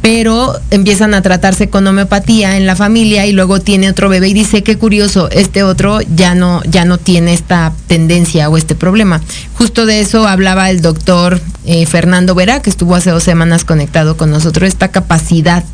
pero 0.03 0.55
empiezan 0.71 1.15
a 1.15 1.23
tratarse 1.23 1.69
con 1.69 1.87
homeopatía 1.87 2.57
en 2.57 2.67
la 2.67 2.77
familia 2.77 3.27
y 3.27 3.33
luego 3.33 3.61
tiene 3.61 3.91
otro 3.91 4.09
bebé 4.09 4.29
y 4.29 4.35
dice 4.35 4.63
qué 4.63 4.77
curioso, 4.79 5.29
este 5.31 5.63
otro 5.63 6.01
ya 6.15 6.35
no, 6.35 6.63
ya 6.65 6.85
no 6.85 6.99
tiene 6.99 7.35
esta 7.35 7.73
tendencia 7.87 8.49
o 8.49 8.57
este 8.57 8.75
problema. 8.75 9.21
Justo 9.55 9.87
de 9.87 10.01
eso 10.01 10.27
hablaba 10.27 10.71
el 10.71 10.81
doctor 10.81 11.41
eh, 11.65 11.85
Fernando 11.87 12.35
Vera, 12.35 12.63
que 12.63 12.71
estuvo 12.71 12.95
hace 12.95 13.11
dos 13.11 13.25
semanas 13.25 13.65
conectado 13.65 14.17
con 14.17 14.31
nosotros, 14.31 14.69
esta 14.69 14.89
capacidad 14.89 15.65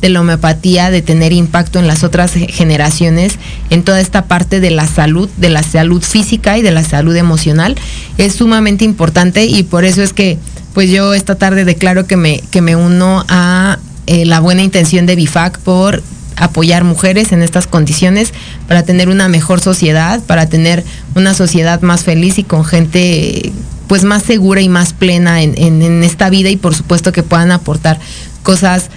de 0.00 0.08
la 0.10 0.20
homeopatía 0.20 0.90
de 0.90 1.00
tener 1.00 1.32
impacto 1.32 1.78
en 1.78 1.86
las 1.86 2.04
otras 2.04 2.32
generaciones, 2.32 3.38
en 3.70 3.84
toda 3.84 4.00
esta 4.00 4.26
parte 4.26 4.60
de 4.60 4.70
la 4.70 4.86
salud, 4.86 5.30
de 5.36 5.48
la 5.48 5.62
salud 5.62 6.02
física 6.02 6.58
y 6.58 6.62
de 6.62 6.72
la 6.72 6.84
salud 6.84 7.16
emocional, 7.16 7.76
es 8.18 8.34
sumamente 8.34 8.84
importante 8.84 9.46
y 9.46 9.62
por 9.62 9.84
eso 9.84 10.02
es 10.02 10.12
que 10.12 10.38
pues 10.74 10.90
yo 10.90 11.14
esta 11.14 11.36
tarde 11.36 11.64
declaro 11.64 12.06
que 12.06 12.16
me, 12.16 12.40
que 12.50 12.60
me 12.60 12.76
uno 12.76 13.24
a 13.28 13.78
eh, 14.06 14.26
la 14.26 14.40
buena 14.40 14.62
intención 14.62 15.06
de 15.06 15.16
BIFAC 15.16 15.58
por 15.60 16.02
apoyar 16.36 16.82
mujeres 16.82 17.32
en 17.32 17.42
estas 17.42 17.66
condiciones 17.68 18.32
para 18.66 18.82
tener 18.82 19.08
una 19.08 19.28
mejor 19.28 19.60
sociedad, 19.60 20.20
para 20.26 20.46
tener 20.46 20.84
una 21.14 21.32
sociedad 21.32 21.80
más 21.80 22.02
feliz 22.02 22.38
y 22.38 22.44
con 22.44 22.64
gente 22.64 23.52
pues 23.86 24.02
más 24.02 24.24
segura 24.24 24.60
y 24.60 24.68
más 24.68 24.92
plena 24.92 25.42
en, 25.42 25.54
en 25.56 26.02
esta 26.02 26.28
vida 26.30 26.50
y 26.50 26.56
por 26.56 26.74
supuesto 26.74 27.12
que 27.12 27.22
puedan 27.22 27.52
aportar 27.52 28.00
cosas 28.42 28.90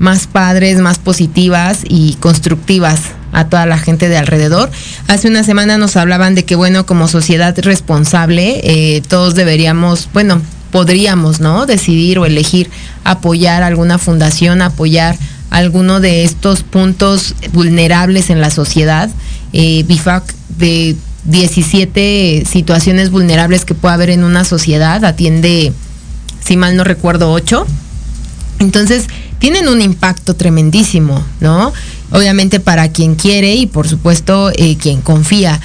más 0.00 0.26
padres, 0.26 0.78
más 0.78 0.98
positivas 0.98 1.80
y 1.86 2.14
constructivas 2.14 3.00
a 3.32 3.44
toda 3.44 3.66
la 3.66 3.78
gente 3.78 4.08
de 4.08 4.16
alrededor. 4.16 4.70
Hace 5.06 5.28
una 5.28 5.44
semana 5.44 5.78
nos 5.78 5.96
hablaban 5.96 6.34
de 6.34 6.44
que, 6.44 6.56
bueno, 6.56 6.86
como 6.86 7.06
sociedad 7.06 7.56
responsable, 7.58 8.60
eh, 8.64 9.02
todos 9.06 9.34
deberíamos, 9.34 10.08
bueno, 10.12 10.40
podríamos, 10.70 11.40
¿no? 11.40 11.66
Decidir 11.66 12.18
o 12.18 12.26
elegir 12.26 12.70
apoyar 13.04 13.62
alguna 13.62 13.98
fundación, 13.98 14.62
apoyar 14.62 15.16
alguno 15.50 16.00
de 16.00 16.24
estos 16.24 16.62
puntos 16.62 17.34
vulnerables 17.52 18.30
en 18.30 18.40
la 18.40 18.50
sociedad. 18.50 19.10
Eh, 19.52 19.84
BIFAC 19.86 20.34
de 20.58 20.96
17 21.24 22.44
situaciones 22.50 23.10
vulnerables 23.10 23.64
que 23.64 23.74
puede 23.74 23.94
haber 23.94 24.10
en 24.10 24.24
una 24.24 24.44
sociedad, 24.44 25.04
atiende, 25.04 25.72
si 26.44 26.56
mal 26.56 26.76
no 26.76 26.84
recuerdo, 26.84 27.32
8. 27.32 27.66
Entonces, 28.60 29.06
tienen 29.38 29.68
un 29.68 29.80
impacto 29.80 30.34
tremendísimo, 30.34 31.24
¿no? 31.40 31.72
Obviamente 32.12 32.60
para 32.60 32.90
quien 32.90 33.14
quiere 33.14 33.54
y 33.54 33.66
por 33.66 33.88
supuesto 33.88 34.50
eh, 34.54 34.76
quien 34.76 35.00
confía. 35.00 35.60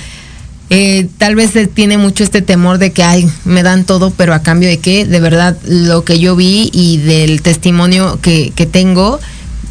Eh, 0.70 1.08
tal 1.20 1.36
vez 1.36 1.52
tiene 1.74 1.98
mucho 1.98 2.24
este 2.24 2.42
temor 2.42 2.80
de 2.80 2.92
que, 2.92 3.04
ay, 3.04 3.30
me 3.44 3.62
dan 3.62 3.86
todo, 3.86 4.12
pero 4.12 4.34
a 4.34 4.42
cambio 4.42 4.68
de 4.68 4.80
qué, 4.80 5.06
de 5.06 5.20
verdad, 5.20 5.58
lo 5.68 6.04
que 6.04 6.20
yo 6.20 6.36
vi 6.36 6.72
y 6.74 6.98
del 6.98 7.42
testimonio 7.42 8.20
que, 8.22 8.52
que 8.56 8.66
tengo, 8.66 9.20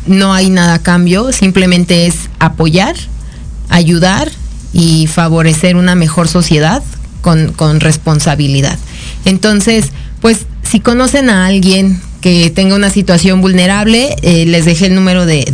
no 0.06 0.32
hay 0.32 0.50
nada 0.50 0.74
a 0.74 0.78
cambio, 0.78 1.32
simplemente 1.32 2.06
es 2.06 2.14
apoyar, 2.38 2.94
ayudar 3.70 4.30
y 4.72 5.06
favorecer 5.08 5.76
una 5.76 5.94
mejor 5.94 6.28
sociedad 6.28 6.82
con, 7.22 7.52
con 7.52 7.80
responsabilidad. 7.80 8.78
Entonces, 9.24 9.86
pues 10.20 10.46
si 10.62 10.80
conocen 10.80 11.28
a 11.28 11.46
alguien 11.46 12.00
que 12.24 12.48
tenga 12.48 12.74
una 12.74 12.88
situación 12.88 13.42
vulnerable, 13.42 14.16
eh, 14.22 14.46
les 14.46 14.64
dejé 14.64 14.86
el 14.86 14.94
número 14.94 15.26
de, 15.26 15.44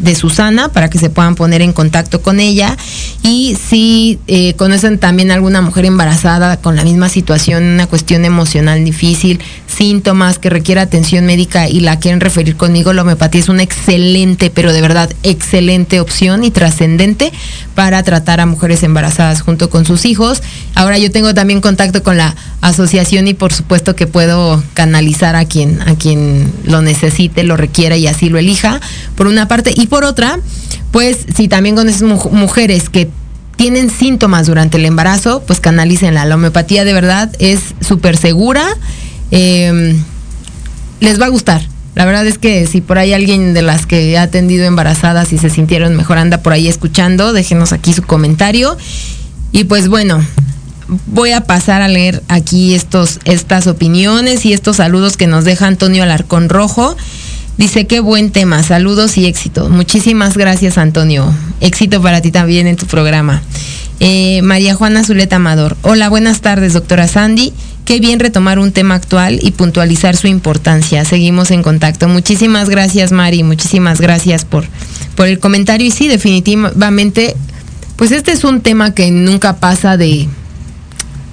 de, 0.00 0.14
Susana 0.14 0.68
para 0.68 0.88
que 0.88 0.96
se 0.96 1.10
puedan 1.10 1.34
poner 1.34 1.60
en 1.60 1.72
contacto 1.72 2.22
con 2.22 2.38
ella. 2.38 2.76
Y 3.24 3.56
si 3.68 4.20
eh, 4.28 4.54
conocen 4.54 4.98
también 4.98 5.32
alguna 5.32 5.60
mujer 5.60 5.86
embarazada 5.86 6.58
con 6.58 6.76
la 6.76 6.84
misma 6.84 7.08
situación, 7.08 7.64
una 7.64 7.88
cuestión 7.88 8.24
emocional 8.24 8.84
difícil, 8.84 9.40
síntomas 9.78 10.40
que 10.40 10.50
requiere 10.50 10.80
atención 10.80 11.24
médica 11.24 11.68
y 11.68 11.78
la 11.78 12.00
quieren 12.00 12.20
referir 12.20 12.56
conmigo, 12.56 12.92
la 12.92 13.02
homeopatía 13.02 13.40
es 13.40 13.48
una 13.48 13.62
excelente, 13.62 14.50
pero 14.50 14.72
de 14.72 14.80
verdad 14.80 15.08
excelente 15.22 16.00
opción 16.00 16.42
y 16.42 16.50
trascendente 16.50 17.32
para 17.76 18.02
tratar 18.02 18.40
a 18.40 18.46
mujeres 18.46 18.82
embarazadas 18.82 19.40
junto 19.40 19.70
con 19.70 19.84
sus 19.84 20.04
hijos. 20.04 20.42
Ahora 20.74 20.98
yo 20.98 21.12
tengo 21.12 21.32
también 21.32 21.60
contacto 21.60 22.02
con 22.02 22.16
la 22.16 22.34
asociación 22.60 23.28
y 23.28 23.34
por 23.34 23.52
supuesto 23.52 23.94
que 23.94 24.08
puedo 24.08 24.60
canalizar 24.74 25.36
a 25.36 25.44
quien 25.44 25.80
a 25.82 25.94
quien 25.94 26.52
lo 26.64 26.82
necesite, 26.82 27.44
lo 27.44 27.56
requiera 27.56 27.96
y 27.96 28.08
así 28.08 28.28
lo 28.28 28.38
elija, 28.38 28.80
por 29.14 29.28
una 29.28 29.46
parte. 29.46 29.72
Y 29.76 29.86
por 29.86 30.02
otra, 30.02 30.40
pues 30.90 31.18
si 31.36 31.46
también 31.46 31.76
con 31.76 31.88
esas 31.88 32.02
mujeres 32.02 32.90
que 32.90 33.08
tienen 33.54 33.90
síntomas 33.90 34.48
durante 34.48 34.76
el 34.76 34.84
embarazo, 34.84 35.42
pues 35.46 35.60
canalícenla. 35.60 36.24
La 36.24 36.34
homeopatía 36.34 36.84
de 36.84 36.92
verdad 36.92 37.30
es 37.38 37.60
súper 37.80 38.16
segura. 38.16 38.64
Em, 39.30 39.96
les 41.00 41.20
va 41.20 41.26
a 41.26 41.30
gustar. 41.30 41.62
La 41.94 42.04
verdad 42.04 42.26
es 42.26 42.38
que 42.38 42.66
si 42.66 42.80
por 42.80 42.98
ahí 42.98 43.12
alguien 43.12 43.54
de 43.54 43.62
las 43.62 43.86
que 43.86 44.16
ha 44.16 44.22
atendido 44.22 44.64
embarazadas 44.64 45.32
y 45.32 45.38
se 45.38 45.50
sintieron 45.50 45.96
mejor 45.96 46.18
anda 46.18 46.42
por 46.42 46.52
ahí 46.52 46.68
escuchando, 46.68 47.32
déjenos 47.32 47.72
aquí 47.72 47.92
su 47.92 48.02
comentario. 48.02 48.76
Y 49.50 49.64
pues 49.64 49.88
bueno, 49.88 50.24
voy 51.06 51.32
a 51.32 51.42
pasar 51.42 51.82
a 51.82 51.88
leer 51.88 52.22
aquí 52.28 52.74
estos, 52.74 53.18
estas 53.24 53.66
opiniones 53.66 54.46
y 54.46 54.52
estos 54.52 54.76
saludos 54.76 55.16
que 55.16 55.26
nos 55.26 55.44
deja 55.44 55.66
Antonio 55.66 56.02
Alarcón 56.02 56.48
Rojo. 56.48 56.96
Dice, 57.56 57.88
qué 57.88 57.98
buen 57.98 58.30
tema, 58.30 58.62
saludos 58.62 59.18
y 59.18 59.26
éxito. 59.26 59.68
Muchísimas 59.68 60.36
gracias, 60.36 60.78
Antonio. 60.78 61.34
Éxito 61.60 62.00
para 62.00 62.20
ti 62.20 62.30
también 62.30 62.68
en 62.68 62.76
tu 62.76 62.86
programa. 62.86 63.42
Eh, 64.00 64.42
María 64.42 64.74
Juana 64.74 65.02
Zuleta 65.04 65.36
Amador. 65.36 65.76
Hola, 65.82 66.08
buenas 66.08 66.40
tardes, 66.40 66.72
doctora 66.72 67.08
Sandy. 67.08 67.52
Qué 67.84 68.00
bien 68.00 68.20
retomar 68.20 68.58
un 68.58 68.70
tema 68.70 68.94
actual 68.94 69.40
y 69.42 69.52
puntualizar 69.52 70.16
su 70.16 70.26
importancia. 70.26 71.04
Seguimos 71.04 71.50
en 71.50 71.62
contacto. 71.62 72.06
Muchísimas 72.06 72.68
gracias, 72.68 73.12
Mari. 73.12 73.42
Muchísimas 73.42 74.00
gracias 74.00 74.44
por, 74.44 74.66
por 75.16 75.26
el 75.26 75.38
comentario. 75.38 75.86
Y 75.86 75.90
sí, 75.90 76.06
definitivamente, 76.06 77.34
pues 77.96 78.12
este 78.12 78.32
es 78.32 78.44
un 78.44 78.60
tema 78.60 78.94
que 78.94 79.10
nunca 79.10 79.56
pasa 79.56 79.96
de, 79.96 80.28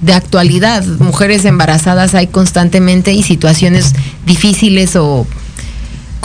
de 0.01 0.13
actualidad. 0.13 0.83
Mujeres 0.99 1.45
embarazadas 1.45 2.15
hay 2.15 2.27
constantemente 2.27 3.11
y 3.13 3.21
situaciones 3.21 3.93
difíciles 4.25 4.95
o 4.95 5.27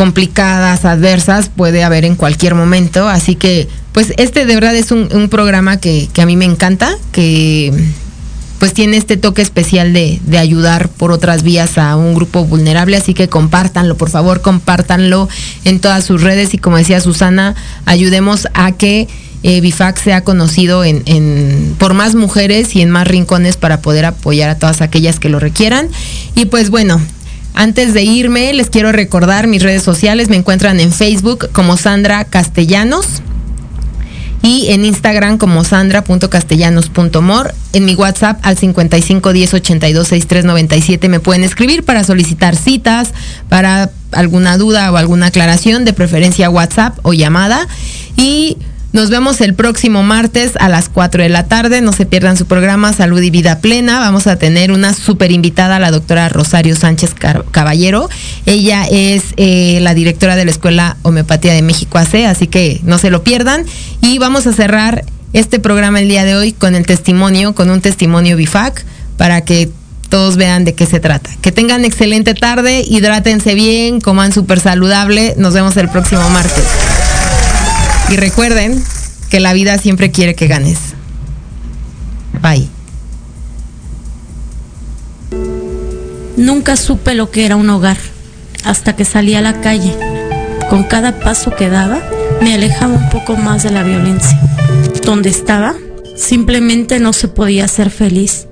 complicadas, 0.00 0.86
adversas, 0.86 1.50
puede 1.54 1.84
haber 1.84 2.06
en 2.06 2.16
cualquier 2.16 2.54
momento. 2.54 3.06
Así 3.06 3.34
que, 3.34 3.68
pues 3.92 4.14
este 4.16 4.46
de 4.46 4.54
verdad 4.54 4.74
es 4.74 4.92
un, 4.92 5.28
programa 5.28 5.76
que, 5.76 6.08
a 6.18 6.24
mí 6.24 6.36
me 6.36 6.46
encanta, 6.46 6.96
que 7.12 7.70
pues 8.58 8.72
tiene 8.72 8.96
este 8.96 9.18
toque 9.18 9.42
especial 9.42 9.92
de, 9.92 10.18
de, 10.24 10.38
ayudar 10.38 10.88
por 10.88 11.12
otras 11.12 11.42
vías 11.42 11.76
a 11.76 11.96
un 11.96 12.14
grupo 12.14 12.46
vulnerable, 12.46 12.96
así 12.96 13.12
que 13.12 13.28
compártanlo, 13.28 13.98
por 13.98 14.08
favor, 14.08 14.40
compártanlo 14.40 15.28
en 15.66 15.80
todas 15.80 16.02
sus 16.02 16.22
redes 16.22 16.54
y 16.54 16.58
como 16.58 16.78
decía 16.78 17.02
Susana, 17.02 17.54
ayudemos 17.84 18.48
a 18.54 18.72
que 18.72 19.06
eh, 19.42 19.60
BIFAC 19.60 19.98
sea 19.98 20.24
conocido 20.24 20.82
en, 20.82 21.74
por 21.78 21.92
más 21.92 22.14
mujeres 22.14 22.74
y 22.74 22.80
en 22.80 22.88
más 22.88 23.06
rincones 23.06 23.58
para 23.58 23.82
poder 23.82 24.06
apoyar 24.06 24.48
a 24.48 24.58
todas 24.58 24.80
aquellas 24.80 25.18
que 25.18 25.28
lo 25.28 25.40
requieran. 25.40 25.88
Y 26.34 26.46
pues 26.46 26.70
bueno, 26.70 27.00
antes 27.54 27.94
de 27.94 28.02
irme, 28.02 28.52
les 28.52 28.70
quiero 28.70 28.92
recordar 28.92 29.46
mis 29.46 29.62
redes 29.62 29.82
sociales. 29.82 30.28
Me 30.28 30.36
encuentran 30.36 30.80
en 30.80 30.92
Facebook 30.92 31.50
como 31.52 31.76
Sandra 31.76 32.24
Castellanos 32.24 33.06
y 34.42 34.68
en 34.70 34.84
Instagram 34.84 35.38
como 35.38 35.64
sandra.castellanos.mor. 35.64 37.54
En 37.72 37.84
mi 37.84 37.94
WhatsApp 37.94 38.38
al 38.42 38.56
55 38.56 39.32
10 39.32 39.54
82 39.54 40.08
63 40.08 40.44
97 40.44 41.08
me 41.08 41.20
pueden 41.20 41.44
escribir 41.44 41.84
para 41.84 42.04
solicitar 42.04 42.56
citas, 42.56 43.12
para 43.48 43.90
alguna 44.12 44.56
duda 44.56 44.90
o 44.92 44.96
alguna 44.96 45.26
aclaración, 45.26 45.84
de 45.84 45.92
preferencia 45.92 46.50
WhatsApp 46.50 46.98
o 47.02 47.12
llamada. 47.12 47.66
Y 48.16 48.56
nos 48.92 49.08
vemos 49.08 49.40
el 49.40 49.54
próximo 49.54 50.02
martes 50.02 50.52
a 50.58 50.68
las 50.68 50.88
4 50.88 51.22
de 51.22 51.28
la 51.28 51.46
tarde. 51.46 51.80
No 51.80 51.92
se 51.92 52.06
pierdan 52.06 52.36
su 52.36 52.46
programa 52.46 52.92
Salud 52.92 53.22
y 53.22 53.30
Vida 53.30 53.60
Plena. 53.60 54.00
Vamos 54.00 54.26
a 54.26 54.36
tener 54.36 54.72
una 54.72 54.94
súper 54.94 55.30
invitada, 55.30 55.78
la 55.78 55.92
doctora 55.92 56.28
Rosario 56.28 56.74
Sánchez 56.74 57.14
Caballero. 57.52 58.08
Ella 58.46 58.84
es 58.90 59.22
eh, 59.36 59.78
la 59.80 59.94
directora 59.94 60.34
de 60.34 60.44
la 60.44 60.50
Escuela 60.50 60.96
Homeopatía 61.02 61.52
de 61.52 61.62
México 61.62 61.98
AC, 61.98 62.26
así 62.26 62.48
que 62.48 62.80
no 62.82 62.98
se 62.98 63.10
lo 63.10 63.22
pierdan. 63.22 63.64
Y 64.00 64.18
vamos 64.18 64.48
a 64.48 64.52
cerrar 64.52 65.04
este 65.32 65.60
programa 65.60 66.00
el 66.00 66.08
día 66.08 66.24
de 66.24 66.34
hoy 66.34 66.52
con 66.52 66.74
el 66.74 66.84
testimonio, 66.84 67.54
con 67.54 67.70
un 67.70 67.80
testimonio 67.80 68.36
BIFAC, 68.36 68.84
para 69.16 69.42
que 69.42 69.70
todos 70.08 70.36
vean 70.36 70.64
de 70.64 70.74
qué 70.74 70.86
se 70.86 70.98
trata. 70.98 71.30
Que 71.40 71.52
tengan 71.52 71.84
excelente 71.84 72.34
tarde, 72.34 72.82
hidrátense 72.84 73.54
bien, 73.54 74.00
coman 74.00 74.32
súper 74.32 74.58
saludable. 74.58 75.34
Nos 75.36 75.54
vemos 75.54 75.76
el 75.76 75.88
próximo 75.88 76.28
martes. 76.30 76.64
Y 78.10 78.16
recuerden 78.16 78.82
que 79.30 79.38
la 79.38 79.52
vida 79.52 79.78
siempre 79.78 80.10
quiere 80.10 80.34
que 80.34 80.48
ganes. 80.48 80.78
Bye. 82.42 82.68
Nunca 86.36 86.76
supe 86.76 87.14
lo 87.14 87.30
que 87.30 87.46
era 87.46 87.54
un 87.54 87.70
hogar 87.70 87.98
hasta 88.64 88.96
que 88.96 89.04
salí 89.04 89.34
a 89.34 89.40
la 89.40 89.60
calle. 89.60 89.96
Con 90.68 90.82
cada 90.84 91.20
paso 91.20 91.54
que 91.54 91.68
daba, 91.68 92.02
me 92.42 92.54
alejaba 92.54 92.94
un 92.94 93.10
poco 93.10 93.36
más 93.36 93.62
de 93.62 93.70
la 93.70 93.84
violencia. 93.84 94.40
Donde 95.04 95.30
estaba, 95.30 95.74
simplemente 96.16 96.98
no 96.98 97.12
se 97.12 97.28
podía 97.28 97.68
ser 97.68 97.90
feliz. 97.90 98.48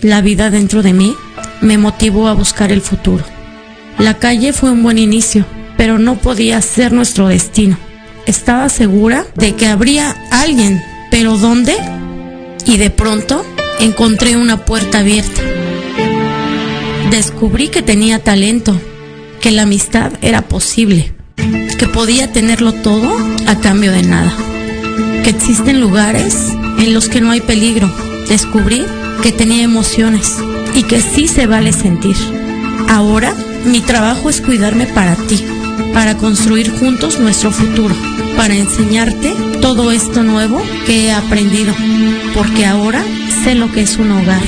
La 0.00 0.22
vida 0.22 0.50
dentro 0.50 0.82
de 0.82 0.92
mí 0.92 1.14
me 1.60 1.76
motivó 1.76 2.28
a 2.28 2.34
buscar 2.34 2.72
el 2.72 2.80
futuro. 2.80 3.24
La 3.98 4.14
calle 4.14 4.52
fue 4.52 4.70
un 4.70 4.82
buen 4.82 4.98
inicio, 4.98 5.44
pero 5.76 5.98
no 5.98 6.16
podía 6.16 6.62
ser 6.62 6.92
nuestro 6.92 7.28
destino. 7.28 7.76
Estaba 8.28 8.68
segura 8.68 9.24
de 9.36 9.54
que 9.54 9.66
habría 9.66 10.14
alguien, 10.30 10.84
pero 11.10 11.38
¿dónde? 11.38 11.74
Y 12.66 12.76
de 12.76 12.90
pronto 12.90 13.42
encontré 13.80 14.36
una 14.36 14.66
puerta 14.66 14.98
abierta. 14.98 15.40
Descubrí 17.10 17.68
que 17.68 17.80
tenía 17.80 18.22
talento, 18.22 18.78
que 19.40 19.50
la 19.50 19.62
amistad 19.62 20.12
era 20.20 20.42
posible, 20.42 21.14
que 21.78 21.86
podía 21.86 22.30
tenerlo 22.30 22.74
todo 22.74 23.16
a 23.46 23.56
cambio 23.60 23.92
de 23.92 24.02
nada, 24.02 24.30
que 25.24 25.30
existen 25.30 25.80
lugares 25.80 26.36
en 26.78 26.92
los 26.92 27.08
que 27.08 27.22
no 27.22 27.30
hay 27.30 27.40
peligro. 27.40 27.90
Descubrí 28.28 28.84
que 29.22 29.32
tenía 29.32 29.62
emociones 29.62 30.36
y 30.74 30.82
que 30.82 31.00
sí 31.00 31.28
se 31.28 31.46
vale 31.46 31.72
sentir. 31.72 32.16
Ahora 32.90 33.34
mi 33.64 33.80
trabajo 33.80 34.28
es 34.28 34.42
cuidarme 34.42 34.84
para 34.84 35.16
ti, 35.16 35.42
para 35.92 36.16
construir 36.16 36.70
juntos 36.70 37.18
nuestro 37.18 37.50
futuro, 37.50 37.94
para 38.36 38.54
enseñarte 38.54 39.34
todo 39.60 39.90
esto 39.90 40.22
nuevo 40.22 40.62
que 40.86 41.06
he 41.06 41.12
aprendido, 41.12 41.74
porque 42.34 42.66
ahora 42.66 43.02
sé 43.44 43.54
lo 43.54 43.70
que 43.72 43.82
es 43.82 43.96
un 43.96 44.12
hogar. 44.12 44.42